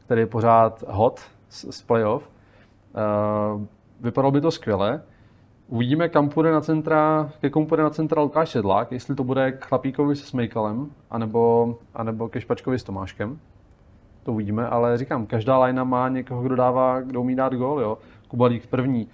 který 0.05 0.21
je 0.21 0.27
pořád 0.27 0.83
hot 0.87 1.21
z, 1.49 1.75
z 1.75 1.81
playoff. 1.81 2.29
Uh, 3.55 3.61
vypadalo 4.01 4.31
by 4.31 4.41
to 4.41 4.51
skvěle. 4.51 5.01
Uvidíme, 5.67 6.09
kam 6.09 6.29
půjde 6.29 6.51
na 6.51 6.61
centra, 6.61 7.31
ke 7.41 7.49
komu 7.49 7.67
půjde 7.67 7.83
na 7.83 7.89
centra 7.89 8.21
Lukáš 8.21 8.49
Sedlák, 8.49 8.91
jestli 8.91 9.15
to 9.15 9.23
bude 9.23 9.51
k 9.51 9.65
Chlapíkovi 9.65 10.15
se 10.15 10.25
Smejkalem, 10.25 10.89
anebo, 11.09 11.75
anebo 11.93 12.29
ke 12.29 12.41
Špačkovi 12.41 12.79
s 12.79 12.83
Tomáškem 12.83 13.39
to 14.23 14.33
uvidíme, 14.33 14.67
ale 14.67 14.97
říkám, 14.97 15.25
každá 15.25 15.57
lajna 15.57 15.83
má 15.83 16.09
někoho, 16.09 16.43
kdo 16.43 16.55
dává, 16.55 17.01
kdo 17.01 17.21
umí 17.21 17.35
dát 17.35 17.53
gól, 17.53 17.81
jo. 17.81 17.97
Kubalík 18.27 18.63
v 18.63 18.67
první. 18.67 19.07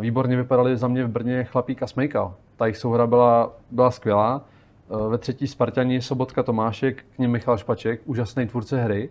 Výborně 0.00 0.36
vypadali 0.36 0.76
za 0.76 0.88
mě 0.88 1.04
v 1.04 1.08
Brně 1.08 1.44
Chlapík 1.44 1.82
a 1.82 1.86
Smejkal. 1.86 2.34
Ta 2.56 2.66
jejich 2.66 2.76
souhra 2.76 3.06
byla, 3.06 3.52
byla 3.70 3.90
skvělá. 3.90 4.44
Eh, 4.90 5.08
Ve 5.08 5.18
třetí 5.18 5.46
Spartani 5.46 6.02
Sobotka 6.02 6.42
Tomášek, 6.42 7.04
k 7.16 7.18
něm 7.18 7.30
Michal 7.30 7.58
Špaček, 7.58 8.00
úžasný 8.04 8.46
tvůrce 8.46 8.82
hry. 8.82 9.10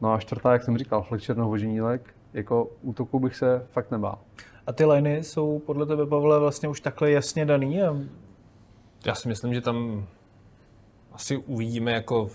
No 0.00 0.12
a 0.12 0.18
čtvrtá, 0.18 0.52
jak 0.52 0.62
jsem 0.62 0.78
říkal, 0.78 1.02
Flek 1.02 1.20
Černoch 1.22 1.48
Voženílek, 1.48 2.14
jako 2.32 2.68
útoku 2.82 3.20
bych 3.20 3.36
se 3.36 3.66
fakt 3.70 3.90
nebál. 3.90 4.18
A 4.66 4.72
ty 4.72 4.84
liny 4.84 5.16
jsou 5.24 5.58
podle 5.58 5.86
tebe, 5.86 6.06
Pavle, 6.06 6.38
vlastně 6.38 6.68
už 6.68 6.80
takhle 6.80 7.10
jasně 7.10 7.46
daný? 7.46 7.82
A 7.82 7.96
Já 9.06 9.14
si 9.14 9.28
myslím, 9.28 9.54
že 9.54 9.60
tam 9.60 10.04
asi 11.12 11.36
uvidíme 11.36 11.92
jako 11.92 12.28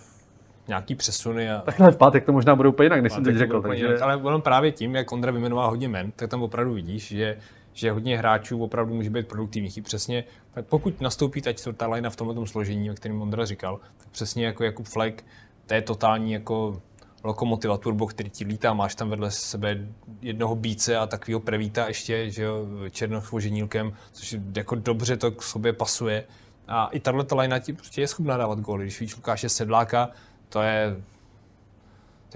nějaký 0.67 0.95
přesuny 0.95 1.51
a 1.51 1.61
Takhle 1.61 1.91
v 1.91 1.97
pátek 1.97 2.25
to 2.25 2.31
možná 2.31 2.55
bude 2.55 2.69
úplně 2.69 2.85
jinak, 2.85 3.01
než 3.01 3.13
jsem 3.13 3.23
teď 3.23 3.35
řekl. 3.35 3.61
Takže... 3.61 3.85
jinak. 3.85 4.01
Ale 4.01 4.17
ono 4.17 4.41
právě 4.41 4.71
tím, 4.71 4.95
jak 4.95 5.11
Ondra 5.11 5.31
vymenoval 5.31 5.69
hodně 5.69 5.89
men, 5.89 6.11
tak 6.11 6.29
tam 6.29 6.43
opravdu 6.43 6.73
vidíš, 6.73 7.07
že, 7.07 7.37
že 7.75 7.91
hodně 7.91 8.17
hráčů 8.17 8.63
opravdu 8.63 8.93
může 8.93 9.09
být 9.09 9.27
produktivních. 9.27 9.77
I 9.77 9.81
přesně, 9.81 10.23
pokud 10.61 11.01
nastoupí 11.01 11.41
ta 11.41 11.53
čtvrtá 11.53 11.87
linea 11.87 12.09
v 12.09 12.15
tomhle 12.15 12.47
složení, 12.47 12.91
o 12.91 12.93
kterém 12.93 13.21
Ondra 13.21 13.45
říkal, 13.45 13.79
tak 13.97 14.07
přesně 14.09 14.45
jako 14.45 14.63
Jakub 14.63 14.85
Fleck, 14.85 15.25
to 15.65 15.73
je 15.73 15.81
totální 15.81 16.31
jako 16.31 16.81
lokomotiva 17.23 17.77
turbo, 17.77 18.07
který 18.07 18.29
ti 18.29 18.45
lítá, 18.45 18.73
máš 18.73 18.95
tam 18.95 19.09
vedle 19.09 19.31
sebe 19.31 19.87
jednoho 20.21 20.55
bíce 20.55 20.97
a 20.97 21.07
takového 21.07 21.39
prevíta 21.39 21.87
ještě, 21.87 22.29
že 22.29 22.43
jo, 22.43 22.67
černoch 22.91 23.31
voženílkem, 23.31 23.93
což 24.11 24.35
jako 24.55 24.75
dobře 24.75 25.17
to 25.17 25.31
k 25.31 25.43
sobě 25.43 25.73
pasuje. 25.73 26.23
A 26.67 26.87
i 26.87 26.99
tahle 26.99 27.23
ta 27.23 27.35
linea 27.35 27.59
ti 27.59 27.73
prostě 27.73 28.01
je 28.01 28.07
schopná 28.07 28.37
dávat 28.37 28.59
góly. 28.59 28.83
Když 28.83 28.99
víš 28.99 29.15
Lukáše 29.15 29.49
Sedláka, 29.49 30.09
to 30.49 30.61
je 30.61 30.95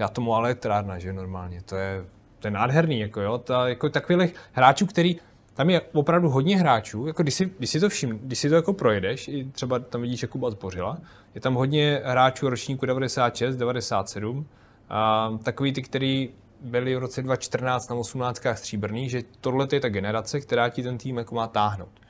já 0.00 0.08
tomu 0.08 0.34
ale 0.34 0.48
elektrárna, 0.48 0.98
že 0.98 1.12
normálně, 1.12 1.62
to 1.62 1.76
je, 1.76 2.04
to 2.38 2.46
je 2.46 2.50
nádherný, 2.50 3.00
jako 3.00 3.20
jo, 3.20 3.38
ta, 3.38 3.68
jako 3.68 3.88
takových 3.88 4.34
hráčů, 4.52 4.86
který, 4.86 5.16
tam 5.54 5.70
je 5.70 5.80
opravdu 5.92 6.28
hodně 6.28 6.58
hráčů, 6.58 7.06
jako 7.06 7.22
když 7.22 7.34
si, 7.34 7.50
když 7.58 7.70
si 7.70 7.80
to 7.80 7.88
všim, 7.88 8.18
když 8.18 8.38
si 8.38 8.48
to 8.48 8.54
jako 8.54 8.72
projedeš, 8.72 9.28
i 9.28 9.44
třeba 9.44 9.78
tam 9.78 10.02
vidíš 10.02 10.22
Jakuba 10.22 10.50
Zbořila, 10.50 10.98
je 11.34 11.40
tam 11.40 11.54
hodně 11.54 12.02
hráčů 12.04 12.48
ročníku 12.48 12.86
96, 12.86 13.56
97, 13.56 14.46
a 14.88 15.32
takový 15.42 15.72
ty, 15.72 15.82
který 15.82 16.30
byli 16.60 16.96
v 16.96 16.98
roce 16.98 17.22
2014 17.22 17.90
na 17.90 17.96
18 17.96 18.42
stříbrný, 18.54 19.08
že 19.08 19.22
tohle 19.40 19.68
je 19.72 19.80
ta 19.80 19.88
generace, 19.88 20.40
která 20.40 20.68
ti 20.68 20.82
ten 20.82 20.98
tým 20.98 21.16
jako 21.16 21.34
má 21.34 21.46
táhnout. 21.46 22.00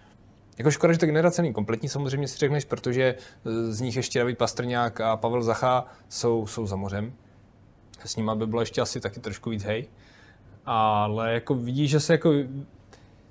Jako 0.59 0.70
škoda, 0.70 0.93
že 0.93 0.99
ta 0.99 1.07
generace 1.07 1.43
není 1.43 1.55
kompletní, 1.55 1.88
samozřejmě 1.88 2.28
si 2.28 2.38
řekneš, 2.38 2.64
protože 2.64 3.03
e, 3.03 3.16
z 3.72 3.80
nich 3.80 3.97
ještě 3.97 4.18
David 4.18 4.38
Pastrňák 4.38 5.01
a 5.01 5.16
Pavel 5.16 5.43
Zacha 5.43 5.86
jsou, 6.09 6.47
jsou 6.47 6.66
za 6.66 6.76
mořem. 6.76 7.12
S 8.05 8.16
nima 8.16 8.34
by 8.34 8.47
bylo 8.47 8.62
ještě 8.62 8.80
asi 8.80 9.01
taky 9.01 9.20
trošku 9.20 9.51
víc 9.51 9.64
hej. 9.64 9.88
Ale 10.66 11.34
jako 11.34 11.55
vidíš, 11.55 11.91
že 11.91 12.01
se 12.01 12.12
jako 12.12 12.32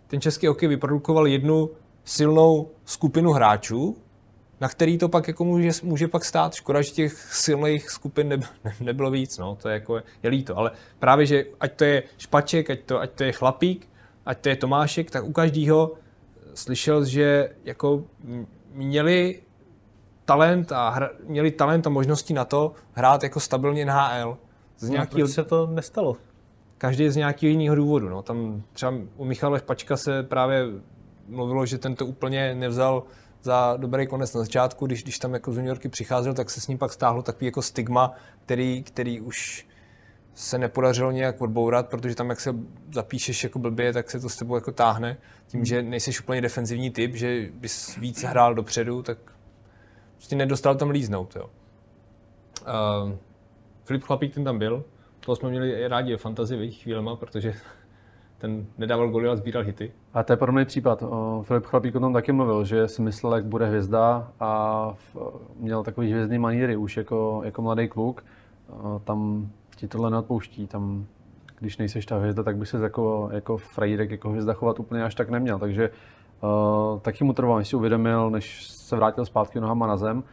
ten 0.10 0.22
český 0.22 0.48
hokej 0.48 0.70
vyprodukoval 0.70 1.28
jednu 1.28 1.70
silnou 2.04 2.72
skupinu 2.86 3.32
hráčů, 3.32 3.98
na 4.62 4.70
který 4.70 4.98
to 4.98 5.10
pak 5.10 5.28
jako 5.28 5.44
může, 5.44 5.72
může 5.84 6.08
pak 6.08 6.26
stát. 6.26 6.54
Škoda, 6.54 6.82
že 6.82 6.92
těch 6.92 7.14
silných 7.34 7.90
skupin 7.90 8.28
ne, 8.28 8.38
ne, 8.64 8.74
nebylo 8.80 9.12
víc, 9.12 9.38
no, 9.38 9.58
to 9.62 9.70
je 9.70 9.74
jako, 9.74 10.02
je 10.24 10.30
líto. 10.30 10.58
Ale 10.58 10.72
právě, 11.00 11.26
že 11.26 11.46
ať 11.60 11.74
to 11.74 11.84
je 11.84 12.04
Špaček, 12.18 12.70
ať 12.70 12.80
to, 12.80 13.00
ať 13.00 13.12
to 13.12 13.24
je 13.24 13.32
Chlapík, 13.32 13.90
ať 14.26 14.40
to 14.42 14.50
je 14.50 14.56
Tomášek, 14.56 15.12
tak 15.12 15.24
u 15.24 15.32
každého 15.32 15.94
slyšel, 16.54 17.06
že 17.06 17.50
jako 17.66 18.04
měli 18.74 19.42
talent 20.26 20.72
a 20.72 20.90
hra, 20.90 21.10
měli 21.24 21.52
talent 21.52 21.88
a 21.88 21.90
možnosti 21.90 22.34
na 22.34 22.46
to 22.46 22.74
hrát 22.92 23.24
jako 23.24 23.40
stabilně 23.40 23.86
NHL. 23.86 24.38
Z 24.78 24.90
no, 24.90 24.94
nějakého, 24.94 25.20
proč 25.20 25.32
se 25.32 25.44
to 25.44 25.68
nestalo? 25.68 26.18
Každý 26.80 27.10
z 27.10 27.16
nějakého 27.16 27.52
jiného 27.52 27.76
důvodu. 27.76 28.10
No. 28.10 28.22
Tam 28.22 28.64
třeba 28.74 28.94
u 29.18 29.26
Michala 29.26 29.58
Špačka 29.58 29.98
se 29.98 30.24
právě 30.24 30.66
mluvilo, 31.28 31.66
že 31.66 31.78
ten 31.78 31.96
to 31.96 32.06
úplně 32.06 32.56
nevzal 32.56 33.04
za 33.42 33.78
dobrý 33.78 34.08
konec 34.08 34.34
na 34.34 34.42
začátku, 34.42 34.86
když, 34.86 35.04
když 35.04 35.20
tam 35.20 35.34
jako 35.34 35.54
z 35.54 35.58
juniorky 35.58 35.90
přicházel, 35.90 36.34
tak 36.34 36.50
se 36.50 36.62
s 36.62 36.68
ním 36.68 36.78
pak 36.78 36.94
stáhlo 36.94 37.22
takový 37.22 37.46
jako 37.46 37.62
stigma, 37.62 38.14
který, 38.46 38.84
který 38.84 39.22
už 39.22 39.68
se 40.34 40.58
nepodařilo 40.58 41.12
nějak 41.12 41.42
odbourat, 41.42 41.90
protože 41.90 42.16
tam, 42.16 42.30
jak 42.30 42.40
se 42.40 42.56
zapíšeš 42.94 43.44
jako 43.44 43.60
blbě, 43.60 43.94
tak 43.94 44.12
se 44.12 44.20
to 44.20 44.30
s 44.30 44.36
tebou 44.38 44.56
jako 44.56 44.72
táhne. 44.72 45.18
Tím, 45.48 45.66
že 45.66 45.82
nejseš 45.82 46.22
úplně 46.22 46.42
defenzivní 46.42 46.92
typ, 46.92 47.16
že 47.16 47.50
bys 47.54 47.98
víc 47.98 48.24
hrál 48.24 48.56
dopředu, 48.56 49.04
tak 49.04 49.18
prostě 50.16 50.36
nedostal 50.36 50.76
tam 50.76 50.90
líznout. 50.90 51.36
Jo. 51.36 51.50
Uh, 52.62 53.12
Filip 53.84 54.04
Chlapík 54.04 54.34
ten 54.34 54.44
tam 54.44 54.60
byl, 54.60 54.86
toho 55.30 55.36
jsme 55.36 55.50
měli 55.50 55.88
rádi 55.88 56.18
jejich 56.52 56.82
chvílema, 56.82 57.16
protože 57.16 57.54
ten 58.38 58.66
nedával 58.78 59.10
goly, 59.10 59.28
ale 59.28 59.38
sbíral 59.38 59.64
hity. 59.64 59.92
A 60.14 60.24
to 60.24 60.34
je 60.34 60.38
podobný 60.38 60.66
případ. 60.66 61.04
Filip 61.42 61.66
Chlapík 61.66 61.96
o 61.96 62.00
tom 62.00 62.14
taky 62.14 62.32
mluvil, 62.32 62.66
že 62.66 62.88
si 62.88 63.02
myslel, 63.02 63.36
jak 63.36 63.46
bude 63.46 63.66
hvězda 63.66 64.32
a 64.40 64.94
měl 65.56 65.84
takový 65.84 66.12
hvězdný 66.12 66.38
maníry 66.40 66.76
už 66.76 66.98
jako, 66.98 67.42
jako 67.46 67.62
mladý 67.62 67.88
kluk. 67.88 68.26
Tam 69.04 69.50
ti 69.76 69.88
tohle 69.88 70.10
neodpouští. 70.10 70.68
Tam, 70.68 71.06
když 71.60 71.78
nejseš 71.78 72.06
ta 72.06 72.18
hvězda, 72.18 72.44
tak 72.44 72.58
by 72.58 72.66
se 72.66 72.78
jako, 72.78 73.30
jako 73.34 73.58
frajírek, 73.58 74.12
jako 74.12 74.30
hvězda 74.30 74.54
chovat 74.54 74.80
úplně 74.80 75.04
až 75.04 75.16
tak 75.16 75.30
neměl. 75.30 75.60
Takže 75.60 75.90
uh, 76.42 77.00
taky 77.00 77.24
mu 77.24 77.34
trvalo, 77.34 77.58
než 77.58 77.68
si 77.68 77.76
uvědomil, 77.76 78.30
než 78.30 78.68
se 78.68 78.96
vrátil 78.96 79.26
zpátky 79.26 79.60
nohama 79.60 79.88
na 79.88 79.98
zem. 79.98 80.24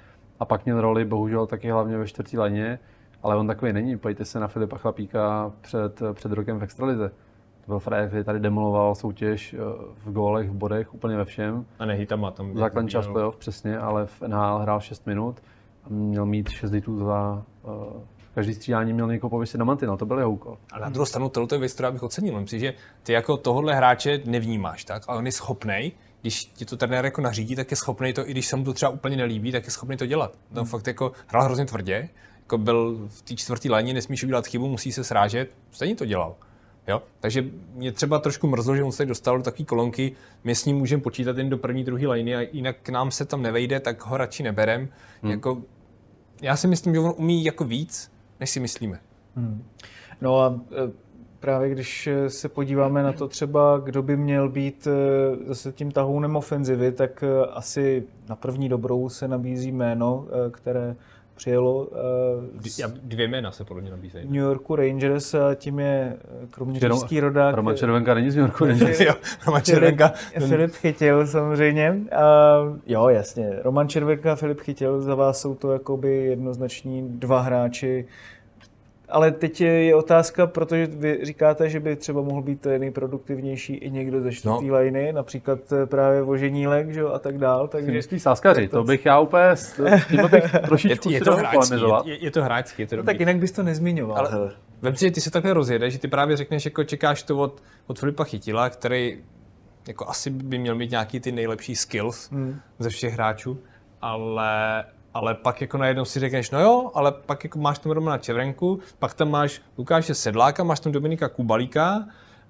A 0.41 0.45
pak 0.45 0.65
měl 0.65 0.81
roli, 0.81 1.05
bohužel 1.05 1.47
taky 1.47 1.71
hlavně 1.71 1.99
ve 1.99 2.07
čtvrtý 2.07 2.39
leně, 2.39 2.79
ale 3.23 3.37
on 3.37 3.47
takový 3.47 3.73
není. 3.73 3.99
Pojďte 3.99 4.25
se 4.25 4.41
na 4.41 4.49
Filipa 4.49 4.79
Chlapíka 4.79 5.53
před, 5.61 6.03
před 6.13 6.33
rokem 6.33 6.59
v 6.59 6.63
Extralize. 6.63 7.09
To 7.09 7.67
byl 7.67 7.79
frajer, 7.79 8.09
který 8.09 8.25
tady 8.25 8.41
demoloval 8.41 8.95
soutěž 8.95 9.55
eh, 9.55 9.59
v 10.05 10.13
gólech, 10.13 10.51
v 10.51 10.55
bodech, 10.55 10.95
úplně 10.95 11.17
ve 11.17 11.25
všem. 11.25 11.65
A 11.79 11.85
ne 11.85 12.07
tam. 12.07 12.33
Základní 12.55 12.91
čas 12.91 13.05
bíhal. 13.05 13.13
playoff, 13.13 13.37
přesně, 13.37 13.79
ale 13.79 14.07
v 14.07 14.23
NHL 14.23 14.59
hrál 14.59 14.81
6 14.81 15.07
minut 15.07 15.43
a 15.85 15.89
měl 15.89 16.27
mít 16.27 16.49
6 16.49 16.73
hitů 16.73 16.99
za... 16.99 17.43
Uh, 17.63 17.73
každý 18.35 18.55
střídání 18.55 18.93
měl 18.93 19.09
někoho 19.09 19.31
pověsit 19.31 19.59
na 19.59 19.65
mantinel, 19.65 19.97
to 19.97 20.07
byl 20.07 20.19
jeho 20.19 20.31
úkol. 20.31 20.59
Ale 20.73 20.83
na 20.83 20.89
druhou 20.89 21.07
stranu 21.07 21.29
tohle 21.29 21.49
je 21.53 21.59
věc, 21.59 21.73
kterou 21.73 21.93
bych 21.93 22.03
ocenil. 22.03 22.41
Myslím 22.41 22.61
si, 22.61 22.67
že 22.67 22.75
ty 23.03 23.13
jako 23.13 23.37
tohohle 23.37 23.75
hráče 23.75 24.21
nevnímáš, 24.25 24.85
tak? 24.85 25.03
Ale 25.09 25.19
on 25.19 25.27
je 25.27 25.33
schopný, 25.33 25.93
když 26.21 26.45
ti 26.45 26.65
to 26.65 26.77
trenér 26.77 27.05
jako 27.05 27.21
nařídí, 27.21 27.57
tak 27.57 27.71
je 27.71 27.77
schopný 27.77 28.13
to, 28.13 28.29
i 28.29 28.31
když 28.31 28.47
se 28.47 28.57
mu 28.57 28.65
to 28.65 28.73
třeba 28.73 28.91
úplně 28.91 29.17
nelíbí, 29.17 29.53
tak 29.53 29.65
je 29.65 29.71
schopný 29.71 29.97
to 29.97 30.07
dělat. 30.07 30.33
Tam 30.33 30.63
Hmm. 30.63 30.67
fakt 30.67 30.87
jako 30.87 31.13
hrál 31.27 31.45
hrozně 31.45 31.65
tvrdě, 31.65 32.09
jako 32.47 32.59
byl 32.59 33.09
v 33.09 33.23
té 33.23 33.35
čtvrté 33.35 33.71
léně, 33.71 33.95
nesmíš 33.95 34.25
udělat 34.25 34.47
chybu, 34.47 34.69
musí 34.69 34.93
se 34.93 35.05
srážet, 35.05 35.51
stejně 35.71 35.97
to 35.97 36.05
dělal. 36.05 36.35
Jo? 36.89 37.03
Takže 37.21 37.45
mě 37.75 37.93
třeba 37.93 38.19
trošku 38.19 38.47
mrzlo, 38.47 38.77
že 38.77 38.85
on 38.85 38.93
se 38.93 38.99
tady 38.99 39.09
dostal 39.09 39.37
do 39.37 39.43
takové 39.43 39.65
kolonky, 39.65 40.13
my 40.45 40.55
s 40.55 40.65
ním 40.65 40.77
můžeme 40.77 41.03
počítat 41.03 41.39
jen 41.39 41.51
do 41.51 41.59
první, 41.59 41.85
druhé 41.85 42.07
liny 42.07 42.37
a 42.37 42.41
jinak 42.41 42.77
k 42.83 42.89
nám 42.89 43.11
se 43.11 43.25
tam 43.25 43.43
nevejde, 43.43 43.81
tak 43.81 44.07
ho 44.07 44.17
radši 44.17 44.43
neberem. 44.43 44.89
Hmm. 45.23 45.31
Jako 45.31 45.63
já 46.43 46.57
si 46.57 46.69
myslím, 46.69 46.95
že 46.95 47.01
on 47.01 47.15
umí 47.17 47.45
jako 47.45 47.65
víc, 47.65 48.13
než 48.41 48.51
si 48.51 48.61
myslíme. 48.61 49.01
No 50.21 50.41
a 50.41 50.61
e, 50.73 50.93
právě 51.41 51.71
když 51.71 52.09
se 52.29 52.49
podíváme 52.49 53.03
na 53.03 53.13
to 53.13 53.29
třeba, 53.29 53.79
kdo 53.79 54.03
by 54.03 54.17
měl 54.17 54.49
být 54.49 54.87
e, 54.87 54.91
zase 55.47 55.73
tím 55.73 55.91
tahounem 55.91 56.37
ofenzivy, 56.37 56.93
tak 56.93 57.23
e, 57.23 57.47
asi 57.47 58.05
na 58.29 58.37
první 58.37 58.69
dobrou 58.69 59.09
se 59.09 59.29
nabízí 59.29 59.73
jméno, 59.73 60.27
které 60.51 60.97
přijelo 61.37 61.89
z 62.61 62.93
Dvě 63.03 63.29
jména 63.29 63.53
se 63.53 63.65
podle 63.65 63.83
mě 63.83 63.91
nabízejí. 63.91 64.27
New 64.27 64.35
Yorku 64.43 64.77
Rangers 64.77 65.35
a 65.35 65.55
tím 65.55 65.79
je 65.79 66.17
e, 66.43 66.47
kromě 66.51 66.81
český 66.81 67.21
rodák 67.21 67.55
Roman 67.55 67.77
Červenka 67.77 68.15
není 68.15 68.31
z 68.31 68.37
New 68.37 68.45
Yorku 68.45 68.65
Rangers. 68.65 69.01
jo, 69.01 69.15
Roman 69.47 69.63
Červenka. 69.63 70.09
Filip, 70.09 70.49
Filip 70.49 70.73
Chytil 70.73 71.27
samozřejmě. 71.27 71.95
A, 72.17 72.57
jo, 72.87 73.09
jasně. 73.09 73.51
Roman 73.63 73.89
Červenka 73.89 74.33
a 74.33 74.37
Filip 74.37 74.61
Chytil, 74.61 75.01
za 75.01 75.15
vás 75.15 75.41
jsou 75.41 75.55
to 75.55 75.73
jakoby 75.73 76.17
jednoznační 76.17 77.09
dva 77.09 77.41
hráči. 77.41 78.07
Ale 79.09 79.33
teď 79.33 79.61
je 79.61 79.85
je 79.85 79.95
otázka, 79.95 80.47
protože 80.47 80.87
vy 80.87 81.19
říkáte, 81.23 81.71
že 81.71 81.81
by 81.81 81.97
třeba 81.97 82.23
mohl 82.23 82.43
být 82.43 82.67
nejproduktivnější 82.79 83.75
i 83.75 83.91
někdo 83.91 84.21
ze 84.21 84.33
čtvrtý 84.33 84.69
no. 84.69 84.79
liny, 84.79 85.13
například 85.13 85.59
eh, 85.73 85.87
právě 85.87 86.23
Voženílek, 86.23 86.93
že 86.93 87.01
jo, 87.01 87.09
a 87.09 87.19
tak 87.19 87.39
dál. 87.39 87.69
Takže 87.69 87.93
Myslí 87.93 88.21
sáskaři, 88.21 88.69
to 88.69 88.85
bych 88.85 89.07
já 89.07 89.21
úplně, 89.21 89.51
s 89.51 89.73
tím 90.09 90.29
bych 90.31 90.55
Je, 90.55 90.61
trošičku 90.67 91.11
je, 91.11 91.19
si 91.19 91.25
to 91.25 91.37
hráčský, 91.37 91.75
je, 92.05 92.25
je, 92.25 92.31
to 92.31 92.43
hráčský, 92.43 92.83
je 92.83 92.87
to 92.87 92.97
no, 92.97 93.03
tak 93.03 93.21
jinak 93.21 93.37
bys 93.37 93.53
to 93.53 93.63
nezmiňoval. 93.63 94.19
Ale- 94.19 94.31
hele. 94.31 94.53
Vem 94.83 94.97
si, 94.97 95.05
že 95.05 95.11
ty 95.11 95.21
se 95.21 95.31
takhle 95.31 95.53
rozjedeš, 95.53 95.93
že 95.93 95.99
ty 95.99 96.09
právě 96.09 96.37
řekneš, 96.37 96.65
jako 96.65 96.85
čekáš 96.85 97.23
to 97.23 97.39
od, 97.39 97.63
od 97.87 97.99
Filipa 97.99 98.25
Chytila, 98.25 98.71
který 98.71 99.19
jako 99.89 100.09
asi 100.09 100.31
by 100.31 100.59
měl 100.59 100.75
mít 100.75 100.91
nějaký 100.91 101.21
ty 101.21 101.33
nejlepší 101.33 101.77
skills 101.77 102.31
hmm. 102.31 102.61
ze 102.79 102.89
všech 102.89 103.15
hráčů, 103.15 103.59
ale, 104.03 104.85
ale 105.17 105.35
pak 105.35 105.61
jako 105.61 105.79
najednou 105.79 106.05
si 106.05 106.21
řekneš, 106.21 106.51
no 106.51 106.61
jo, 106.61 106.91
ale 106.95 107.13
pak 107.13 107.45
jako 107.45 107.59
máš 107.59 107.79
tam 107.79 107.93
Romana 107.93 108.19
Čevrenku, 108.19 108.79
pak 108.99 109.15
tam 109.15 109.31
máš 109.31 109.61
Lukáše 109.79 110.15
Sedláka, 110.15 110.65
máš 110.65 110.81
tam 110.81 110.93
Dominika 110.93 111.29
Kubalíka 111.29 112.05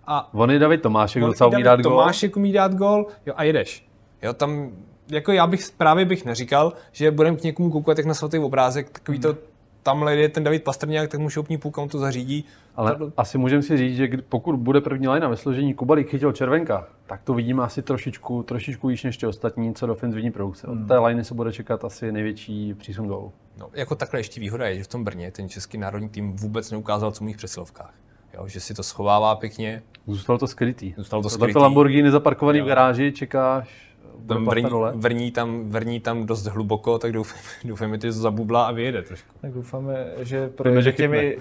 a 0.06 0.34
On 0.34 0.50
je 0.50 0.58
David 0.58 0.82
Tomášek, 0.82 1.22
on 1.22 1.30
docela 1.30 1.50
umí 1.50 1.62
dát 1.62 1.80
gol. 1.80 1.92
Tomášek 1.92 2.36
umí 2.36 2.52
dát 2.52 2.74
gol, 2.74 3.06
jo, 3.26 3.34
a 3.36 3.42
jedeš. 3.42 3.88
Jo, 4.22 4.32
tam, 4.32 4.70
jako 5.10 5.32
já 5.32 5.46
bych 5.46 5.70
právě 5.76 6.04
bych 6.04 6.24
neříkal, 6.24 6.72
že 6.92 7.10
budeme 7.10 7.36
k 7.36 7.42
někomu 7.42 7.70
koukat 7.70 7.98
jak 7.98 8.06
na 8.06 8.14
svatý 8.14 8.38
obrázek, 8.38 8.90
takový 8.90 9.18
to, 9.18 9.36
tamhle 9.86 10.16
je 10.16 10.28
ten 10.28 10.44
David 10.44 10.64
Pastrňák, 10.64 11.10
tak 11.10 11.20
mu 11.20 11.30
šoupní 11.30 11.58
půlka, 11.58 11.82
on 11.82 11.88
to 11.88 11.98
zařídí. 11.98 12.44
Ale 12.76 12.96
To- 12.96 13.12
asi 13.16 13.38
můžeme 13.38 13.62
si 13.62 13.76
říct, 13.76 13.96
že 13.96 14.08
pokud 14.28 14.56
bude 14.56 14.80
první 14.80 15.08
lajna 15.08 15.28
ve 15.28 15.36
složení 15.36 15.74
Kubalík 15.74 16.08
chytil 16.10 16.32
Červenka, 16.32 16.86
tak 17.06 17.22
to 17.22 17.34
vidíme 17.34 17.62
asi 17.62 17.82
trošičku, 17.82 18.42
trošičku 18.42 18.88
již 18.90 19.04
než 19.04 19.16
ty 19.16 19.26
ostatní, 19.26 19.74
co 19.74 19.86
do 19.86 19.92
ofenzivní 19.92 20.30
produkce. 20.30 20.66
Od 20.66 20.78
té 20.88 20.98
lajny 20.98 21.24
se 21.24 21.34
bude 21.34 21.52
čekat 21.52 21.84
asi 21.84 22.12
největší 22.12 22.74
přísun 22.74 23.06
gólů. 23.06 23.32
No, 23.58 23.68
jako 23.74 23.94
takhle 23.94 24.20
ještě 24.20 24.40
výhoda 24.40 24.66
je, 24.66 24.76
že 24.76 24.84
v 24.84 24.88
tom 24.88 25.04
Brně 25.04 25.30
ten 25.30 25.48
český 25.48 25.78
národní 25.78 26.08
tým 26.08 26.36
vůbec 26.36 26.70
neukázal, 26.70 27.10
co 27.12 27.24
umí 27.24 27.32
v 27.32 27.36
přesilovkách. 27.36 27.94
Jo, 28.34 28.48
že 28.48 28.60
si 28.60 28.74
to 28.74 28.82
schovává 28.82 29.36
pěkně, 29.36 29.82
Zůstalo 30.06 30.38
to 30.38 30.46
skrytý. 30.46 30.94
Zůstalo 30.96 31.22
to 31.22 31.28
Tohle 31.28 31.38
skrytý. 31.38 31.52
to 31.52 31.58
Lamborghini 31.60 32.10
zaparkovaný 32.10 32.60
v 32.60 32.64
garáži, 32.64 33.12
čekáš, 33.12 33.85
tam 34.26 34.46
vrní, 34.46 34.70
dole. 34.70 34.92
vrní, 34.94 35.30
tam, 35.30 35.68
vrní 35.68 36.00
tam 36.00 36.26
dost 36.26 36.46
hluboko, 36.46 36.98
tak 36.98 37.12
doufám, 37.12 37.38
doufám 37.64 37.92
že 37.92 37.98
to 37.98 38.12
zabubla 38.12 38.66
a 38.66 38.72
vyjede 38.72 39.02
trošku. 39.02 39.28
Tak 39.40 39.52
doufáme, 39.52 40.06
že 40.20 40.40
Víme, 40.40 40.48
projede 40.48 40.82
že 40.82 40.92
těmi, 40.92 41.38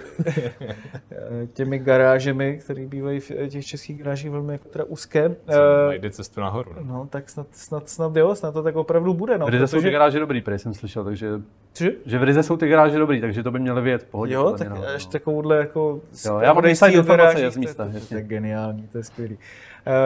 těmi 1.53 1.79
garážemi, 1.79 2.59
které 2.63 2.85
bývají 2.85 3.19
v 3.19 3.31
těch 3.49 3.65
českých 3.65 3.97
garážích 3.97 4.31
velmi 4.31 4.53
jako 4.53 4.69
teda 4.69 4.85
úzké. 4.85 5.35
Eh, 5.47 5.87
Najde 5.87 6.09
cestu 6.09 6.41
nahoru. 6.41 6.71
No. 6.81 6.93
No, 6.93 7.07
tak 7.09 7.29
snad, 7.29 7.47
snad, 7.51 7.89
snad 7.89 8.15
jo, 8.15 8.35
snad 8.35 8.53
to 8.53 8.63
tak 8.63 8.75
opravdu 8.75 9.13
bude. 9.13 9.37
No, 9.37 9.45
V 9.45 9.49
Rize 9.49 9.67
jsou 9.67 9.77
ty 9.77 9.81
protože, 9.81 9.91
garáže 9.91 10.19
dobrý, 10.19 10.41
prý 10.41 10.59
jsem 10.59 10.73
slyšel, 10.73 11.03
takže... 11.03 11.29
Cože? 11.73 11.91
Že 12.05 12.19
v 12.19 12.23
Rize 12.23 12.43
jsou 12.43 12.57
ty 12.57 12.67
garáže 12.67 12.97
dobrý, 12.97 13.21
takže 13.21 13.43
to 13.43 13.51
by 13.51 13.59
měly 13.59 13.81
vyjet 13.81 14.01
v 14.01 14.05
pohodě. 14.05 14.33
Jo, 14.33 14.55
tak 14.57 14.69
no, 14.69 14.87
až 14.95 15.05
no. 15.05 15.11
takovouhle 15.11 15.57
jako 15.57 16.01
Jo, 16.25 16.39
já 16.39 16.53
mám 16.53 16.65
informace 16.93 17.51
z 17.51 17.57
místa, 17.57 17.85
to, 17.85 17.99
to, 17.99 18.05
to, 18.05 18.15
je 18.15 18.21
geniální, 18.21 18.87
to 18.87 18.97
je 18.97 19.03
skvělý. 19.03 19.37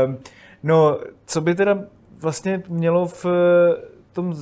Um, 0.06 0.18
no, 0.64 1.00
co 1.26 1.42
by 1.42 1.56
teda 1.56 1.80
vlastně 2.22 2.64
mělo 2.70 3.08
v 3.08 3.26
eh, 3.26 3.76
tom 4.14 4.36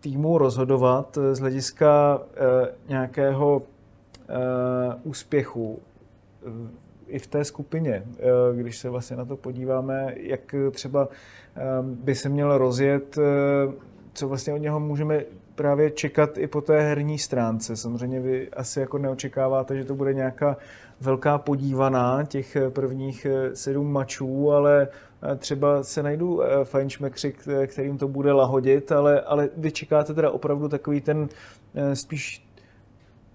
týmu 0.00 0.38
rozhodovat 0.38 1.18
eh, 1.18 1.34
z 1.34 1.40
hlediska 1.40 2.18
uh, 2.18 2.68
nějakého 2.88 3.62
úspěchu 5.04 5.78
eh, 6.46 6.86
i 7.06 7.18
v 7.18 7.26
té 7.26 7.44
skupině, 7.44 8.02
eh, 8.18 8.22
když 8.56 8.78
se 8.78 8.90
vlastně 8.90 9.16
na 9.16 9.24
to 9.24 9.36
podíváme, 9.36 10.14
jak 10.16 10.54
třeba 10.70 11.08
eh, 11.56 11.62
by 11.82 12.14
se 12.14 12.28
měl 12.28 12.58
rozjet, 12.58 13.18
eh, 13.18 13.72
co 14.12 14.28
vlastně 14.28 14.54
od 14.54 14.58
něho 14.58 14.80
můžeme 14.80 15.24
právě 15.56 15.90
čekat 15.90 16.38
i 16.38 16.46
po 16.46 16.60
té 16.60 16.80
herní 16.80 17.18
stránce. 17.18 17.76
Samozřejmě 17.76 18.20
vy 18.20 18.50
asi 18.50 18.80
jako 18.80 18.98
neočekáváte, 18.98 19.76
že 19.76 19.84
to 19.84 19.94
bude 19.94 20.14
nějaká 20.14 20.56
velká 21.00 21.38
podívaná 21.38 22.24
těch 22.24 22.56
eh, 22.56 22.70
prvních 22.70 23.26
eh, 23.26 23.56
sedm 23.56 23.92
mačů, 23.92 24.52
ale 24.52 24.88
eh, 25.32 25.36
třeba 25.36 25.82
se 25.82 26.02
najdou 26.02 26.42
fajnšmekři, 26.64 27.34
kterým 27.66 27.98
to 27.98 28.08
bude 28.08 28.32
lahodit, 28.32 28.92
ale, 28.92 29.20
ale 29.20 29.48
vy 29.56 29.72
čekáte 29.72 30.14
teda 30.14 30.30
opravdu 30.30 30.68
takový 30.68 31.00
ten 31.00 31.28
spíš 31.94 32.46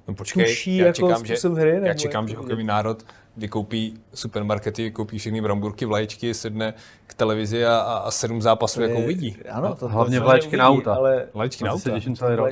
No 0.07 0.15
počkej, 0.15 0.45
tuší 0.45 0.77
já 0.77 0.85
jako 0.85 0.95
čekám, 0.95 1.25
že, 1.25 1.49
hry, 1.49 1.81
já 1.83 1.93
čekám, 1.93 2.27
že 2.27 2.35
hokejový 2.35 2.63
národ 2.63 3.05
vykoupí 3.37 3.93
supermarkety, 4.13 4.83
vykoupí 4.83 5.17
všechny 5.17 5.41
bramburky, 5.41 5.85
vlaječky, 5.85 6.33
sedne 6.33 6.73
k 7.07 7.13
televizi 7.13 7.65
a, 7.65 7.77
a, 7.77 8.11
sedm 8.11 8.41
zápasů 8.41 8.81
jako 8.81 8.99
uvidí. 8.99 9.37
Ano, 9.51 9.75
to 9.75 9.87
Hlavně 9.87 10.19
to 10.19 10.23
vlaječky 10.25 10.57
na 10.57 10.67
auta. 10.67 10.95
Ale 10.95 11.27
Vlaječky 11.33 11.63
Na 11.63 11.71
to 11.71 11.79
se 11.79 11.89
auta. 11.89 11.99
těším 11.99 12.15
celý 12.15 12.35
rok. 12.35 12.47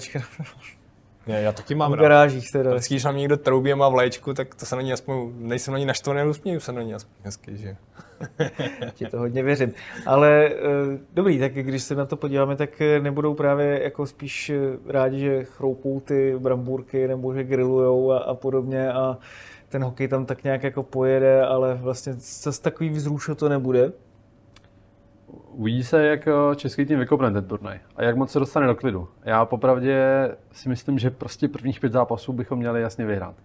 Ne, 1.28 1.42
já 1.42 1.52
taky 1.52 1.76
mám 1.76 1.92
v 1.92 1.94
rád. 1.94 2.02
garážích 2.02 2.52
teda. 2.52 2.72
Vždycky, 2.72 2.94
když 2.94 3.04
na 3.04 3.12
mě 3.12 3.20
někdo 3.20 3.38
troubí 3.38 3.74
a 3.74 3.76
má 3.76 3.90
vlaječku, 3.90 4.34
tak 4.34 4.56
to 4.56 4.66
se 4.66 4.76
na 4.76 4.82
ní 4.82 4.94
aspoň, 4.94 5.32
nejsem 5.38 5.72
na 5.72 5.78
ní 5.78 5.86
naštvaný, 5.86 6.20
ale 6.22 6.30
usměju 6.30 6.60
se 6.60 6.72
na 6.72 6.82
ní 6.82 6.94
aspoň 6.94 7.14
hezky, 7.24 7.58
že? 7.58 7.76
Ti 8.94 9.06
to 9.06 9.18
hodně 9.20 9.44
věřím. 9.44 9.72
Ale 10.06 10.50
eh, 10.50 11.00
dobrý, 11.14 11.40
tak 11.40 11.54
když 11.54 11.84
se 11.84 11.96
na 11.96 12.06
to 12.06 12.16
podíváme, 12.18 12.56
tak 12.56 12.82
eh, 12.82 13.00
nebudou 13.00 13.34
právě 13.34 13.84
jako 13.84 14.08
spíš 14.08 14.50
eh, 14.50 14.58
rádi, 14.88 15.20
že 15.20 15.44
chroupou 15.44 16.00
ty 16.00 16.36
brambůrky 16.40 17.08
nebo 17.08 17.34
že 17.34 17.44
grillujou 17.44 18.12
a, 18.12 18.18
a 18.18 18.34
podobně 18.34 18.92
a 18.92 19.18
ten 19.70 19.84
hokej 19.84 20.08
tam 20.08 20.26
tak 20.26 20.44
nějak 20.44 20.64
jako 20.64 20.84
pojede, 20.84 21.46
ale 21.46 21.76
vlastně 21.76 22.14
zase 22.14 22.62
takový 22.62 22.90
vzrušo 22.90 23.36
to 23.36 23.50
nebude. 23.50 23.92
Uvidí 25.52 25.84
se, 25.84 26.06
jak 26.06 26.28
eh, 26.28 26.56
český 26.56 26.86
tým 26.86 27.00
vykopne 27.00 27.32
ten 27.32 27.46
turnaj 27.46 27.80
a 27.96 28.04
jak 28.04 28.16
moc 28.16 28.32
se 28.32 28.40
dostane 28.40 28.68
do 28.68 28.76
klidu. 28.76 29.08
Já 29.26 29.46
popravdě 29.46 30.30
si 30.52 30.70
myslím, 30.70 31.00
že 31.00 31.10
prostě 31.10 31.48
prvních 31.48 31.80
pět 31.80 31.94
zápasů 31.94 32.34
bychom 32.34 32.60
měli 32.60 32.82
jasně 32.82 33.06
vyhrát. 33.06 33.36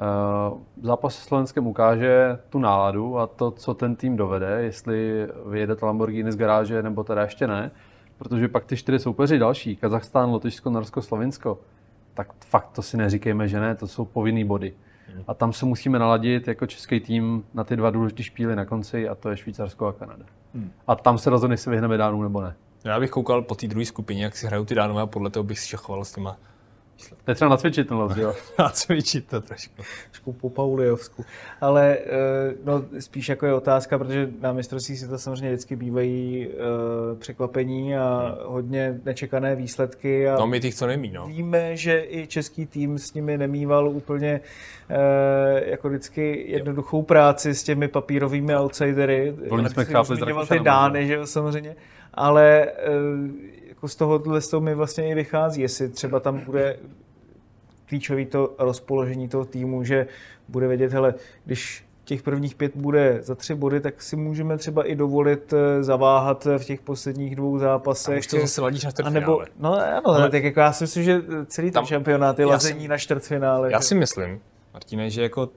Eh, 0.00 0.58
Zápas 0.82 1.14
s 1.14 1.22
Slovenskem 1.22 1.66
ukáže 1.66 2.38
tu 2.50 2.58
náladu 2.58 3.18
a 3.18 3.26
to, 3.26 3.50
co 3.50 3.74
ten 3.74 3.96
tým 3.96 4.16
dovede, 4.16 4.62
jestli 4.62 5.26
vyjede 5.46 5.76
to 5.76 5.86
Lamborghini 5.86 6.32
z 6.32 6.36
garáže 6.36 6.82
nebo 6.82 7.04
teda 7.04 7.22
ještě 7.22 7.46
ne, 7.46 7.70
protože 8.18 8.48
pak 8.48 8.64
ty 8.64 8.76
čtyři 8.76 8.98
soupeři 8.98 9.38
další, 9.38 9.76
Kazachstán, 9.76 10.30
Lotyšsko, 10.30 10.70
Norsko, 10.70 11.02
Slovinsko, 11.02 11.58
tak 12.14 12.32
fakt 12.46 12.70
to 12.72 12.82
si 12.82 12.96
neříkejme, 12.96 13.48
že 13.48 13.60
ne, 13.60 13.74
to 13.74 13.86
jsou 13.86 14.04
povinný 14.04 14.44
body. 14.44 14.74
A 15.28 15.34
tam 15.34 15.52
se 15.52 15.66
musíme 15.66 15.98
naladit 15.98 16.48
jako 16.48 16.66
český 16.66 17.00
tým 17.00 17.44
na 17.54 17.64
ty 17.64 17.76
dva 17.76 17.90
důležité 17.90 18.22
špíly 18.22 18.56
na 18.56 18.64
konci 18.64 19.08
a 19.08 19.14
to 19.14 19.30
je 19.30 19.36
Švýcarsko 19.36 19.86
a 19.86 19.92
Kanada. 19.92 20.24
A 20.86 20.94
tam 20.96 21.18
se 21.18 21.30
rozhodne, 21.30 21.54
jestli 21.54 21.70
vyhneme 21.70 21.96
Dánům 21.96 22.22
nebo 22.22 22.40
ne. 22.40 22.54
Já 22.84 23.00
bych 23.00 23.10
koukal 23.10 23.42
po 23.42 23.54
té 23.54 23.66
druhé 23.66 23.84
skupině, 23.86 24.24
jak 24.24 24.36
si 24.36 24.46
hrajou 24.46 24.64
ty 24.64 24.74
dánové 24.74 25.02
a 25.02 25.06
podle 25.06 25.30
toho 25.30 25.44
bych 25.44 25.58
si 25.58 25.68
šachoval 25.68 26.04
s 26.04 26.12
těma 26.12 26.36
To 27.24 27.30
je 27.30 27.34
třeba 27.34 27.50
nacvičitelnost, 27.50 28.16
jo. 28.16 28.34
a 28.58 28.70
cvičit 28.70 29.26
to 29.26 29.40
trošku. 29.40 29.82
trošku 30.10 30.32
po 30.32 30.50
Pauliovsku. 30.50 31.24
Ale 31.60 31.96
eh, 31.96 32.54
no, 32.64 32.84
spíš 33.00 33.28
jako 33.28 33.46
je 33.46 33.54
otázka, 33.54 33.98
protože 33.98 34.28
na 34.40 34.52
mistrovství 34.52 34.96
si 34.96 35.08
to 35.08 35.18
samozřejmě 35.18 35.48
vždycky 35.48 35.76
bývají 35.76 36.48
eh, 36.48 36.54
překvapení 37.18 37.96
a 37.96 38.38
hodně 38.44 39.00
nečekané 39.04 39.56
výsledky. 39.56 40.28
A 40.28 40.38
No 40.38 40.46
my 40.46 40.60
těch 40.60 40.74
co 40.74 40.86
nemí, 40.86 41.10
no. 41.10 41.26
Víme, 41.26 41.76
že 41.76 42.04
i 42.08 42.26
český 42.26 42.66
tým 42.66 42.98
s 42.98 43.14
nimi 43.14 43.38
nemýval 43.38 43.88
úplně 43.88 44.40
eh, 44.90 45.70
jako 45.70 45.88
vždycky 45.88 46.44
jednoduchou 46.48 47.02
práci 47.02 47.54
s 47.54 47.62
těmi 47.62 47.88
papírovými 47.88 48.56
outsidery. 48.56 49.34
Volně 49.48 49.68
jsme 49.68 49.84
chápli 49.84 50.16
ty 50.48 50.58
Dány, 50.58 51.06
že 51.06 51.14
jo, 51.14 51.26
samozřejmě. 51.26 51.76
Ale 52.14 52.66
eh, 52.66 53.55
jako 53.76 53.88
z 53.88 53.96
tohohle 53.96 54.40
z 54.40 54.48
toho 54.48 54.60
mi 54.60 54.74
vlastně 54.74 55.08
i 55.08 55.14
vychází, 55.14 55.60
jestli 55.62 55.88
třeba 55.88 56.20
tam 56.20 56.40
bude 56.40 56.76
klíčový 57.88 58.26
to 58.26 58.54
rozpoložení 58.58 59.28
toho 59.28 59.44
týmu, 59.44 59.84
že 59.84 60.06
bude 60.48 60.68
vědět, 60.68 60.92
hele, 60.92 61.14
když 61.44 61.84
těch 62.04 62.22
prvních 62.22 62.54
pět 62.54 62.72
bude 62.76 63.18
za 63.22 63.34
tři 63.34 63.54
body, 63.54 63.80
tak 63.80 64.02
si 64.02 64.16
můžeme 64.16 64.58
třeba 64.58 64.84
i 64.84 64.94
dovolit 64.94 65.52
eh, 65.52 65.82
zaváhat 65.84 66.44
v 66.58 66.64
těch 66.64 66.80
posledních 66.80 67.36
dvou 67.36 67.58
zápasech. 67.58 68.14
A 68.14 68.18
už 68.18 68.26
to 68.26 68.40
zase 68.40 68.60
ladíš 68.60 68.84
na 68.84 68.90
A 69.04 69.10
nebo, 69.10 69.32
čtvrtfinále. 69.42 69.46
no 69.58 69.96
ano, 69.96 70.06
ale 70.06 70.30
tak 70.30 70.44
jako 70.44 70.60
já 70.60 70.72
si 70.72 70.84
myslím, 70.84 71.02
že 71.04 71.22
celý 71.46 71.66
ten 71.66 71.72
Tam- 71.72 71.86
šampionát 71.86 72.38
je 72.38 72.46
lazení 72.46 72.80
si- 72.82 72.88
na 72.88 72.98
čtvrtfinále. 72.98 73.72
Já 73.72 73.80
že? 73.80 73.86
si 73.86 73.94
myslím, 73.94 74.40
Martine, 74.72 75.10
že 75.10 75.22
jako 75.22 75.48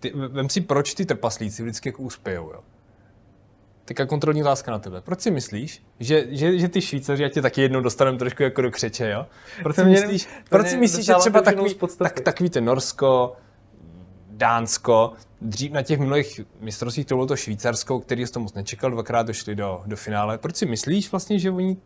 ty, 0.00 0.12
vem 0.28 0.48
si, 0.48 0.60
proč 0.60 0.94
ty 0.94 1.04
trpaslíci 1.06 1.62
vždycky 1.62 1.88
jako 1.88 2.02
uspějou, 2.02 2.50
jo. 2.52 2.60
Teďka 3.84 4.06
kontrolní 4.06 4.42
otázka 4.42 4.70
na 4.70 4.78
tebe. 4.78 5.00
Proč 5.00 5.20
si 5.20 5.30
myslíš, 5.30 5.82
že, 6.00 6.26
že, 6.30 6.58
že 6.58 6.68
ty 6.68 6.80
Švýcaři, 6.80 7.24
a 7.24 7.28
tě 7.28 7.42
taky 7.42 7.62
jednou 7.62 7.80
dostaneme 7.80 8.18
trošku 8.18 8.42
jako 8.42 8.62
do 8.62 8.70
křeče, 8.70 9.10
jo? 9.10 9.26
Proč 9.62 9.76
si 9.76 9.84
myslíš, 9.84 10.28
proč 10.48 10.66
si 10.66 10.76
myslíš 10.76 11.06
že 11.06 11.14
třeba 11.18 11.42
takový, 11.42 11.74
tak, 11.98 12.20
takový 12.20 12.50
ten 12.50 12.64
Norsko, 12.64 13.36
Dánsko, 14.30 15.12
dřív 15.40 15.72
na 15.72 15.82
těch 15.82 15.98
minulých 15.98 16.40
mistrovstvích 16.60 17.06
to 17.06 17.14
bylo 17.14 17.26
to 17.26 17.36
Švýcarsko, 17.36 18.00
který 18.00 18.26
jsi 18.26 18.32
to 18.32 18.40
moc 18.40 18.54
nečekal, 18.54 18.90
dvakrát 18.90 19.26
došli 19.26 19.54
do, 19.54 19.82
do 19.86 19.96
finále. 19.96 20.38
Proč 20.38 20.56
si 20.56 20.66
myslíš 20.66 21.10
vlastně, 21.10 21.38
že 21.38 21.50
oni 21.50 21.76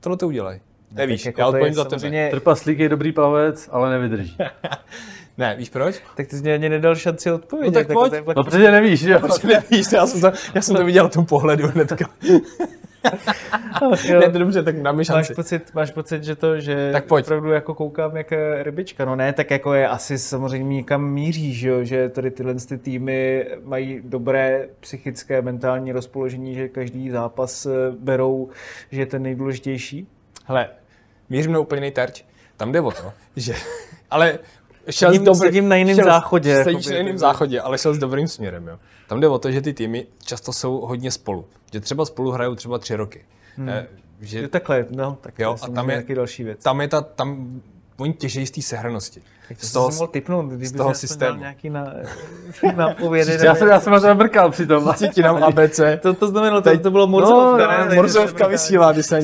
tohle 0.00 0.16
to 0.16 0.26
udělají? 0.26 0.60
Nevíš, 0.92 1.26
jako 1.26 1.40
já 1.40 1.46
odpovím 1.46 1.74
za 1.74 1.84
tebe. 1.84 2.30
Trpaslík 2.30 2.78
je 2.78 2.88
dobrý 2.88 3.12
plavec, 3.12 3.68
ale 3.72 3.90
nevydrží. 3.90 4.36
Ne, 5.38 5.56
víš 5.56 5.70
proč? 5.70 5.94
Tak 6.16 6.26
ty 6.26 6.36
jsi 6.36 6.42
mě 6.42 6.54
ani 6.54 6.68
nedal 6.68 6.94
šanci 6.96 7.30
odpovědět. 7.30 7.74
No 7.74 7.80
tak 7.80 7.88
jako 7.88 8.00
pojď. 8.00 8.10
to 8.10 8.16
je 8.16 8.22
pak- 8.22 8.36
No 8.36 8.44
protože 8.44 8.70
nevíš, 8.70 9.00
že 9.00 9.10
jo? 9.12 9.18
Prostě 9.20 9.46
nevíš, 9.46 9.92
já 9.92 10.06
jsem 10.06 10.20
to, 10.20 10.32
já 10.54 10.62
jsem 10.62 10.76
to 10.76 10.84
viděl 10.84 11.08
v 11.08 11.12
tom 11.12 11.26
pohledu 11.26 11.68
hnedka. 11.68 12.10
ne, 14.20 14.30
to 14.32 14.38
dobře, 14.38 14.62
tak 14.62 14.82
dáme 14.82 14.96
Máš 14.96 15.06
šanci. 15.06 15.34
pocit, 15.34 15.74
máš 15.74 15.90
pocit, 15.90 16.24
že 16.24 16.36
to, 16.36 16.60
že 16.60 16.88
Tak 16.92 17.04
pojď. 17.04 17.24
opravdu 17.24 17.50
jako 17.50 17.74
koukám 17.74 18.16
jak 18.16 18.32
rybička. 18.62 19.04
No 19.04 19.16
ne, 19.16 19.32
tak 19.32 19.50
jako 19.50 19.74
je 19.74 19.88
asi 19.88 20.18
samozřejmě 20.18 20.76
někam 20.76 21.10
míří, 21.10 21.54
že, 21.54 21.68
jo? 21.68 21.84
že 21.84 22.08
tady 22.08 22.30
tyhle 22.30 22.54
ty 22.54 22.78
týmy 22.78 23.46
mají 23.64 24.00
dobré 24.04 24.68
psychické, 24.80 25.42
mentální 25.42 25.92
rozpoložení, 25.92 26.54
že 26.54 26.68
každý 26.68 27.10
zápas 27.10 27.66
eh, 27.66 27.70
berou, 27.98 28.48
že 28.90 29.00
je 29.00 29.06
ten 29.06 29.22
nejdůležitější. 29.22 30.08
Hele, 30.46 30.68
mířím 31.30 31.52
na 31.52 31.58
úplně 31.58 31.90
terč. 31.90 32.24
Tam 32.56 32.72
jde 32.72 32.80
o 32.80 32.90
to, 32.90 33.12
že... 33.36 33.54
Ale 34.10 34.38
šel 34.90 35.14
s 35.14 35.18
dobrý, 35.18 35.48
sedím 35.48 35.68
na 35.68 35.76
jiném 35.76 35.96
šel, 35.96 36.04
záchodě, 36.04 36.64
Sedíš 36.64 36.86
na 36.86 36.96
jiném 36.96 37.18
záchodě, 37.18 37.60
ale 37.60 37.78
šel 37.78 37.94
s 37.94 37.98
dobrým 37.98 38.28
směrem, 38.28 38.68
jo. 38.68 38.78
Tam 39.08 39.20
jde 39.20 39.28
o 39.28 39.38
to, 39.38 39.50
že 39.50 39.60
ty 39.62 39.72
týmy 39.72 40.06
často 40.24 40.52
jsou 40.52 40.80
hodně 40.80 41.10
spolu. 41.10 41.44
Že 41.72 41.80
třeba 41.80 42.04
spolu 42.04 42.30
hrajou 42.30 42.54
třeba 42.54 42.78
tři 42.78 42.96
roky. 42.96 43.24
Hmm. 43.56 43.68
Eh, 43.68 43.86
že 44.20 44.38
Je 44.38 44.48
takhle, 44.48 44.86
no, 44.90 45.18
tak 45.20 45.38
Jo, 45.38 45.56
a 45.62 45.68
tam 45.68 45.90
je- 45.90 45.96
taky 45.96 46.14
další 46.14 46.44
věc. 46.44 46.62
tam 46.62 46.80
je 46.80 46.88
ta, 46.88 47.00
tam 47.00 47.60
oni 47.98 48.12
těžejí 48.12 48.46
z 48.46 48.50
té 48.50 48.62
sehranosti. 48.62 49.20
Z 49.58 49.72
toho- 49.72 49.90
mohl 49.90 50.06
typnout, 50.06 50.46
kdyby 50.46 50.70
toho 50.70 50.94
systému. 50.94 51.38
nějaký 51.40 51.70
na. 51.70 51.94
Já 53.42 53.54
jsem, 53.54 53.68
já 53.68 53.80
jsem 53.80 53.92
na 53.92 54.00
to 54.00 54.14
brkal 54.14 54.50
přitom. 54.50 54.92
Ti 55.14 55.22
nám 55.22 55.44
ABC. 55.44 55.80
To, 56.00 56.14
to 56.14 56.28
znamenalo, 56.28 56.60
to, 56.62 56.78
to 56.78 56.90
bylo 56.90 57.06
morzovka, 57.06 57.78
No, 57.78 57.88
ne? 57.88 57.96
no, 58.40 58.48
vysílá, 58.48 58.92
když 58.92 59.06
se 59.06 59.20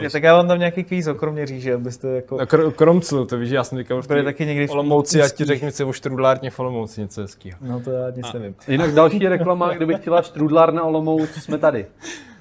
že 0.00 0.10
Tak 0.10 0.22
já 0.22 0.34
vám 0.34 0.48
tam 0.48 0.58
nějaký 0.58 0.84
kvíz 0.84 1.06
o 1.06 1.14
Kroměříži, 1.14 1.72
abyste 1.72 2.08
jako... 2.08 2.36
No, 2.36 2.44
kr- 2.44 2.72
Kromclu, 2.72 3.24
to 3.24 3.38
víš, 3.38 3.50
já 3.50 3.64
jsem 3.64 3.78
říkal, 3.78 4.02
Byli 4.08 4.24
taky 4.24 4.46
někdy 4.46 4.66
v 4.66 4.70
Olomouci, 4.70 5.22
a 5.22 5.28
ti 5.28 5.44
řeknu 5.44 5.70
si 5.70 5.84
o 5.84 5.92
štrudlárně 5.92 6.50
v 6.50 6.60
Olomouci 6.60 7.00
něco 7.00 7.20
hezkýho. 7.20 7.58
No 7.60 7.80
to 7.80 7.90
já 7.90 8.10
nic 8.10 8.32
nevím. 8.32 8.54
Jinak 8.68 8.92
další 8.94 9.28
reklama, 9.28 9.74
kdyby 9.74 9.94
chtěla 9.94 10.22
Štrudlár 10.22 10.72
na 10.72 10.82
Olomouc, 10.82 11.30
jsme 11.30 11.58
tady. 11.58 11.86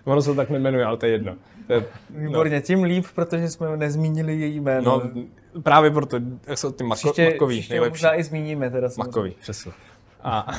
Ono 0.05 0.21
se 0.21 0.35
tak 0.35 0.49
nejmenuje, 0.49 0.85
ale 0.85 0.97
to 0.97 1.05
je 1.05 1.11
jedno. 1.11 1.35
Je, 1.71 1.85
Výborně, 2.09 2.61
tím 2.61 2.83
líp, 2.83 3.05
protože 3.15 3.49
jsme 3.49 3.77
nezmínili 3.77 4.39
její 4.39 4.59
jméno. 4.59 5.01
no, 5.53 5.61
právě 5.61 5.91
proto, 5.91 6.17
jak 6.47 6.57
jsou 6.57 6.71
ty 6.71 6.83
mako, 6.83 6.99
příště, 6.99 7.29
makový, 7.31 7.55
příště 7.55 7.73
nejlepší. 7.73 7.91
možná 7.91 8.15
i 8.19 8.23
zmíníme 8.23 8.69
teda. 8.69 8.89
Makový, 8.97 9.35
přesně. 9.41 9.71
A... 10.23 10.51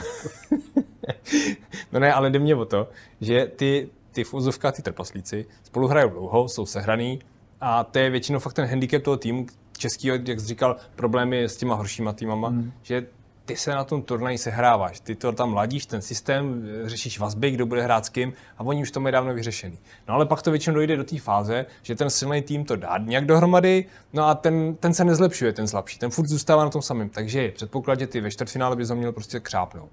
no 1.92 2.00
ne, 2.00 2.12
ale 2.12 2.30
jde 2.30 2.38
mě 2.38 2.54
o 2.54 2.64
to, 2.64 2.88
že 3.20 3.46
ty, 3.56 3.88
ty 4.12 4.24
úzovkách, 4.24 4.76
ty 4.76 4.82
trpaslíci 4.82 5.46
spolu 5.62 5.88
hrajou 5.88 6.10
dlouho, 6.10 6.48
jsou 6.48 6.66
sehraný 6.66 7.18
a 7.60 7.84
to 7.84 7.98
je 7.98 8.10
většinou 8.10 8.38
fakt 8.38 8.52
ten 8.52 8.66
handicap 8.66 9.02
toho 9.02 9.16
týmu 9.16 9.46
českého, 9.78 10.16
jak 10.26 10.40
jsi 10.40 10.46
říkal, 10.46 10.76
problémy 10.96 11.42
s 11.42 11.56
těma 11.56 11.74
horšíma 11.74 12.12
týmama, 12.12 12.48
hmm. 12.48 12.72
že 12.82 13.06
ty 13.44 13.56
se 13.56 13.70
na 13.70 13.84
tom 13.84 14.02
turnaji 14.02 14.38
sehráváš, 14.38 15.00
ty 15.00 15.14
to 15.14 15.32
tam 15.32 15.54
ladíš, 15.54 15.86
ten 15.86 16.02
systém, 16.02 16.68
řešíš 16.84 17.18
vazby, 17.18 17.50
kdo 17.50 17.66
bude 17.66 17.82
hrát 17.82 18.06
s 18.06 18.08
kým 18.08 18.32
a 18.58 18.60
oni 18.60 18.82
už 18.82 18.90
to 18.90 19.00
mají 19.00 19.12
dávno 19.12 19.34
vyřešený. 19.34 19.78
No 20.08 20.14
ale 20.14 20.26
pak 20.26 20.42
to 20.42 20.50
většinou 20.50 20.74
dojde 20.74 20.96
do 20.96 21.04
té 21.04 21.18
fáze, 21.18 21.66
že 21.82 21.94
ten 21.94 22.10
silný 22.10 22.42
tým 22.42 22.64
to 22.64 22.76
dá 22.76 22.98
nějak 22.98 23.26
dohromady, 23.26 23.84
no 24.12 24.24
a 24.28 24.34
ten, 24.34 24.74
ten 24.74 24.94
se 24.94 25.04
nezlepšuje, 25.04 25.52
ten 25.52 25.68
slabší, 25.68 25.98
ten 25.98 26.10
furt 26.10 26.26
zůstává 26.26 26.64
na 26.64 26.70
tom 26.70 26.82
samém. 26.82 27.08
Takže 27.08 27.42
je 27.42 27.50
předpoklad, 27.50 28.00
že 28.00 28.06
ty 28.06 28.20
ve 28.20 28.30
čtvrtfinále 28.30 28.76
bys 28.76 28.88
ho 28.88 28.96
měl 28.96 29.12
prostě 29.12 29.40
křápnout. 29.40 29.90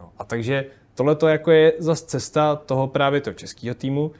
No, 0.00 0.10
a 0.18 0.24
takže 0.24 0.66
tohle 0.94 1.14
to 1.14 1.28
jako 1.28 1.50
je 1.50 1.72
zase 1.78 2.06
cesta 2.06 2.56
toho 2.56 2.86
právě 2.86 3.20
toho 3.20 3.34
českého 3.34 3.74
týmu, 3.74 4.12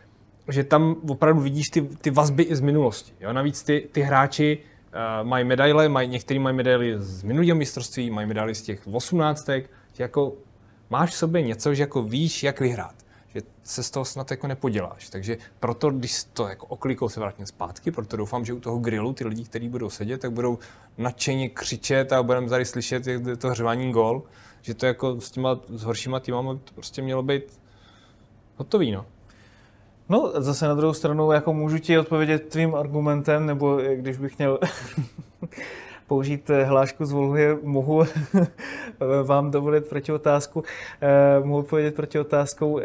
že 0.48 0.64
tam 0.64 0.96
opravdu 1.08 1.40
vidíš 1.40 1.66
ty, 1.68 1.82
ty 1.82 2.10
vazby 2.10 2.42
i 2.42 2.56
z 2.56 2.60
minulosti. 2.60 3.12
Jo? 3.20 3.32
Navíc 3.32 3.62
ty, 3.62 3.88
ty 3.92 4.00
hráči 4.00 4.58
uh, 4.88 5.28
mají 5.28 5.44
medaile, 5.44 5.88
mají, 5.88 6.08
některý 6.08 6.38
mají 6.38 6.56
medaily 6.56 6.94
z 6.98 7.22
minulého 7.22 7.56
mistrovství, 7.56 8.10
mají 8.10 8.28
medaily 8.28 8.54
z 8.54 8.62
těch 8.62 8.80
osmnáctek, 8.92 9.70
že 9.92 10.02
jako 10.02 10.32
máš 10.90 11.10
v 11.10 11.14
sobě 11.14 11.42
něco, 11.42 11.74
že 11.74 11.82
jako 11.82 12.02
víš, 12.02 12.42
jak 12.42 12.60
vyhrát. 12.60 12.94
Že 13.34 13.40
se 13.62 13.82
z 13.82 13.90
toho 13.90 14.04
snad 14.04 14.30
jako 14.30 14.46
nepoděláš. 14.46 15.08
Takže 15.08 15.38
proto, 15.60 15.90
když 15.90 16.24
to 16.24 16.48
jako 16.48 16.66
oklikou 16.66 17.08
se 17.08 17.20
vrátím 17.20 17.46
zpátky, 17.46 17.90
proto 17.90 18.16
doufám, 18.16 18.44
že 18.44 18.52
u 18.52 18.60
toho 18.60 18.78
grillu 18.78 19.12
ty 19.12 19.26
lidi, 19.26 19.44
kteří 19.44 19.68
budou 19.68 19.90
sedět, 19.90 20.20
tak 20.20 20.32
budou 20.32 20.58
nadšeně 20.98 21.48
křičet 21.48 22.12
a 22.12 22.22
budeme 22.22 22.48
tady 22.48 22.64
slyšet 22.64 23.06
jak 23.06 23.22
to 23.38 23.48
hřvání 23.48 23.92
gol, 23.92 24.22
že 24.62 24.74
to 24.74 24.86
jako 24.86 25.20
s 25.20 25.30
těma 25.30 25.60
s 25.68 25.82
horšíma 25.82 26.20
týmama 26.20 26.54
to 26.54 26.74
prostě 26.74 27.02
mělo 27.02 27.22
být 27.22 27.60
hotový, 28.56 28.90
no. 28.92 29.06
No, 30.08 30.32
zase 30.34 30.68
na 30.68 30.74
druhou 30.74 30.94
stranu, 30.94 31.32
jako 31.32 31.52
můžu 31.52 31.78
ti 31.78 31.98
odpovědět 31.98 32.48
tvým 32.48 32.74
argumentem, 32.74 33.46
nebo 33.46 33.76
když 33.94 34.16
bych 34.16 34.38
měl 34.38 34.58
použít 36.08 36.50
eh, 36.50 36.64
hlášku 36.64 37.04
z 37.04 37.12
Volhy, 37.12 37.56
mohu 37.62 38.04
vám 39.24 39.50
dovolit 39.50 39.88
proti 39.88 40.12
otázku, 40.12 40.62
eh, 41.00 41.44
mohu 41.44 41.58
odpovědět 41.58 41.94
proti 41.94 42.18
otázkou. 42.18 42.78
Eh, 42.78 42.84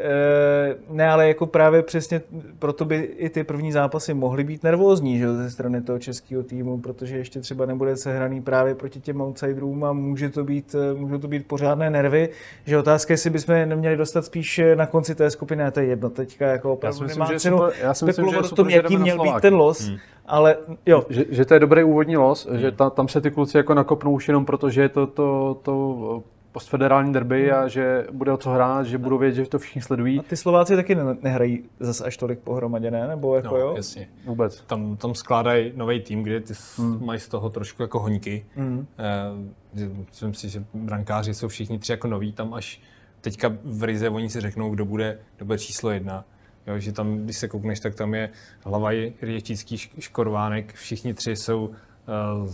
ne, 0.89 1.09
ale 1.09 1.27
jako 1.27 1.45
právě 1.45 1.83
přesně 1.83 2.21
proto 2.59 2.85
by 2.85 2.95
i 2.95 3.29
ty 3.29 3.43
první 3.43 3.71
zápasy 3.71 4.13
mohly 4.13 4.43
být 4.43 4.63
nervózní 4.63 5.19
že, 5.19 5.33
ze 5.33 5.49
strany 5.51 5.81
toho 5.81 5.99
českého 5.99 6.43
týmu, 6.43 6.77
protože 6.77 7.17
ještě 7.17 7.39
třeba 7.39 7.65
nebude 7.65 7.97
sehraný 7.97 8.41
právě 8.41 8.75
proti 8.75 8.99
těm 8.99 9.21
outsiderům 9.21 9.83
a 9.83 9.93
může 9.93 10.29
to 10.29 10.43
být, 10.43 10.75
můžou 10.95 11.17
to 11.17 11.27
být 11.27 11.47
pořádné 11.47 11.89
nervy, 11.89 12.29
že 12.65 12.77
otázka 12.77 13.11
je, 13.11 13.13
jestli 13.13 13.29
bychom 13.29 13.55
neměli 13.55 13.97
dostat 13.97 14.25
spíš 14.25 14.61
na 14.75 14.85
konci 14.85 15.15
té 15.15 15.31
skupiny, 15.31 15.63
a 15.63 15.71
to 15.71 15.79
je 15.79 15.85
jedno 15.85 16.09
teďka, 16.09 16.47
jako 16.47 16.73
opravdu 16.73 16.97
si 16.97 17.03
myslím, 17.03 17.19
nemá 17.19 17.31
že 17.31 17.39
cenu 17.39 17.57
super- 17.57 17.73
já 17.81 17.93
si 17.93 18.05
myslím, 18.05 18.29
že 18.29 18.35
super, 18.35 18.55
tom, 18.55 18.69
jaký 18.69 18.97
měl 18.97 19.23
být 19.23 19.41
ten 19.41 19.53
los, 19.53 19.91
ale 20.25 20.57
jo, 20.85 21.05
Že, 21.09 21.25
že 21.29 21.45
to 21.45 21.53
je 21.53 21.59
dobrý 21.59 21.83
úvodní 21.83 22.17
los, 22.17 22.47
že 22.51 22.71
ta, 22.71 22.89
tam 22.89 23.07
se 23.07 23.21
ty 23.21 23.31
kluci 23.31 23.57
jako 23.57 23.73
nakopnou 23.73 24.11
už 24.11 24.27
jenom 24.27 24.45
proto, 24.45 24.69
že 24.69 24.81
je 24.81 24.89
to, 24.89 25.07
to, 25.07 25.59
to 25.61 26.23
postfederální 26.53 27.13
derby 27.13 27.51
a 27.51 27.67
že 27.67 28.07
bude 28.11 28.31
o 28.31 28.37
co 28.37 28.49
hrát, 28.49 28.85
že 28.85 28.97
budou 28.97 29.17
vědět, 29.17 29.43
že 29.43 29.49
to 29.49 29.59
všichni 29.59 29.81
sledují. 29.81 30.19
a 30.19 30.23
ty 30.23 30.37
Slováci 30.37 30.75
taky 30.75 30.95
ne- 30.95 31.17
nehrají 31.21 31.63
zas 31.79 32.01
až 32.01 32.17
tolik 32.17 32.39
pohromadě, 32.39 32.91
ne? 32.91 33.07
Nebo 33.07 33.35
jako 33.35 33.55
no 33.55 33.57
jo? 33.57 33.73
jasně. 33.75 34.07
Vůbec. 34.25 34.61
Tam, 34.61 34.97
tam 34.97 35.15
skládají 35.15 35.71
nový 35.75 36.01
tým, 36.01 36.23
kde 36.23 36.39
ty 36.39 36.53
hmm. 36.77 37.05
mají 37.05 37.19
z 37.19 37.27
toho 37.27 37.49
trošku 37.49 37.81
jako 37.81 37.99
hoňky. 37.99 38.45
Mm. 38.55 38.87
Eh, 38.99 39.79
že 39.79 39.89
myslím 39.89 40.33
si, 40.33 40.49
že 40.49 40.63
brankáři 40.73 41.33
jsou 41.33 41.47
všichni 41.47 41.79
tři 41.79 41.91
jako 41.91 42.07
noví, 42.07 42.33
tam 42.33 42.53
až 42.53 42.81
teďka 43.21 43.51
v 43.63 43.83
Rize 43.83 44.09
oni 44.09 44.29
si 44.29 44.41
řeknou, 44.41 44.69
kdo 44.69 44.85
bude, 44.85 45.19
kdo 45.37 45.45
bude 45.45 45.57
číslo 45.57 45.91
jedna. 45.91 46.25
Jo, 46.67 46.79
že 46.79 46.91
tam, 46.91 47.17
když 47.17 47.37
se 47.37 47.47
koukneš, 47.47 47.79
tak 47.79 47.95
tam 47.95 48.13
je 48.13 48.29
Hlavaj, 48.65 49.13
Řečícký, 49.23 49.77
Škorvánek, 49.77 50.73
všichni 50.73 51.13
tři 51.13 51.35
jsou, 51.35 51.65
uh, 51.65 52.49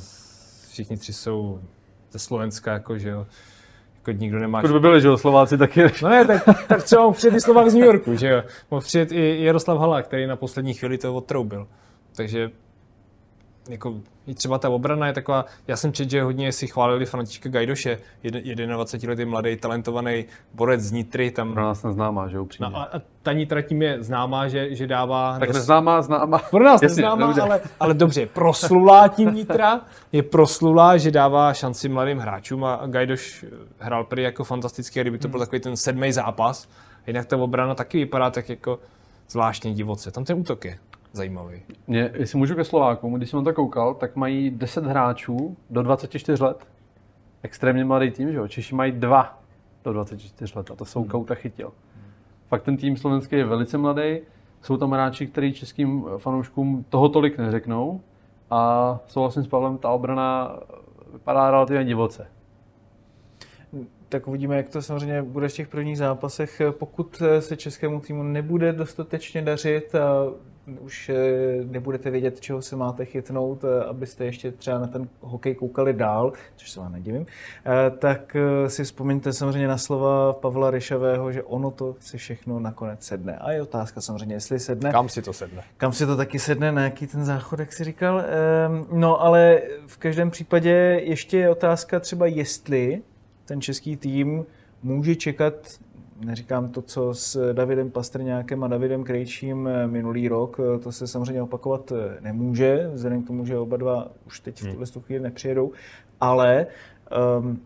všichni 0.69 0.97
tři 0.97 1.13
jsou 1.13 1.61
ze 2.11 2.19
Slovenska, 2.19 2.73
jako, 2.73 2.97
že 2.97 3.09
jo. 3.09 3.27
Jako 3.95 4.11
nikdo 4.11 4.39
nemá... 4.39 4.61
Pokud 4.61 4.73
by 4.73 4.79
byli, 4.79 5.01
že 5.01 5.07
jo, 5.07 5.17
Slováci 5.17 5.57
taky. 5.57 5.83
No 6.03 6.09
ne, 6.09 6.25
tak, 6.25 6.43
tak 6.67 6.83
třeba 6.83 7.01
mohl 7.01 7.13
přijet 7.13 7.35
i 7.35 7.41
Slovák 7.41 7.69
z 7.69 7.73
New 7.73 7.85
Yorku, 7.85 8.15
že 8.15 8.27
jo. 8.27 8.43
Mohl 8.71 8.81
přijet 8.81 9.11
i 9.11 9.43
Jaroslav 9.43 9.79
Halák, 9.79 10.05
který 10.05 10.27
na 10.27 10.35
poslední 10.35 10.73
chvíli 10.73 10.97
to 10.97 11.15
odtroubil. 11.15 11.67
Takže 12.15 12.51
jako, 13.69 13.95
i 14.27 14.33
třeba 14.33 14.57
ta 14.57 14.69
obrana 14.69 15.07
je 15.07 15.13
taková, 15.13 15.45
já 15.67 15.75
jsem 15.75 15.93
četl, 15.93 16.09
že 16.09 16.23
hodně 16.23 16.51
si 16.51 16.67
chválili 16.67 17.05
Františka 17.05 17.49
Gajdoše, 17.49 17.97
21-letý 18.23 19.25
mladý, 19.25 19.57
talentovaný 19.57 20.25
borec 20.53 20.81
z 20.81 20.91
Nitry, 20.91 21.31
tam 21.31 21.53
Pro 21.53 21.63
nás 21.63 21.83
neznámá, 21.83 22.27
že 22.27 22.39
upřímně. 22.39 22.69
No 22.69 22.77
a, 22.77 22.83
a 22.83 23.01
ta 23.23 23.33
Nitra 23.33 23.61
tím 23.61 23.81
je 23.81 24.03
známá, 24.03 24.47
že, 24.47 24.75
že 24.75 24.87
dává... 24.87 25.39
tak 25.39 25.53
neznámá, 25.53 26.01
známá. 26.01 26.39
Pro 26.39 26.63
nás 26.63 26.81
Jasně, 26.81 26.95
neznámá, 26.95 27.25
dobře. 27.25 27.41
ale, 27.41 27.61
ale 27.79 27.93
dobře, 27.93 28.25
proslulá 28.25 29.07
tím 29.07 29.33
Nitra, 29.33 29.81
je 30.11 30.23
proslulá, 30.23 30.97
že 30.97 31.11
dává 31.11 31.53
šanci 31.53 31.89
mladým 31.89 32.17
hráčům 32.17 32.63
a 32.63 32.81
Gajdoš 32.85 33.45
hrál 33.79 34.03
prý 34.03 34.23
jako 34.23 34.43
fantasticky, 34.43 34.99
a 34.99 35.03
kdyby 35.03 35.17
to 35.17 35.27
byl 35.27 35.39
takový 35.39 35.61
ten 35.61 35.77
sedmý 35.77 36.11
zápas, 36.11 36.69
jinak 37.07 37.25
ta 37.25 37.37
obrana 37.37 37.75
taky 37.75 37.97
vypadá 37.97 38.29
tak 38.29 38.49
jako 38.49 38.79
zvláštně 39.29 39.73
divoce. 39.73 40.11
Tam 40.11 40.23
ten 40.23 40.39
útok 40.39 40.65
je 40.65 40.77
zajímavý. 41.13 41.61
Mě, 41.87 42.11
jestli 42.13 42.37
můžu 42.37 42.55
ke 42.55 42.63
Slovákům, 42.63 43.13
když 43.13 43.29
jsem 43.29 43.39
na 43.39 43.43
to 43.43 43.53
koukal, 43.53 43.93
tak 43.93 44.15
mají 44.15 44.49
10 44.49 44.85
hráčů 44.85 45.57
do 45.69 45.83
24 45.83 46.43
let. 46.43 46.67
Extrémně 47.43 47.85
mladý 47.85 48.11
tým, 48.11 48.31
že 48.31 48.37
jo? 48.37 48.47
Češi 48.47 48.75
mají 48.75 48.91
dva 48.91 49.41
do 49.83 49.93
24 49.93 50.57
let 50.57 50.71
a 50.71 50.75
to 50.75 50.85
jsou 50.85 51.03
Kauta 51.03 51.35
chytil. 51.35 51.71
Fakt 52.47 52.63
ten 52.63 52.77
tým 52.77 52.97
slovenský 52.97 53.35
je 53.35 53.45
velice 53.45 53.77
mladý, 53.77 54.19
jsou 54.61 54.77
tam 54.77 54.91
hráči, 54.91 55.27
kteří 55.27 55.53
českým 55.53 56.05
fanouškům 56.17 56.85
toho 56.89 57.09
tolik 57.09 57.37
neřeknou 57.37 58.01
a 58.49 58.99
souhlasím 59.07 59.43
s 59.43 59.47
Pavlem, 59.47 59.77
ta 59.77 59.89
obrana 59.89 60.59
vypadá 61.13 61.51
relativně 61.51 61.85
divoce. 61.85 62.27
tak 64.09 64.27
uvidíme, 64.27 64.57
jak 64.57 64.69
to 64.69 64.81
samozřejmě 64.81 65.21
bude 65.23 65.47
v 65.47 65.53
těch 65.53 65.67
prvních 65.67 65.97
zápasech. 65.97 66.61
Pokud 66.71 67.21
se 67.39 67.57
českému 67.57 67.99
týmu 67.99 68.23
nebude 68.23 68.73
dostatečně 68.73 69.41
dařit 69.41 69.95
už 70.81 71.09
eh, 71.09 71.15
nebudete 71.63 72.09
vědět, 72.09 72.39
čeho 72.39 72.61
se 72.61 72.75
máte 72.75 73.05
chytnout, 73.05 73.63
eh, 73.63 73.83
abyste 73.83 74.25
ještě 74.25 74.51
třeba 74.51 74.79
na 74.79 74.87
ten 74.87 75.09
hokej 75.21 75.55
koukali 75.55 75.93
dál, 75.93 76.33
což 76.55 76.71
se 76.71 76.79
vám 76.79 76.93
nedivím, 76.93 77.25
eh, 77.25 77.91
tak 77.97 78.35
si 78.67 78.83
vzpomeňte 78.83 79.33
samozřejmě 79.33 79.67
na 79.67 79.77
slova 79.77 80.33
Pavla 80.33 80.71
Ryšavého, 80.71 81.31
že 81.31 81.43
ono 81.43 81.71
to 81.71 81.95
si 81.99 82.17
všechno 82.17 82.59
nakonec 82.59 83.03
sedne. 83.03 83.37
A 83.37 83.51
je 83.51 83.61
otázka 83.61 84.01
samozřejmě, 84.01 84.35
jestli 84.35 84.59
sedne. 84.59 84.91
Kam 84.91 85.09
si 85.09 85.21
to 85.21 85.33
sedne? 85.33 85.63
Kam 85.77 85.93
si 85.93 86.05
to 86.05 86.17
taky 86.17 86.39
sedne, 86.39 86.71
na 86.71 86.83
jaký 86.83 87.07
ten 87.07 87.25
záchod, 87.25 87.59
jak 87.59 87.73
si 87.73 87.83
říkal. 87.83 88.19
Ehm, 88.19 88.85
no 88.91 89.21
ale 89.21 89.61
v 89.87 89.97
každém 89.97 90.31
případě 90.31 91.01
ještě 91.03 91.37
je 91.37 91.49
otázka 91.49 91.99
třeba, 91.99 92.25
jestli 92.25 93.01
ten 93.45 93.61
český 93.61 93.97
tým 93.97 94.45
může 94.83 95.15
čekat 95.15 95.53
neříkám 96.19 96.69
to, 96.69 96.81
co 96.81 97.13
s 97.13 97.53
Davidem 97.53 97.91
Pastrňákem 97.91 98.63
a 98.63 98.67
Davidem 98.67 99.03
Krejčím 99.03 99.67
eh, 99.67 99.87
minulý 99.87 100.27
rok, 100.27 100.59
eh, 100.59 100.79
to 100.79 100.91
se 100.91 101.07
samozřejmě 101.07 101.41
opakovat 101.41 101.91
eh, 101.91 102.17
nemůže, 102.21 102.89
vzhledem 102.93 103.23
k 103.23 103.27
tomu, 103.27 103.45
že 103.45 103.57
oba 103.57 103.77
dva 103.77 104.07
už 104.27 104.39
teď 104.39 104.59
v 104.59 104.63
hmm. 104.63 104.71
tuhle 104.71 104.87
chvíli 105.05 105.23
nepřijedou, 105.23 105.71
ale 106.21 106.67
um, 107.39 107.61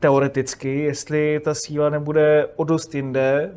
teoreticky, 0.00 0.78
jestli 0.78 1.40
ta 1.44 1.54
síla 1.54 1.90
nebude 1.90 2.48
o 2.56 2.64
dost 2.64 2.94
jinde 2.94 3.54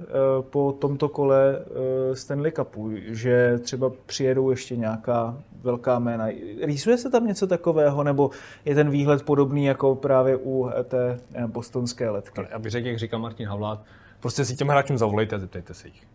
po 0.49 0.77
tomto 0.79 1.09
kole 1.09 1.65
Stanley 2.13 2.51
Cupu, 2.51 2.91
že 2.95 3.57
třeba 3.57 3.91
přijedou 4.05 4.49
ještě 4.49 4.75
nějaká 4.75 5.37
velká 5.63 5.99
jména. 5.99 6.27
Rýsuje 6.61 6.97
se 6.97 7.09
tam 7.09 7.27
něco 7.27 7.47
takového, 7.47 8.03
nebo 8.03 8.29
je 8.65 8.75
ten 8.75 8.89
výhled 8.89 9.23
podobný 9.23 9.65
jako 9.65 9.95
právě 9.95 10.37
u 10.37 10.69
té 10.83 11.19
bostonské 11.47 12.09
letky? 12.09 12.41
Já 12.51 12.59
bych 12.59 12.71
řekl, 12.71 12.87
jak 12.87 12.99
říkal 12.99 13.19
Martin 13.19 13.47
Havlát, 13.47 13.83
Prostě 14.23 14.45
si 14.45 14.55
těm 14.55 14.67
hráčům 14.67 14.97
zavolejte 14.97 15.35
a 15.35 15.39
zeptejte 15.39 15.73
se 15.73 15.87
jich. 15.87 16.07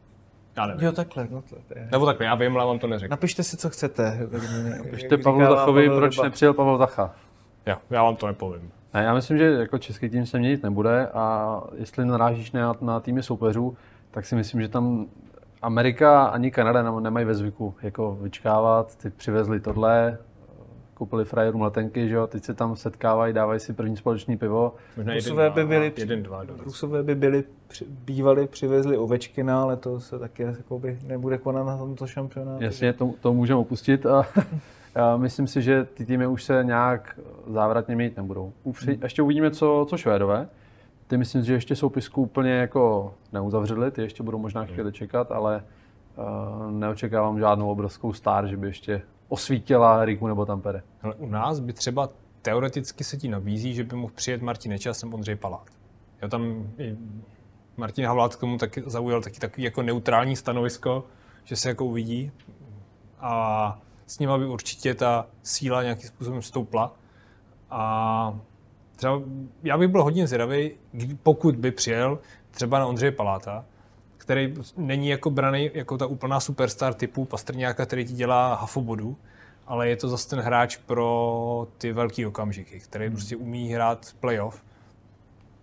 Já 0.57 0.67
nevím. 0.67 0.87
Jo, 0.87 0.93
takhle, 0.93 1.29
no 1.31 1.43
to 1.43 1.57
je. 1.75 1.89
Nebo 1.93 2.07
takhle, 2.07 2.27
já 2.27 2.35
vím, 2.35 2.57
ale 2.57 2.67
vám 2.67 2.79
to 2.79 2.87
neřeknu. 2.87 3.11
Napište 3.11 3.43
si, 3.43 3.57
co 3.57 3.71
chcete. 3.71 4.29
Napište 4.79 5.19
Pavlu 5.19 5.45
Zachovi, 5.45 5.89
proč 5.89 6.17
Pavel 6.17 6.31
nepřijel 6.31 6.55
Pavel 6.55 6.79
Zacha. 6.79 7.15
Jo, 7.67 7.77
já 7.91 8.03
vám 8.03 8.17
to 8.17 8.27
nepovím. 8.27 8.71
Ne, 8.95 9.03
já 9.03 9.15
myslím, 9.15 9.39
že 9.39 9.45
jako 9.45 9.79
český 9.79 10.09
tým 10.09 10.27
se 10.27 10.39
měnit 10.39 10.63
nebude 10.63 11.07
a 11.07 11.61
jestli 11.77 12.05
narážíš 12.05 12.53
na, 12.53 12.75
na 12.81 13.01
týmy 13.01 13.23
soupeřů, 13.23 13.77
tak 14.11 14.27
si 14.27 14.35
myslím, 14.35 14.63
že 14.63 14.69
tam 14.69 15.07
Amerika 15.63 16.25
ani 16.27 16.51
Kanada 16.51 17.01
nemají 17.01 17.27
ve 17.27 17.35
zvyku 17.35 17.75
jako 17.83 18.19
vyčkávat, 18.21 18.97
ty 18.97 19.11
přivezli 19.11 19.61
tohle, 19.61 20.19
koupili 20.99 21.25
frajerům 21.25 21.63
letenky, 21.63 22.09
že 22.09 22.15
jo, 22.15 22.27
teď 22.27 22.45
se 22.45 22.55
tam 22.55 22.77
setkávají, 22.77 23.35
dávají 23.35 23.61
si 23.61 23.73
první 23.73 23.97
společný 23.97 24.37
pivo. 24.37 24.75
Možná 24.97 25.15
Rusové 25.15 25.45
jeden, 25.45 25.55
by 25.55 25.65
byli, 25.65 25.93
jeden, 25.97 26.23
dva, 26.23 26.45
Rusové 26.65 27.03
by 27.03 27.15
byli, 27.15 27.45
bývali, 27.89 28.47
přivezli 28.47 28.97
Ovečkina, 28.97 29.63
ale 29.63 29.77
to 29.77 30.01
se 30.01 30.19
taky 30.19 30.43
jakoby 30.43 30.99
nebude 31.07 31.39
konat 31.39 31.67
na 31.67 31.77
tomto 31.77 32.07
šampionátu. 32.07 32.65
Jasně, 32.65 32.93
to, 32.93 33.15
to 33.21 33.35
můžeme 33.35 33.61
opustit 33.61 34.07
a 34.07 34.27
já 34.95 35.17
myslím 35.17 35.47
si, 35.47 35.63
že 35.63 35.85
ty 35.85 36.07
týmy 36.07 36.27
už 36.27 36.45
se 36.45 36.65
nějak 36.65 37.21
závratně 37.47 37.97
mít 37.97 38.17
nebudou. 38.17 38.53
Upři, 38.65 38.93
hmm. 38.93 39.03
Ještě 39.03 39.23
uvidíme, 39.23 39.51
co, 39.51 39.87
co 39.89 39.97
Švédové. 39.97 40.49
Ty 41.07 41.17
myslím, 41.17 41.45
že 41.45 41.53
ještě 41.53 41.77
soupisku 41.77 42.23
úplně 42.23 42.53
jako 42.53 43.15
neuzavřeli, 43.33 43.91
ty 43.91 44.03
ještě 44.03 44.23
budou 44.23 44.39
možná 44.39 44.65
chvíli 44.65 44.93
čekat, 44.93 45.33
ale 45.33 45.63
uh, 46.17 46.71
neočekávám 46.71 47.39
žádnou 47.39 47.71
obrovskou 47.71 48.13
star, 48.13 48.47
že 48.47 48.57
by 48.57 48.67
ještě 48.67 49.03
osvítila 49.29 50.05
Riku 50.05 50.27
nebo 50.27 50.47
Tampere. 50.47 50.83
Ale 51.03 51.15
u 51.15 51.27
nás 51.27 51.61
by 51.61 51.73
třeba 51.73 52.09
teoreticky 52.43 53.05
se 53.05 53.17
ti 53.17 53.29
nabízí, 53.29 53.75
že 53.75 53.85
by 53.85 53.97
mohl 53.97 54.13
přijet 54.17 54.43
Martin 54.43 54.73
Nečas 54.73 55.03
nebo 55.03 55.17
Ondřej 55.17 55.37
Palát. 55.37 55.67
Jo, 56.23 56.29
tam 56.29 56.73
Martin 57.77 58.07
Havlát 58.07 58.37
k 58.37 58.41
tomu 58.41 58.59
taky 58.59 58.83
zaujal 58.87 59.23
taky 59.23 59.41
takový 59.41 59.63
jako 59.63 59.83
neutrální 59.83 60.37
stanovisko, 60.37 61.05
že 61.45 61.57
se 61.57 61.69
jako 61.69 61.85
uvidí 61.85 62.33
a 63.21 63.81
s 64.07 64.19
ním 64.19 64.31
by 64.39 64.47
určitě 64.47 64.95
ta 64.95 65.27
síla 65.43 65.83
nějakým 65.83 66.09
způsobem 66.09 66.43
stoupla. 66.43 66.95
A 67.71 68.39
třeba 68.97 69.21
já 69.63 69.79
bych 69.79 69.89
byl 69.89 70.03
hodně 70.03 70.27
zvědavý, 70.27 70.71
pokud 71.23 71.57
by 71.57 71.71
přijel 71.71 72.19
třeba 72.51 72.79
na 72.79 72.87
Ondřeje 72.87 73.13
Paláta, 73.13 73.65
který 74.29 74.55
není 74.77 75.09
jako 75.09 75.31
braný 75.31 75.71
jako 75.75 75.99
ta 75.99 76.07
úplná 76.07 76.41
superstar 76.41 76.95
typu 76.95 77.25
Pastrňáka, 77.25 77.87
který 77.87 78.05
ti 78.05 78.13
dělá 78.13 78.55
hafobodu, 78.55 79.17
ale 79.67 79.89
je 79.89 79.97
to 79.97 80.09
zase 80.09 80.29
ten 80.29 80.41
hráč 80.41 80.77
pro 80.77 81.67
ty 81.79 81.93
velký 81.93 82.27
okamžiky, 82.27 82.81
který 82.81 83.07
hmm. 83.07 83.15
prostě 83.15 83.37
umí 83.37 83.69
hrát 83.73 84.07
playoff. 84.21 84.63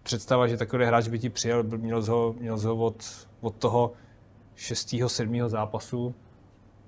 Představa, 0.04 0.48
že 0.48 0.58
takový 0.58 0.86
hráč 0.86 1.08
by 1.08 1.20
ti 1.20 1.30
přijel, 1.30 1.64
měl 1.64 2.02
z 2.02 2.08
ho, 2.08 2.36
měl 2.40 2.58
z 2.58 2.64
ho 2.64 2.76
od, 2.76 3.28
od 3.42 3.56
toho 3.56 3.92
šestého, 4.56 5.10
sedmého 5.10 5.50
zápasu, 5.50 6.16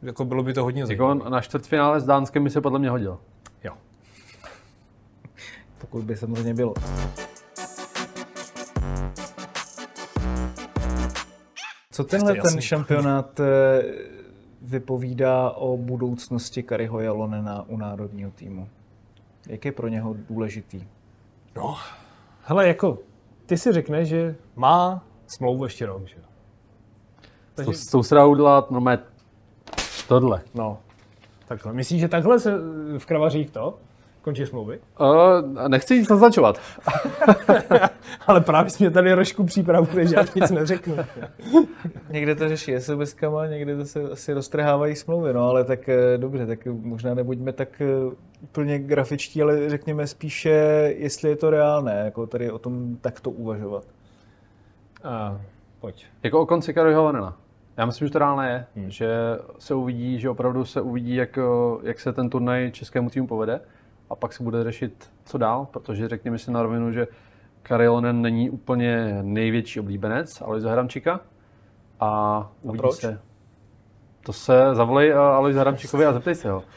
jako 0.02 0.26
bylo 0.26 0.44
by 0.44 0.54
to 0.54 0.64
hodně 0.64 0.82
jako 0.82 1.08
zajímavé. 1.08 1.30
na 1.30 1.42
čtvrtfinále 1.42 2.00
s 2.00 2.06
Dánskem 2.06 2.44
by 2.44 2.50
se 2.50 2.62
podle 2.62 2.80
mě 2.80 2.90
hodil. 2.90 3.20
Jo. 3.64 3.74
Pokud 5.78 6.04
by 6.04 6.18
samozřejmě 6.18 6.54
bylo. 6.54 6.74
Co 11.98 12.04
tenhle 12.04 12.36
ten 12.36 12.62
šampionát 12.62 13.40
eh, 13.40 13.84
vypovídá 14.62 15.50
o 15.52 15.78
budoucnosti 15.78 16.64
Kariho 16.64 17.00
Jalonena 17.00 17.66
u 17.68 17.78
národního 17.78 18.32
týmu? 18.32 18.70
Jak 19.48 19.66
je 19.66 19.72
pro 19.72 19.88
něho 19.88 20.16
důležitý? 20.30 20.88
No, 21.56 21.78
hele, 22.44 22.68
jako 22.68 22.98
ty 23.46 23.58
si 23.58 23.72
řekneš, 23.72 24.08
že 24.08 24.36
má 24.56 25.04
smlouvu 25.28 25.64
ještě 25.64 25.86
rok, 25.86 26.08
že 26.08 26.16
Takže... 27.54 27.72
To, 27.72 27.92
to 27.92 28.04
se 28.04 28.16
dá 28.16 28.26
udělat 28.26 28.72
normálně 28.72 29.02
tohle. 30.08 30.42
No, 30.54 30.80
takhle. 31.48 31.74
Myslíš, 31.74 32.02
že 32.02 32.08
takhle 32.08 32.40
se 32.40 32.52
v 32.98 33.06
kravařích 33.06 33.52
to? 33.52 33.80
Končí 34.28 34.46
smlouvy? 34.46 34.80
Uh, 35.00 35.68
nechci 35.68 36.00
nic 36.00 36.10
naznačovat. 36.10 36.60
Ale 38.28 38.42
právě 38.42 38.70
jsi 38.70 38.84
mě 38.84 38.92
tady 38.92 39.14
rožku 39.14 39.44
přípravu, 39.44 39.88
že 40.02 40.16
já 40.16 40.26
nic 40.36 40.52
neřeknu. 40.52 40.96
někde 42.10 42.36
to 42.36 42.50
řeší 42.50 42.76
SMS-kama, 42.76 43.50
někde 43.50 43.78
to 43.78 43.86
se 43.86 44.02
asi 44.02 44.34
roztrhávají 44.34 44.96
smlouvy, 44.96 45.34
no 45.34 45.50
ale 45.50 45.64
tak 45.64 45.90
eh, 45.90 46.18
dobře, 46.18 46.46
tak 46.46 46.66
možná 46.66 47.14
nebuďme 47.14 47.54
tak 47.54 47.82
eh, 47.82 48.16
úplně 48.42 48.80
grafičtí, 48.80 49.42
ale 49.42 49.70
řekněme 49.70 50.08
spíše, 50.08 50.50
jestli 50.98 51.30
je 51.30 51.36
to 51.36 51.50
reálné, 51.50 52.02
jako 52.06 52.28
tady 52.28 52.52
o 52.52 52.60
tom 52.60 52.98
takto 53.02 53.30
uvažovat. 53.30 53.84
Uh, 55.06 55.38
pojď. 55.80 56.06
Jako 56.24 56.40
o 56.40 56.46
konci 56.46 56.74
Karol 56.74 56.96
Holanena. 56.96 57.38
Já 57.78 57.86
myslím, 57.86 58.08
že 58.08 58.12
to 58.12 58.20
reálné 58.20 58.50
je, 58.50 58.66
hmm. 58.76 58.92
že 58.92 59.08
se 59.60 59.76
uvidí, 59.76 60.20
že 60.20 60.30
opravdu 60.30 60.66
se 60.66 60.82
uvidí, 60.82 61.16
jak, 61.16 61.40
jak 61.84 62.00
se 62.00 62.14
ten 62.14 62.30
turnaj 62.30 62.72
českému 62.72 63.10
týmu 63.10 63.28
povede 63.28 63.60
a 64.10 64.16
pak 64.16 64.34
se 64.34 64.44
bude 64.44 64.64
řešit, 64.64 65.12
co 65.26 65.38
dál, 65.38 65.68
protože 65.72 66.08
řekněme 66.08 66.38
si 66.38 66.52
na 66.52 66.62
rovinu, 66.62 66.92
že 66.92 67.08
Karilonen 67.62 68.22
není 68.22 68.50
úplně 68.50 69.20
největší 69.22 69.80
oblíbenec 69.80 70.42
Aloisa 70.42 70.72
Hramčíka 70.72 71.20
a 72.00 72.52
uvidí 72.62 72.84
a 72.88 72.92
se. 72.92 73.22
To 74.24 74.34
se 74.34 74.54
zavolej 74.74 75.10
eh, 75.10 75.16
Aloisa 75.16 75.60
Hramčíkovi 75.60 76.06
a 76.06 76.14
zeptej 76.14 76.36
se 76.36 76.52
ho. 76.52 76.64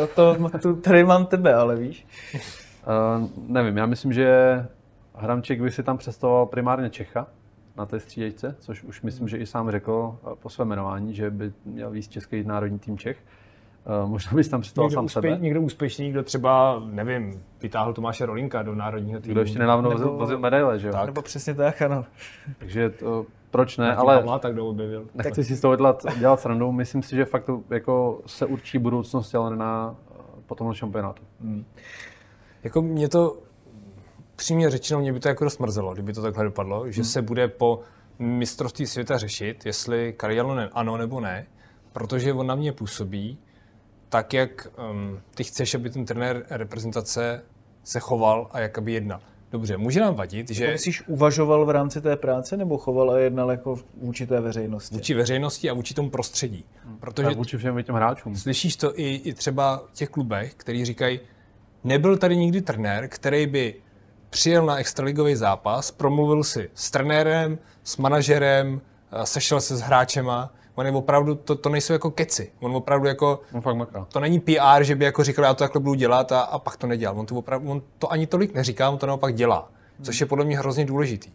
No 0.00 0.06
to, 0.06 0.36
to, 0.62 0.76
tady 0.76 1.04
mám 1.04 1.26
tebe, 1.26 1.54
ale 1.54 1.76
víš. 1.76 2.06
Uh, 2.34 3.28
nevím, 3.48 3.76
já 3.76 3.86
myslím, 3.86 4.12
že 4.12 4.28
Hramčík 5.14 5.60
by 5.60 5.70
si 5.70 5.82
tam 5.82 5.98
představoval 5.98 6.46
primárně 6.46 6.90
Čecha 6.90 7.26
na 7.76 7.86
té 7.86 8.00
střídejce, 8.00 8.56
což 8.58 8.84
už 8.84 9.02
myslím, 9.02 9.28
že 9.28 9.38
i 9.38 9.46
sám 9.46 9.70
řekl 9.70 10.18
eh, 10.22 10.36
po 10.42 10.50
svém 10.50 10.68
jmenování, 10.68 11.14
že 11.14 11.30
by 11.30 11.52
měl 11.64 11.90
víc 11.90 12.08
český 12.08 12.42
národní 12.42 12.78
tým 12.78 12.98
Čech. 12.98 13.16
Uh, 13.16 13.43
možná 14.06 14.32
bys 14.34 14.48
tam 14.48 14.60
představil 14.60 14.90
sám 14.90 15.04
úspě- 15.04 15.12
sebe. 15.12 15.38
Někdo 15.40 15.60
úspěšný, 15.60 16.10
kdo 16.10 16.22
třeba, 16.22 16.82
nevím, 16.86 17.42
vytáhl 17.62 17.92
Tomáše 17.92 18.26
Rolinka 18.26 18.62
do 18.62 18.74
národního 18.74 19.20
týmu. 19.20 19.32
Kdo 19.32 19.40
ještě 19.40 19.58
nedávno 19.58 19.90
nebo, 19.90 20.16
vozil, 20.16 20.38
medaile, 20.38 20.78
že 20.78 20.86
jo? 20.86 20.92
Tak. 20.92 21.06
Nebo 21.06 21.22
přesně 21.22 21.54
tak, 21.54 21.82
ano. 21.82 22.04
Takže 22.58 22.90
to, 22.90 23.26
proč 23.50 23.76
ne, 23.76 23.94
ale 23.94 24.16
Pavla, 24.16 24.38
tak 24.38 24.58
objevil. 24.58 25.06
nechci 25.14 25.40
tak. 25.40 25.44
si 25.44 25.56
z 25.56 25.60
toho 25.60 25.76
dělat, 25.76 26.02
dělat 26.18 26.40
srandu. 26.40 26.72
Myslím 26.72 27.02
si, 27.02 27.16
že 27.16 27.24
fakt 27.24 27.44
to, 27.44 27.62
jako 27.70 28.20
se 28.26 28.46
určí 28.46 28.78
budoucnost 28.78 29.34
ale 29.34 29.56
na 29.56 29.96
po 30.46 30.54
tomhle 30.54 30.76
šampionátu. 30.76 31.22
Hmm. 31.40 31.64
Jako 32.64 32.82
mě 32.82 33.08
to, 33.08 33.36
přímě 34.36 34.70
řečeno, 34.70 35.00
mě 35.00 35.12
by 35.12 35.20
to 35.20 35.28
jako 35.28 35.44
rozmrzelo, 35.44 35.92
kdyby 35.92 36.12
to 36.12 36.22
takhle 36.22 36.44
dopadlo, 36.44 36.80
hmm. 36.80 36.92
že 36.92 37.04
se 37.04 37.22
bude 37.22 37.48
po 37.48 37.80
mistrovství 38.18 38.86
světa 38.86 39.18
řešit, 39.18 39.66
jestli 39.66 40.12
Karialonen 40.12 40.70
ano 40.72 40.96
nebo 40.96 41.20
ne, 41.20 41.46
protože 41.92 42.32
on 42.32 42.46
na 42.46 42.54
mě 42.54 42.72
působí, 42.72 43.38
tak, 44.08 44.32
jak 44.32 44.68
um, 44.90 45.20
ty 45.34 45.44
chceš, 45.44 45.74
aby 45.74 45.90
ten 45.90 46.04
trenér 46.04 46.46
reprezentace 46.50 47.42
se 47.84 48.00
choval 48.00 48.48
a 48.50 48.60
jak 48.60 48.78
aby 48.78 48.92
jednal. 48.92 49.20
Dobře, 49.52 49.76
může 49.76 50.00
nám 50.00 50.14
vadit, 50.14 50.50
že... 50.50 50.72
Myslíš, 50.72 51.08
uvažoval 51.08 51.66
v 51.66 51.70
rámci 51.70 52.00
té 52.00 52.16
práce 52.16 52.56
nebo 52.56 52.78
choval 52.78 53.10
a 53.10 53.18
jednal 53.18 53.50
jako 53.50 53.78
vůči 53.96 54.26
té 54.26 54.40
veřejnosti? 54.40 54.94
Vůči 54.94 55.14
veřejnosti 55.14 55.70
a 55.70 55.74
vůči 55.74 55.94
tomu 55.94 56.10
prostředí. 56.10 56.64
Hmm. 56.84 56.98
Protože 56.98 57.28
a 57.28 57.32
vůči 57.32 57.56
všem 57.56 57.82
těm 57.82 57.94
hráčům. 57.94 58.36
Slyšíš 58.36 58.76
to 58.76 58.98
i, 59.00 59.14
i 59.14 59.34
třeba 59.34 59.82
v 59.92 59.94
těch 59.96 60.08
klubech, 60.08 60.54
kteří 60.54 60.84
říkají, 60.84 61.20
nebyl 61.84 62.16
tady 62.16 62.36
nikdy 62.36 62.62
trenér, 62.62 63.08
který 63.08 63.46
by 63.46 63.74
přijel 64.30 64.66
na 64.66 64.76
extraligový 64.76 65.36
zápas, 65.36 65.90
promluvil 65.90 66.44
si 66.44 66.70
s 66.74 66.90
trenérem, 66.90 67.58
s 67.84 67.96
manažerem, 67.96 68.80
eh, 69.12 69.26
sešel 69.26 69.60
se 69.60 69.76
s 69.76 69.80
hráčema. 69.80 70.52
On 70.74 70.86
je 70.86 70.92
opravdu, 70.92 71.34
to, 71.34 71.54
to 71.54 71.68
nejsou 71.68 71.92
jako 71.92 72.10
keci. 72.10 72.52
On 72.60 72.76
opravdu 72.76 73.06
jako, 73.06 73.40
On 73.52 73.60
fakt 73.60 73.76
maká. 73.76 74.06
to 74.12 74.20
není 74.20 74.40
PR, 74.40 74.82
že 74.82 74.94
by 74.94 75.04
jako 75.04 75.24
říkal, 75.24 75.44
já 75.44 75.54
to 75.54 75.64
takhle 75.64 75.80
budu 75.80 75.94
dělat 75.94 76.32
a, 76.32 76.40
a 76.40 76.58
pak 76.58 76.76
to 76.76 76.86
nedělal. 76.86 77.18
On 77.18 77.26
to, 77.26 77.34
opravdu, 77.34 77.70
on 77.70 77.82
to 77.98 78.12
ani 78.12 78.26
tolik 78.26 78.54
neříká, 78.54 78.90
on 78.90 78.98
to 78.98 79.06
naopak 79.06 79.34
dělá. 79.34 79.70
Což 80.02 80.20
je 80.20 80.26
podle 80.26 80.44
mě 80.44 80.58
hrozně 80.58 80.84
důležitý. 80.84 81.32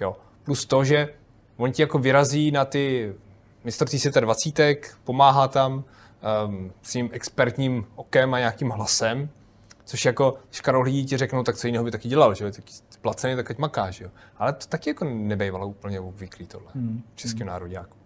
Jo. 0.00 0.16
Plus 0.44 0.66
to, 0.66 0.84
že 0.84 1.08
on 1.56 1.72
ti 1.72 1.82
jako 1.82 1.98
vyrazí 1.98 2.50
na 2.50 2.64
ty 2.64 3.14
mistrovství 3.64 3.98
světa 3.98 4.20
20, 4.20 4.80
pomáhá 5.04 5.48
tam 5.48 5.84
um, 6.46 6.72
svým 6.82 7.10
expertním 7.12 7.86
okem 7.96 8.34
a 8.34 8.38
nějakým 8.38 8.70
hlasem, 8.70 9.28
což 9.84 10.04
jako, 10.04 10.34
když 10.48 10.60
Karol 10.60 10.82
lidí 10.82 11.04
ti 11.04 11.16
řeknou, 11.16 11.42
tak 11.42 11.56
co 11.56 11.66
jiného 11.66 11.84
by 11.84 11.90
taky 11.90 12.08
dělal, 12.08 12.34
že 12.34 12.44
jo, 12.44 12.50
taky 12.50 12.72
placený, 13.00 13.36
tak 13.36 13.50
ať 13.50 13.58
maká, 13.58 13.90
že 13.90 14.04
jo. 14.04 14.10
Ale 14.38 14.52
to 14.52 14.66
taky 14.66 14.90
jako 14.90 15.04
nebejvalo 15.04 15.68
úplně 15.68 16.00
obvyklý 16.00 16.46
tohle, 16.46 16.68
hmm. 16.74 17.02
českým 17.14 17.46
národňáku. 17.46 17.97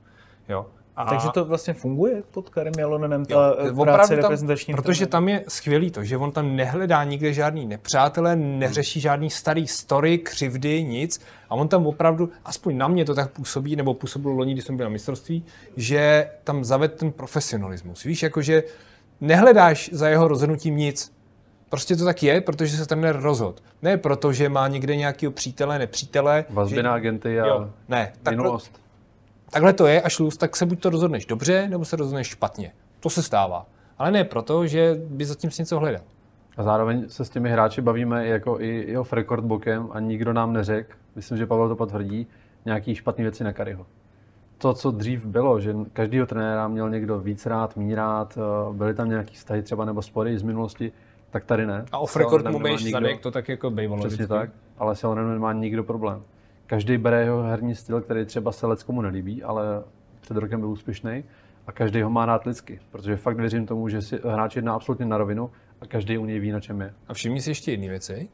Jo. 0.49 0.67
A 0.97 1.05
Takže 1.05 1.29
to 1.35 1.45
vlastně 1.45 1.75
funguje 1.75 2.23
pod 2.31 2.49
Karim 2.49 2.73
Jalonenem, 2.79 3.25
ta 3.25 3.35
Jo, 3.35 3.85
práce 3.85 4.09
tam, 4.09 4.23
reprezentačním 4.23 4.77
Protože 4.77 5.07
tam 5.07 5.29
je 5.29 5.45
skvělý 5.49 5.91
to, 5.91 6.05
že 6.05 6.17
on 6.17 6.33
tam 6.33 6.57
nehledá 6.57 7.05
nikde 7.05 7.33
žádný 7.33 7.67
nepřátelé, 7.67 8.37
neřeší 8.37 9.01
žádný 9.01 9.31
starý 9.31 9.67
story, 9.67 10.19
křivdy, 10.19 10.85
nic. 10.85 11.21
A 11.51 11.55
on 11.55 11.69
tam 11.69 11.87
opravdu, 11.87 12.31
aspoň 12.45 12.77
na 12.77 12.89
mě 12.89 13.05
to 13.05 13.15
tak 13.15 13.31
působí, 13.31 13.77
nebo 13.77 13.95
působilo 13.95 14.35
loni, 14.35 14.53
když 14.53 14.65
jsem 14.65 14.77
byl 14.77 14.87
na 14.87 14.91
mistrovství, 14.91 15.45
že 15.77 16.31
tam 16.45 16.65
zaved 16.65 16.95
ten 16.95 17.13
profesionalismus. 17.13 18.05
Víš, 18.05 18.23
jakože 18.23 18.63
nehledáš 19.21 19.91
za 19.93 20.09
jeho 20.09 20.29
rozhodnutím 20.29 20.77
nic. 20.77 21.13
Prostě 21.69 21.97
to 21.97 22.05
tak 22.05 22.23
je, 22.23 22.41
protože 22.41 22.77
se 22.77 22.87
ten 22.87 23.09
rozhod. 23.09 23.63
Ne 23.83 23.97
proto, 23.97 24.33
že 24.33 24.49
má 24.49 24.69
někde 24.69 24.97
nějakého 24.97 25.33
přítele, 25.33 25.79
nepřítele. 25.79 26.45
Vazby 26.51 26.77
že... 26.77 26.83
na 26.83 26.95
agenty 26.95 27.41
a 27.41 27.47
Jo, 27.47 27.71
ne, 27.89 28.13
takhle, 28.23 28.43
minulost. 28.43 28.81
Takhle 29.53 29.73
to 29.73 29.87
je, 29.87 30.03
až 30.03 30.19
lůz, 30.19 30.37
tak 30.37 30.57
se 30.57 30.67
buď 30.67 30.81
to 30.81 30.91
rozhodneš 30.91 31.27
dobře, 31.27 31.69
nebo 31.69 31.85
se 31.85 31.97
rozhodneš 31.97 32.27
špatně. 32.27 32.73
To 33.01 33.11
se 33.11 33.23
stává. 33.23 33.67
Ale 33.99 34.11
ne 34.11 34.25
proto, 34.25 34.67
že 34.67 35.01
by 35.09 35.25
zatím 35.25 35.51
si 35.51 35.63
něco 35.63 35.79
hledal. 35.79 36.03
A 36.57 36.63
zároveň 36.63 37.09
se 37.09 37.25
s 37.25 37.31
těmi 37.31 37.51
hráči 37.51 37.81
bavíme 37.81 38.27
jako 38.27 38.61
i, 38.61 38.81
i 38.81 38.97
off 38.97 39.13
record 39.13 39.45
bokem 39.45 39.89
a 39.93 40.01
nikdo 40.01 40.33
nám 40.33 40.53
neřekl, 40.53 40.97
myslím, 41.17 41.39
že 41.39 41.47
Pavel 41.47 41.69
to 41.69 41.77
potvrdí, 41.77 42.27
nějaký 42.65 42.95
špatný 42.95 43.23
věci 43.23 43.45
na 43.45 43.53
Kariho. 43.53 43.87
To, 44.59 44.75
co 44.75 44.91
dřív 44.91 45.25
bylo, 45.25 45.61
že 45.61 45.75
každýho 45.93 46.27
trenéra 46.27 46.69
měl 46.69 46.91
někdo 46.91 47.19
víc 47.19 47.47
rád, 47.47 47.77
méně 47.77 47.95
rád, 47.95 48.39
eh, 48.39 48.73
byly 48.73 48.95
tam 48.95 49.09
nějaký 49.09 49.35
vztahy 49.35 49.63
třeba 49.63 49.85
nebo 49.85 50.03
spory 50.03 50.39
z 50.39 50.43
minulosti, 50.43 50.93
tak 51.31 51.45
tady 51.45 51.67
ne. 51.67 51.85
A 51.93 51.99
off 51.99 52.17
record 52.17 52.47
mu 52.47 52.61
bejš 52.61 52.91
zadek, 52.91 53.21
to 53.21 53.31
tak 53.31 53.49
jako 53.49 53.71
bývalo. 53.71 54.01
Přesně 54.01 54.15
vždycky. 54.15 54.35
tak, 54.35 54.51
ale 54.79 54.97
s 54.97 55.03
Jalonem 55.03 55.31
nemá 55.31 55.53
nikdo 55.53 55.85
problém. 55.85 56.23
Každý 56.73 56.99
bere 56.99 57.23
jeho 57.23 57.43
herní 57.43 57.75
styl, 57.75 58.01
který 58.01 58.25
třeba 58.25 58.53
se 58.53 58.67
leckomu 58.67 59.03
nelíbí, 59.03 59.43
ale 59.43 59.65
před 60.21 60.37
rokem 60.37 60.61
byl 60.61 60.69
úspěšný 60.69 61.25
a 61.67 61.73
každý 61.73 62.03
ho 62.03 62.11
má 62.11 62.27
rád 62.27 62.45
lidsky, 62.45 62.81
protože 62.91 63.17
fakt 63.17 63.37
věřím 63.37 63.67
tomu, 63.67 63.89
že 63.89 64.03
si 64.03 64.21
hráč 64.25 64.57
jedná 64.57 64.75
absolutně 64.75 65.07
na 65.07 65.19
rovinu 65.19 65.51
a 65.81 65.87
každý 65.87 66.19
u 66.19 66.25
něj 66.25 66.39
ví, 66.39 66.51
na 66.51 66.61
čem 66.61 66.81
je. 66.81 66.95
A 67.09 67.15
všimni 67.15 67.43
si 67.43 67.51
ještě 67.51 67.71
jedné 67.71 67.89
věci, 67.89 68.29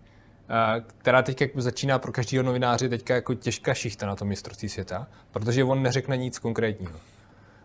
která 0.99 1.22
teď 1.22 1.41
jako 1.41 1.61
začíná 1.61 1.99
pro 1.99 2.12
každého 2.12 2.45
novináře 2.45 2.89
teďka 2.89 3.14
jako 3.14 3.34
těžká 3.34 3.74
šichta 3.74 4.07
na 4.07 4.16
tom 4.16 4.28
mistrovství 4.28 4.68
světa, 4.68 5.07
protože 5.30 5.64
on 5.64 5.82
neřekne 5.82 6.16
nic 6.16 6.39
konkrétního. 6.39 6.93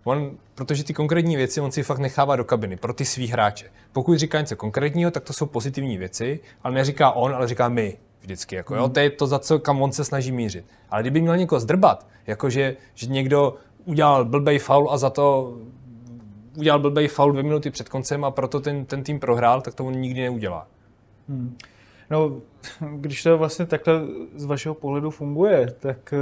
On, 0.03 0.37
protože 0.55 0.83
ty 0.83 0.93
konkrétní 0.93 1.35
věci 1.35 1.61
on 1.61 1.71
si 1.71 1.83
fakt 1.83 1.99
nechává 1.99 2.35
do 2.35 2.43
kabiny 2.43 2.77
pro 2.77 2.93
ty 2.93 3.05
svý 3.05 3.27
hráče. 3.27 3.65
Pokud 3.91 4.17
říká 4.17 4.39
něco 4.39 4.55
konkrétního, 4.55 5.11
tak 5.11 5.23
to 5.23 5.33
jsou 5.33 5.45
pozitivní 5.45 5.97
věci, 5.97 6.39
ale 6.63 6.73
neříká 6.73 7.11
on, 7.11 7.35
ale 7.35 7.47
říká 7.47 7.69
my 7.69 7.97
vždycky. 8.23 8.55
Jako, 8.55 8.75
jo? 8.75 8.89
To 8.89 8.99
je 8.99 9.09
to, 9.09 9.27
za 9.27 9.39
co 9.39 9.59
kam 9.59 9.81
on 9.81 9.91
se 9.91 10.03
snaží 10.03 10.31
mířit. 10.31 10.65
Ale 10.89 11.01
kdyby 11.01 11.21
měl 11.21 11.37
někoho 11.37 11.59
zdrbat, 11.59 12.07
jakože 12.27 12.75
že 12.93 13.07
někdo 13.07 13.55
udělal 13.85 14.25
blbej 14.25 14.59
faul 14.59 14.91
a 14.91 14.97
za 14.97 15.09
to 15.09 15.57
udělal 16.57 16.79
blbej 16.79 17.07
faul 17.07 17.31
dvě 17.31 17.43
minuty 17.43 17.71
před 17.71 17.89
koncem 17.89 18.25
a 18.25 18.31
proto 18.31 18.59
ten, 18.59 18.85
ten 18.85 19.03
tým 19.03 19.19
prohrál, 19.19 19.61
tak 19.61 19.75
to 19.75 19.85
on 19.85 19.93
nikdy 19.93 20.21
neudělá. 20.21 20.67
No, 22.09 22.41
když 22.95 23.23
to 23.23 23.37
vlastně 23.37 23.65
takhle 23.65 24.01
z 24.35 24.45
vašeho 24.45 24.75
pohledu 24.75 25.11
funguje, 25.11 25.75
tak 25.79 26.13
eh, 26.13 26.17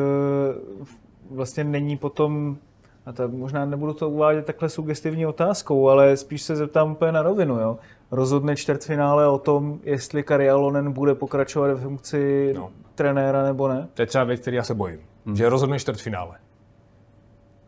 vlastně 1.32 1.64
není 1.64 1.98
potom, 1.98 2.58
a 3.06 3.12
to 3.12 3.28
možná 3.28 3.66
nebudu 3.66 3.94
to 3.94 4.10
uvádět 4.10 4.46
takhle 4.46 4.70
sugestivní 4.70 5.26
otázkou, 5.26 5.90
ale 5.90 6.18
spíš 6.18 6.42
se 6.42 6.56
zeptám 6.56 6.92
úplně 6.92 7.12
na 7.12 7.22
rovinu, 7.22 7.60
jo. 7.60 7.78
Rozhodne 8.12 8.56
čtvrtfinále 8.56 9.28
o 9.28 9.38
tom, 9.38 9.80
jestli 9.84 10.24
Kari 10.24 10.50
Alonen 10.50 10.92
bude 10.92 11.16
pokračovat 11.16 11.68
ve 11.68 11.76
funkci 11.82 12.54
No. 12.56 12.70
trenéra 12.96 13.44
nebo 13.44 13.68
ne? 13.68 13.88
To 13.94 14.02
je 14.02 14.06
třeba 14.06 14.24
věc, 14.24 14.42
který 14.42 14.58
já 14.58 14.64
se 14.64 14.74
bojím. 14.74 15.00
Hmm. 15.26 15.36
Že 15.36 15.50
rozhodne 15.50 15.80
čtvrtfinále. 15.80 16.38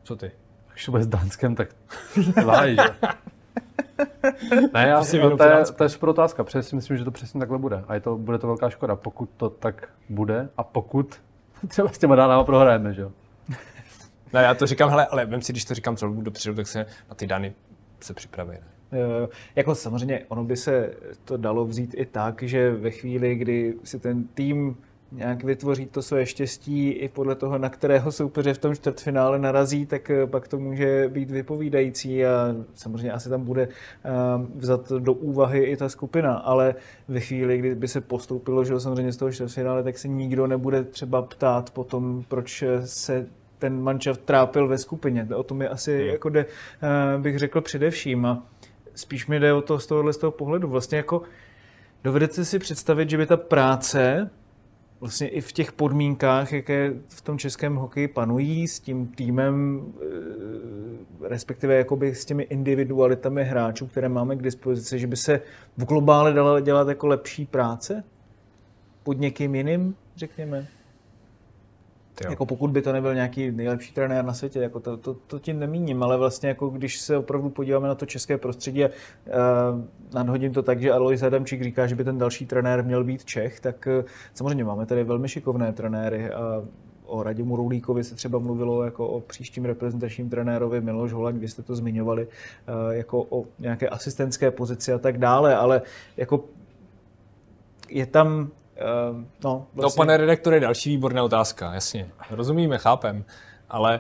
Co 0.04 0.16
ty? 0.16 0.32
Když 0.72 0.86
to 0.86 0.92
bude 0.92 1.04
s 1.04 1.08
Dánskem, 1.08 1.56
tak 1.56 1.70
váj, 2.46 2.76
že? 2.76 2.84
Ne, 4.74 4.88
já, 4.88 5.04
si 5.04 5.20
to, 5.20 5.44
je, 5.44 5.66
to 5.76 5.84
je 5.84 5.90
super 5.90 6.10
otázka, 6.10 6.44
protože 6.44 6.64
si 6.64 6.76
myslím, 6.76 6.98
že 6.98 7.04
to 7.04 7.12
přesně 7.12 7.40
takhle 7.40 7.58
bude. 7.58 7.84
A 7.88 7.94
je 7.94 8.00
to, 8.00 8.18
bude 8.18 8.38
to 8.38 8.48
velká 8.48 8.70
škoda, 8.70 8.96
pokud 8.96 9.30
to 9.38 9.50
tak 9.50 9.90
bude 10.10 10.50
a 10.58 10.64
pokud 10.64 11.16
třeba 11.68 11.88
s 11.88 11.98
těma 11.98 12.16
dánama 12.16 12.44
prohrajeme, 12.44 12.94
že 12.94 13.02
jo? 13.02 13.12
Ne, 14.34 14.44
já 14.44 14.54
to 14.54 14.68
říkám, 14.68 14.90
hele, 14.90 15.06
ale 15.06 15.26
vem 15.26 15.42
si, 15.42 15.52
když 15.54 15.66
to 15.66 15.74
říkám 15.74 15.96
celou 15.98 16.12
dobu 16.12 16.22
dopředu, 16.22 16.56
tak 16.56 16.68
se 16.68 16.86
na 17.10 17.16
ty 17.16 17.28
dany 17.28 17.54
se 18.00 18.14
připraví. 18.14 18.52
Ne? 18.52 18.64
Jo. 18.94 19.30
Jako 19.56 19.76
samozřejmě, 19.76 20.26
ono 20.28 20.44
by 20.44 20.58
se 20.58 20.94
to 21.26 21.38
dalo 21.38 21.66
vzít 21.66 21.96
i 21.98 22.06
tak, 22.06 22.44
že 22.44 22.72
ve 22.72 22.92
chvíli, 22.92 23.36
kdy 23.36 23.74
si 23.84 24.00
ten 24.00 24.24
tým 24.24 24.76
nějak 25.14 25.44
vytvoří 25.44 25.86
to 25.86 26.02
své 26.02 26.26
štěstí 26.26 26.90
i 26.90 27.10
podle 27.10 27.36
toho, 27.36 27.58
na 27.58 27.70
kterého 27.70 28.12
soupeře 28.12 28.54
v 28.54 28.58
tom 28.58 28.76
čtvrtfinále 28.76 29.40
narazí, 29.40 29.86
tak 29.86 30.10
eh, 30.10 30.28
pak 30.28 30.48
to 30.48 30.60
může 30.60 31.10
být 31.10 31.32
vypovídající 31.32 32.26
a 32.26 32.56
samozřejmě 32.74 33.12
asi 33.12 33.30
tam 33.30 33.44
bude 33.44 33.62
eh, 33.64 34.10
vzat 34.56 34.92
do 34.92 35.14
úvahy 35.14 35.64
i 35.64 35.78
ta 35.78 35.90
skupina, 35.90 36.34
ale 36.34 36.76
ve 37.08 37.20
chvíli, 37.20 37.58
kdy 37.58 37.76
by 37.76 37.88
se 37.88 38.02
postoupilo, 38.02 38.64
že 38.64 38.80
samozřejmě 38.80 39.12
z 39.12 39.18
toho 39.18 39.32
čtvrtfinále, 39.32 39.84
tak 39.84 39.98
se 39.98 40.08
nikdo 40.08 40.48
nebude 40.48 40.84
třeba 40.84 41.22
ptát 41.22 41.70
potom, 41.72 42.24
proč 42.28 42.64
se 42.86 43.28
ten 43.60 43.82
manšaft 43.82 44.22
trápil 44.22 44.68
ve 44.68 44.78
skupině. 44.78 45.28
O 45.36 45.44
tom 45.44 45.62
je 45.62 45.70
asi, 45.70 45.92
jako 46.12 46.30
jde, 46.30 46.46
eh, 46.46 47.20
bych 47.20 47.40
řekl 47.40 47.62
především. 47.62 48.26
A 48.26 48.44
spíš 48.96 49.28
mi 49.28 49.40
jde 49.40 49.54
o 49.54 49.62
to 49.62 49.80
z 49.80 49.88
tohohle 49.88 50.14
z 50.14 50.18
toho 50.18 50.32
pohledu. 50.32 50.68
Vlastně 50.68 50.98
jako 50.98 51.22
dovedete 52.04 52.46
si 52.46 52.60
představit, 52.60 53.10
že 53.10 53.18
by 53.18 53.26
ta 53.26 53.38
práce 53.38 54.30
vlastně 55.00 55.28
i 55.28 55.42
v 55.42 55.52
těch 55.52 55.72
podmínkách, 55.72 56.54
jaké 56.54 56.94
v 57.08 57.22
tom 57.22 57.38
českém 57.38 57.76
hokeji 57.76 58.08
panují 58.08 58.68
s 58.68 58.80
tím 58.80 59.08
týmem, 59.08 59.86
eh, 60.02 61.28
respektive 61.30 61.76
jakoby 61.76 62.16
s 62.16 62.26
těmi 62.26 62.44
individualitami 62.44 63.44
hráčů, 63.44 63.88
které 63.88 64.10
máme 64.10 64.36
k 64.36 64.42
dispozici, 64.42 65.00
že 65.00 65.08
by 65.08 65.16
se 65.16 65.42
v 65.78 65.86
globále 65.86 66.34
dala 66.34 66.60
dělat 66.60 66.88
jako 66.88 67.08
lepší 67.08 67.46
práce 67.46 68.04
pod 69.04 69.20
někým 69.20 69.56
jiným, 69.56 69.96
řekněme? 70.16 70.68
Tyjo. 72.28 72.32
Jako 72.32 72.46
pokud 72.46 72.72
by 72.72 72.82
to 72.82 72.94
nebyl 72.94 73.14
nějaký 73.14 73.52
nejlepší 73.52 73.94
trenér 73.94 74.26
na 74.26 74.34
světě, 74.34 74.60
jako 74.60 74.80
to, 74.80 74.98
to, 74.98 75.14
to 75.14 75.40
tím 75.40 75.60
nemíním, 75.60 76.04
ale 76.04 76.18
vlastně 76.18 76.50
jako 76.50 76.70
když 76.70 77.00
se 77.00 77.18
opravdu 77.18 77.50
podíváme 77.50 77.88
na 77.88 77.96
to 77.96 78.06
české 78.06 78.38
prostředí 78.38 78.86
a 78.86 78.88
uh, 78.88 79.82
nadhodím 80.14 80.54
to 80.54 80.64
tak, 80.64 80.82
že 80.82 80.92
Alois 80.92 81.24
Adamčík 81.24 81.64
říká, 81.64 81.88
že 81.88 81.96
by 81.96 82.04
ten 82.04 82.18
další 82.18 82.46
trenér 82.46 82.84
měl 82.84 83.04
být 83.04 83.26
Čech, 83.26 83.60
tak 83.60 83.88
uh, 84.00 84.06
samozřejmě 84.34 84.64
máme 84.64 84.86
tady 84.86 85.04
velmi 85.04 85.30
šikovné 85.30 85.74
trenéry 85.74 86.32
a 86.32 86.64
o 87.06 87.24
Radimu 87.24 87.56
Roulíkovi 87.56 88.04
se 88.04 88.16
třeba 88.16 88.40
mluvilo 88.40 88.84
jako 88.84 89.08
o 89.08 89.22
příštím 89.22 89.66
reprezentačním 89.66 90.30
trenérovi 90.30 90.82
Miloš 90.82 91.14
Holaň, 91.14 91.40
vy 91.40 91.48
jste 91.48 91.62
to 91.62 91.76
zmiňovali, 91.76 92.28
uh, 92.28 92.94
jako 92.94 93.26
o 93.30 93.46
nějaké 93.60 93.90
asistentské 93.90 94.52
pozici 94.52 94.94
a 94.94 94.98
tak 94.98 95.18
dále, 95.18 95.56
ale 95.56 95.82
jako 96.18 96.44
je 97.90 98.06
tam 98.06 98.52
Uh, 98.82 99.24
no, 99.44 99.68
Vlastně... 99.74 99.96
To, 99.96 99.98
pane 99.98 100.18
redaktore, 100.18 100.60
další 100.60 100.90
výborná 100.90 101.24
otázka, 101.24 101.74
jasně. 101.74 102.10
Rozumíme, 102.30 102.78
chápem, 102.78 103.26
ale 103.70 104.00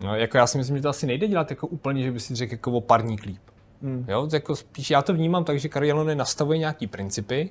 no, 0.00 0.14
jako 0.14 0.36
já 0.36 0.46
si 0.46 0.58
myslím, 0.58 0.76
že 0.76 0.82
to 0.82 0.88
asi 0.88 1.06
nejde 1.06 1.28
dělat 1.28 1.50
jako 1.50 1.66
úplně, 1.66 2.02
že 2.02 2.12
by 2.12 2.20
si 2.20 2.34
řekl 2.34 2.52
jako 2.52 2.72
o 2.72 2.80
parník 2.80 3.24
líp. 3.24 3.42
Hmm. 3.82 4.04
Jo, 4.08 4.28
jako 4.32 4.56
spíš 4.56 4.90
já 4.90 5.02
to 5.02 5.14
vnímám 5.14 5.44
tak, 5.44 5.58
že 5.60 5.68
Karielone 5.68 6.14
nastavuje 6.14 6.58
nějaký 6.58 6.86
principy, 6.86 7.50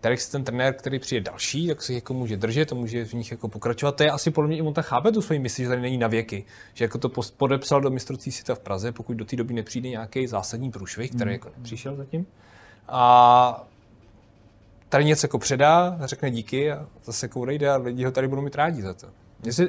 kterých 0.00 0.22
si 0.22 0.32
ten 0.32 0.44
trenér, 0.44 0.74
který 0.74 0.98
přijde 0.98 1.30
další, 1.30 1.66
tak 1.66 1.82
si 1.82 1.94
jako 1.94 2.14
může 2.14 2.36
držet 2.36 2.72
a 2.72 2.74
může 2.74 3.04
v 3.04 3.12
nich 3.12 3.30
jako 3.30 3.48
pokračovat. 3.48 3.96
To 3.96 4.02
je 4.02 4.10
asi 4.10 4.30
podle 4.30 4.48
mě 4.48 4.56
i 4.56 4.62
on 4.62 4.74
tak 4.74 4.86
chápe 4.86 5.12
tu 5.12 5.22
svoji 5.22 5.38
misi, 5.38 5.62
že 5.62 5.68
tady 5.68 5.82
není 5.82 5.98
na 5.98 6.08
věky. 6.08 6.44
Že 6.74 6.84
jako 6.84 6.98
to 6.98 7.10
podepsal 7.36 7.80
do 7.80 7.90
mistrovství 7.90 8.32
světa 8.32 8.54
v 8.54 8.58
Praze, 8.58 8.92
pokud 8.92 9.16
do 9.16 9.24
té 9.24 9.36
doby 9.36 9.54
nepřijde 9.54 9.88
nějaký 9.88 10.26
zásadní 10.26 10.70
průšvih, 10.70 11.10
který 11.10 11.32
jako 11.32 11.48
nepřišel 11.56 11.96
zatím. 11.96 12.26
A 12.88 13.68
tady 14.90 15.04
něco 15.04 15.24
jako 15.24 15.38
předá, 15.38 15.98
řekne 16.04 16.30
díky 16.30 16.72
a 16.72 16.86
zase 17.04 17.26
jako 17.26 17.40
odejde 17.40 17.70
a 17.70 17.76
lidi 17.76 18.04
ho 18.04 18.10
tady 18.10 18.28
budou 18.28 18.42
mít 18.42 18.54
rádi 18.54 18.82
za 18.82 18.94
to. 18.94 19.06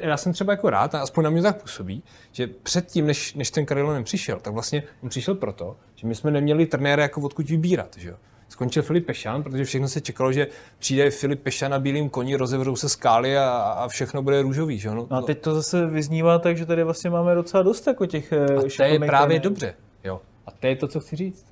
Já 0.02 0.18
jsem 0.18 0.34
třeba 0.34 0.54
jako 0.54 0.70
rád, 0.70 0.96
a 0.96 1.02
aspoň 1.02 1.24
na 1.24 1.30
mě 1.30 1.42
tak 1.42 1.62
působí, 1.62 2.04
že 2.32 2.48
předtím, 2.48 3.08
než, 3.08 3.34
než 3.34 3.52
ten 3.52 3.66
Karilonen 3.66 4.04
přišel, 4.04 4.40
tak 4.40 4.54
vlastně 4.54 4.84
on 5.04 5.10
přišel 5.10 5.36
proto, 5.36 5.78
že 5.96 6.08
my 6.08 6.16
jsme 6.16 6.32
neměli 6.32 6.66
trenéra 6.66 7.04
jako 7.04 7.22
odkud 7.22 7.50
vybírat. 7.50 7.98
Že? 7.98 8.16
skončil 8.52 8.84
Filip 8.84 9.06
Pešan, 9.06 9.44
protože 9.44 9.66
všechno 9.66 9.88
se 9.88 10.02
čekalo, 10.02 10.32
že 10.32 10.48
přijde 10.80 11.10
Filip 11.10 11.42
Pešan 11.42 11.72
na 11.72 11.80
bílým 11.80 12.10
koni, 12.10 12.36
rozevřou 12.36 12.76
se 12.76 12.90
skály 12.90 13.38
a, 13.38 13.50
a 13.50 13.88
všechno 13.88 14.22
bude 14.22 14.42
růžový. 14.42 14.80
Že? 14.80 14.90
No, 14.90 15.08
No 15.12 15.18
a 15.18 15.22
teď 15.22 15.42
to 15.42 15.56
zase 15.56 15.86
vyznívá 15.86 16.40
tak, 16.40 16.58
že 16.58 16.66
tady 16.66 16.84
vlastně 16.84 17.10
máme 17.10 17.36
docela 17.36 17.64
dost 17.64 17.88
jako 17.88 18.06
těch 18.06 18.34
a 18.34 18.62
to 18.78 18.84
je 18.84 19.00
právě 19.00 19.40
dobře. 19.40 19.74
Jo. 20.04 20.22
A 20.46 20.52
to 20.52 20.68
je 20.68 20.76
to, 20.76 20.88
co 20.88 21.00
chci 21.00 21.16
říct. 21.16 21.46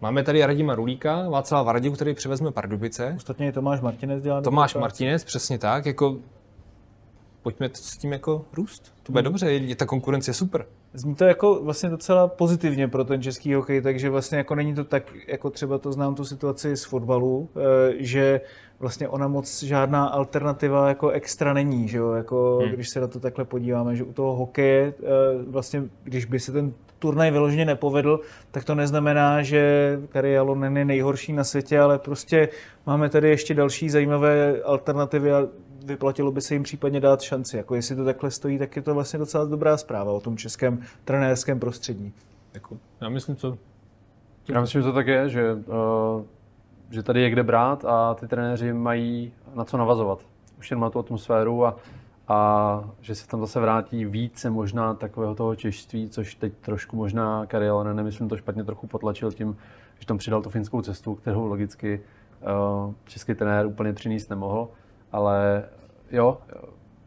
Máme 0.00 0.22
tady 0.22 0.46
Radima 0.46 0.74
Rulíka, 0.74 1.28
Václava 1.28 1.62
Varadiu, 1.62 1.92
který 1.92 2.14
převezme 2.14 2.52
Pardubice. 2.52 3.14
Ostatně 3.16 3.48
i 3.48 3.52
Tomáš 3.52 3.80
Martinez 3.80 4.22
dělá 4.22 4.40
Tomáš 4.40 4.72
práci. 4.72 4.80
Martinez, 4.80 5.24
přesně 5.24 5.58
tak. 5.58 5.86
Jako, 5.86 6.16
pojďme 7.42 7.70
s 7.72 7.96
tím 7.96 8.12
jako 8.12 8.44
růst. 8.52 8.94
To 9.02 9.12
bude 9.12 9.22
dobře, 9.22 9.52
je, 9.52 9.76
ta 9.76 9.86
konkurence 9.86 10.30
je 10.30 10.34
super. 10.34 10.66
Zní 10.92 11.14
to 11.14 11.24
jako 11.24 11.62
vlastně 11.64 11.88
docela 11.88 12.28
pozitivně 12.28 12.88
pro 12.88 13.04
ten 13.04 13.22
český 13.22 13.54
hokej, 13.54 13.82
takže 13.82 14.10
vlastně 14.10 14.38
jako 14.38 14.54
není 14.54 14.74
to 14.74 14.84
tak, 14.84 15.12
jako 15.28 15.50
třeba 15.50 15.78
to 15.78 15.92
znám 15.92 16.14
tu 16.14 16.24
situaci 16.24 16.76
z 16.76 16.84
fotbalu, 16.84 17.48
eh, 17.56 17.94
že 17.98 18.40
vlastně 18.80 19.08
ona 19.08 19.28
moc 19.28 19.62
žádná 19.62 20.06
alternativa 20.06 20.88
jako 20.88 21.08
extra 21.08 21.52
není, 21.52 21.88
že 21.88 21.98
jo, 21.98 22.12
jako 22.12 22.58
hmm. 22.62 22.72
když 22.72 22.88
se 22.88 23.00
na 23.00 23.06
to 23.06 23.20
takhle 23.20 23.44
podíváme, 23.44 23.96
že 23.96 24.04
u 24.04 24.12
toho 24.12 24.36
hokeje 24.36 24.94
eh, 24.98 25.04
vlastně, 25.46 25.82
když 26.04 26.24
by 26.24 26.40
se 26.40 26.52
ten 26.52 26.72
turnaj 26.98 27.30
vyloženě 27.30 27.64
nepovedl, 27.64 28.20
tak 28.50 28.64
to 28.64 28.74
neznamená, 28.74 29.42
že 29.42 30.00
Karialo 30.08 30.54
není 30.54 30.84
nejhorší 30.84 31.32
na 31.32 31.44
světě, 31.44 31.80
ale 31.80 31.98
prostě 31.98 32.48
máme 32.86 33.08
tady 33.08 33.28
ještě 33.28 33.54
další 33.54 33.90
zajímavé 33.90 34.62
alternativy 34.62 35.32
a 35.32 35.48
vyplatilo 35.84 36.32
by 36.32 36.40
se 36.40 36.54
jim 36.54 36.62
případně 36.62 37.00
dát 37.00 37.20
šanci. 37.20 37.56
Jako 37.56 37.74
jestli 37.74 37.96
to 37.96 38.04
takhle 38.04 38.30
stojí, 38.30 38.58
tak 38.58 38.76
je 38.76 38.82
to 38.82 38.94
vlastně 38.94 39.18
docela 39.18 39.44
dobrá 39.44 39.76
zpráva 39.76 40.12
o 40.12 40.20
tom 40.20 40.36
českém 40.36 40.82
trenérském 41.04 41.60
prostředí. 41.60 42.12
Jako, 42.54 42.76
já 43.00 43.08
myslím, 43.08 43.36
co 43.36 43.58
Já 44.48 44.60
myslím, 44.60 44.82
že 44.82 44.88
to 44.88 44.92
tak 44.92 45.06
je, 45.06 45.28
že, 45.28 45.54
uh, 45.54 46.22
že 46.90 47.02
tady 47.02 47.22
je 47.22 47.30
kde 47.30 47.42
brát 47.42 47.84
a 47.84 48.14
ty 48.14 48.28
trenéři 48.28 48.72
mají 48.72 49.32
na 49.54 49.64
co 49.64 49.76
navazovat. 49.76 50.18
Už 50.58 50.70
jen 50.70 50.80
má 50.80 50.90
tu 50.90 50.98
atmosféru 50.98 51.66
a, 51.66 51.76
a 52.28 52.90
že 53.00 53.14
se 53.14 53.28
tam 53.28 53.40
zase 53.40 53.60
vrátí 53.60 54.04
více 54.04 54.50
možná 54.50 54.94
takového 54.94 55.34
toho 55.34 55.56
češství, 55.56 56.08
což 56.08 56.34
teď 56.34 56.52
trošku 56.60 56.96
možná 56.96 57.46
Kariel, 57.46 57.84
ne, 57.84 57.94
nemyslím 57.94 58.28
to 58.28 58.36
špatně, 58.36 58.64
trochu 58.64 58.86
potlačil 58.86 59.32
tím, 59.32 59.56
že 59.98 60.06
tam 60.06 60.18
přidal 60.18 60.42
tu 60.42 60.50
finskou 60.50 60.82
cestu, 60.82 61.14
kterou 61.14 61.46
logicky 61.46 62.00
uh, 62.86 62.94
český 63.04 63.34
trenér 63.34 63.66
úplně 63.66 63.92
přinést 63.92 64.30
nemohl. 64.30 64.68
Ale 65.12 65.64
jo, 66.10 66.38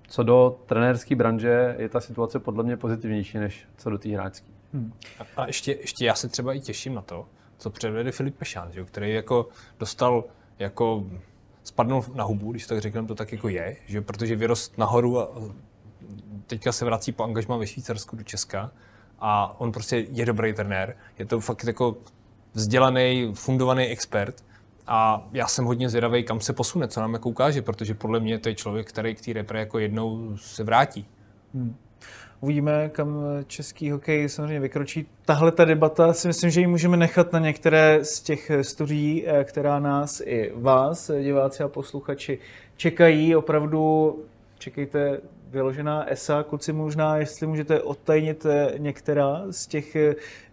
co 0.07 0.23
do 0.23 0.59
trenérské 0.65 1.15
branže 1.15 1.75
je 1.79 1.89
ta 1.89 1.99
situace 1.99 2.39
podle 2.39 2.63
mě 2.63 2.77
pozitivnější, 2.77 3.37
než 3.37 3.67
co 3.77 3.89
do 3.89 3.97
té 3.97 4.09
hráčské. 4.09 4.47
A 5.37 5.47
ještě, 5.47 5.71
ještě 5.71 6.05
já 6.05 6.15
se 6.15 6.27
třeba 6.27 6.53
i 6.53 6.59
těším 6.59 6.93
na 6.93 7.01
to, 7.01 7.25
co 7.59 7.69
předvede 7.69 8.11
Filip 8.11 8.37
Pešán, 8.37 8.71
že, 8.71 8.83
který 8.83 9.13
jako 9.13 9.49
dostal 9.79 10.23
jako 10.59 11.03
spadnul 11.63 12.05
na 12.13 12.23
hubu, 12.23 12.51
když 12.51 12.67
tak 12.67 12.81
řekneme, 12.81 13.07
to 13.07 13.15
tak 13.15 13.31
jako 13.31 13.49
je, 13.49 13.75
že 13.85 14.01
protože 14.01 14.35
vyrost 14.35 14.77
nahoru 14.77 15.19
a 15.19 15.29
teďka 16.47 16.71
se 16.71 16.85
vrací 16.85 17.11
po 17.11 17.23
angažmá 17.23 17.57
ve 17.57 17.67
Švýcarsku 17.67 18.15
do 18.15 18.23
Česka 18.23 18.71
a 19.19 19.59
on 19.59 19.71
prostě 19.71 20.05
je 20.11 20.25
dobrý 20.25 20.53
trenér, 20.53 20.95
je 21.19 21.25
to 21.25 21.39
fakt 21.39 21.63
jako 21.63 21.97
vzdělaný, 22.53 23.31
fundovaný 23.33 23.85
expert 23.85 24.43
a 24.87 25.27
já 25.33 25.47
jsem 25.47 25.65
hodně 25.65 25.89
zvědavý, 25.89 26.23
kam 26.23 26.41
se 26.41 26.53
posune, 26.53 26.87
co 26.87 27.01
nám 27.01 27.13
jako 27.13 27.29
ukáže, 27.29 27.61
protože 27.61 27.93
podle 27.93 28.19
mě 28.19 28.39
to 28.39 28.49
je 28.49 28.55
člověk, 28.55 28.89
který 28.89 29.15
k 29.15 29.21
té 29.21 29.33
repre 29.33 29.59
jako 29.59 29.79
jednou 29.79 30.37
se 30.37 30.63
vrátí. 30.63 31.05
Uvidíme, 32.41 32.89
kam 32.89 33.23
český 33.47 33.91
hokej 33.91 34.29
samozřejmě 34.29 34.59
vykročí. 34.59 35.07
Tahle 35.25 35.51
ta 35.51 35.65
debata 35.65 36.13
si 36.13 36.27
myslím, 36.27 36.49
že 36.49 36.61
ji 36.61 36.67
můžeme 36.67 36.97
nechat 36.97 37.33
na 37.33 37.39
některé 37.39 37.99
z 38.01 38.21
těch 38.21 38.51
studií, 38.61 39.27
eh, 39.27 39.43
která 39.43 39.79
nás 39.79 40.21
i 40.25 40.51
vás, 40.55 41.09
eh, 41.09 41.23
diváci 41.23 41.63
a 41.63 41.67
posluchači, 41.67 42.39
čekají. 42.77 43.35
Opravdu 43.35 44.15
čekejte 44.59 45.21
vyložená 45.49 46.11
ESA. 46.11 46.43
Kluci 46.43 46.73
možná, 46.73 47.17
jestli 47.17 47.47
můžete 47.47 47.81
odtajnit 47.81 48.45
eh, 48.45 48.73
některá 48.77 49.41
z 49.49 49.67
těch 49.67 49.97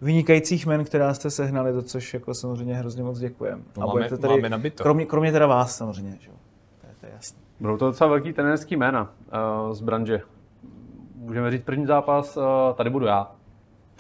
vynikajících 0.03 0.67
men, 0.67 0.85
která 0.85 1.15
jste 1.15 1.31
sehnali, 1.31 1.73
to 1.73 1.83
což 1.83 2.15
jako 2.15 2.35
samozřejmě 2.35 2.75
hrozně 2.75 3.03
moc 3.03 3.19
děkujeme. 3.19 3.63
No, 3.77 3.87
máme- 3.87 4.09
máme 4.29 4.49
nabito. 4.49 4.83
kromě, 4.83 5.07
kromě 5.07 5.33
teda 5.33 5.47
vás 5.47 5.77
samozřejmě, 5.77 6.17
že 6.21 6.31
jo. 6.31 6.37
To 6.81 6.87
je, 6.87 6.95
to 7.01 7.07
je 7.07 7.13
jasné. 7.13 7.39
Budou 7.61 7.77
to 7.77 7.87
docela 7.87 8.11
velký 8.11 8.33
trenérský 8.33 8.77
jména 8.77 9.13
uh, 9.67 9.73
z 9.73 9.81
branže. 9.81 10.21
Můžeme 11.27 11.51
říct 11.51 11.65
první 11.65 11.87
zápas, 11.87 12.37
uh, 12.37 12.45
tady 12.77 12.91
budu 12.91 13.07
já. 13.07 13.31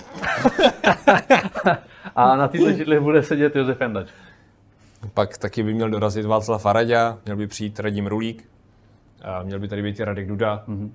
a 2.16 2.36
na 2.36 2.48
této 2.48 2.72
židli 2.72 3.00
bude 3.00 3.22
sedět 3.22 3.56
Josef 3.56 3.80
Jandač. 3.80 4.08
Pak 5.14 5.38
taky 5.38 5.62
by 5.62 5.74
měl 5.74 5.90
dorazit 5.90 6.26
Václav 6.26 6.62
Faraďa, 6.62 7.18
měl 7.24 7.36
by 7.36 7.46
přijít 7.46 7.80
Radim 7.80 8.06
Rulík, 8.06 8.48
a 9.22 9.42
měl 9.42 9.58
by 9.58 9.68
tady 9.68 9.82
být 9.82 10.00
i 10.00 10.04
Radek 10.04 10.28
Duda. 10.28 10.64
Mm-hmm. 10.68 10.90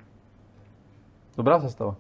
Dobrá 1.38 1.60
sestava. 1.60 1.96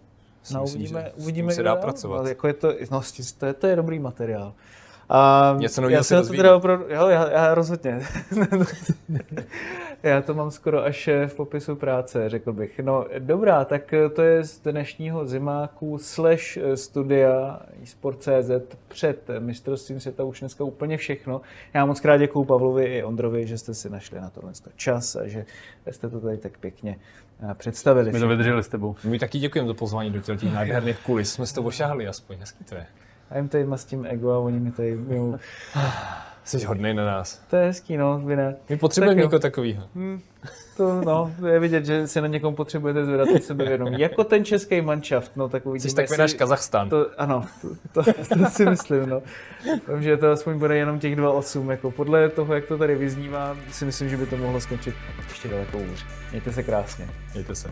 No, 0.54 0.62
myslím, 0.62 0.82
uvidíme, 0.82 1.04
že 1.04 1.12
uvidíme, 1.24 1.54
se 1.54 1.64
dá 1.64 1.76
pracovat. 1.76 2.20
Ale 2.20 2.30
Jako 2.30 2.48
je 2.48 2.54
to, 2.54 2.74
no, 2.92 3.02
to, 3.40 3.46
je, 3.46 3.54
to 3.54 3.68
je 3.68 3.76
dobrý 3.76 4.00
materiál. 4.00 4.54
A 5.14 5.56
Něco 5.58 5.90
já 5.90 6.04
se 6.04 6.22
to 6.22 6.34
teda 6.34 6.56
opravdu, 6.56 6.86
jo, 6.90 7.08
já, 7.08 7.32
já 7.32 7.54
rozhodně. 7.54 8.02
já 10.04 10.22
to 10.22 10.34
mám 10.34 10.52
skoro 10.52 10.84
až 10.84 11.08
eh, 11.08 11.28
v 11.28 11.36
popisu 11.36 11.76
práce, 11.76 12.30
řekl 12.30 12.54
bych. 12.54 12.80
No 12.80 13.06
dobrá, 13.20 13.66
tak 13.66 13.94
eh, 13.94 14.10
to 14.10 14.22
je 14.22 14.44
z 14.44 14.60
dnešního 14.60 15.26
zimáku 15.26 15.98
slash 15.98 16.58
eh, 16.58 16.78
studia 16.78 17.60
eSport.cz 17.84 18.76
před 18.88 19.30
mistrovstvím 19.40 20.00
světa 20.00 20.24
už 20.24 20.40
dneska 20.40 20.64
úplně 20.64 20.98
všechno. 20.98 21.42
Já 21.74 21.86
moc 21.86 22.00
krát 22.00 22.18
děkuju 22.18 22.46
Pavlovi 22.46 22.86
i 22.86 23.04
Ondrovi, 23.04 23.48
že 23.48 23.58
jste 23.58 23.74
si 23.74 23.90
našli 23.90 24.22
na 24.22 24.30
tohle 24.30 24.54
čas 24.76 25.16
a 25.16 25.28
že 25.28 25.46
jste 25.92 26.10
to 26.10 26.20
tady 26.20 26.38
tak 26.38 26.58
pěkně 26.58 27.00
představili. 27.54 28.12
My 28.12 28.20
to 28.20 28.28
vydrželi 28.28 28.64
s 28.64 28.68
tebou. 28.68 28.96
My 29.04 29.20
taky 29.20 29.40
děkujeme 29.40 29.68
za 29.68 29.74
pozvání 29.74 30.10
do 30.10 30.22
těch 30.22 30.44
nádherných 30.44 31.00
kulis. 31.00 31.34
Jsme 31.34 31.46
s 31.46 31.54
to 31.54 31.64
ošahli 31.64 32.08
aspoň, 32.08 32.38
hezký 32.38 32.64
to 32.64 32.76
je. 32.76 32.86
A 33.32 33.38
jim 33.38 33.50
tady 33.50 33.66
mastím 33.66 34.06
ego 34.10 34.32
a 34.32 34.38
oni 34.38 34.60
mi 34.60 34.72
tady 34.72 34.98
mimo. 34.98 35.40
Jsi 36.44 36.66
hodnej 36.66 36.94
na 36.94 37.06
nás. 37.06 37.42
To 37.50 37.56
je 37.56 37.66
hezký, 37.66 37.98
no, 37.98 38.20
vy 38.20 38.36
ne. 38.36 38.56
My 38.70 38.78
potřebujeme 38.78 39.16
Tak 39.16 39.24
někoho 39.24 39.40
takového. 39.40 39.84
To, 40.78 41.02
no, 41.02 41.32
je 41.48 41.60
vidět, 41.60 41.86
že 41.86 42.08
si 42.08 42.22
na 42.22 42.28
někom 42.28 42.56
potřebujete 42.56 43.06
zvedat 43.06 43.28
sebevědomí. 43.44 43.96
Jako 44.00 44.24
ten 44.24 44.46
český 44.46 44.82
manšaft, 44.82 45.32
no 45.36 45.50
tak 45.50 45.66
uvidíme. 45.66 45.90
Jsi 45.90 45.96
takový 45.96 46.18
náš 46.20 46.34
Kazachstán. 46.34 46.90
To, 46.90 47.08
ano, 47.18 47.46
to, 47.94 48.04
to, 48.04 48.14
to, 48.38 48.46
si 48.46 48.66
myslím, 48.66 49.10
no. 49.10 49.22
Vím, 49.94 50.04
že 50.04 50.18
to 50.18 50.32
aspoň 50.32 50.60
bude 50.60 50.78
jenom 50.78 51.00
těch 51.00 51.16
2-8, 51.16 51.72
jako 51.72 51.92
podle 51.92 52.30
toho, 52.30 52.54
jak 52.54 52.66
to 52.66 52.78
tady 52.78 52.96
vyznívá, 52.96 53.58
si 53.72 53.86
myslím, 53.86 54.10
že 54.10 54.18
by 54.18 54.26
to 54.26 54.38
mohlo 54.38 54.62
skončit 54.62 54.96
ještě 55.30 55.48
daleko 55.48 55.78
hůř. 55.78 56.06
Mějte 56.32 56.54
se 56.54 56.64
krásně. 56.64 57.08
Mějte 57.34 57.56
se. 57.56 57.72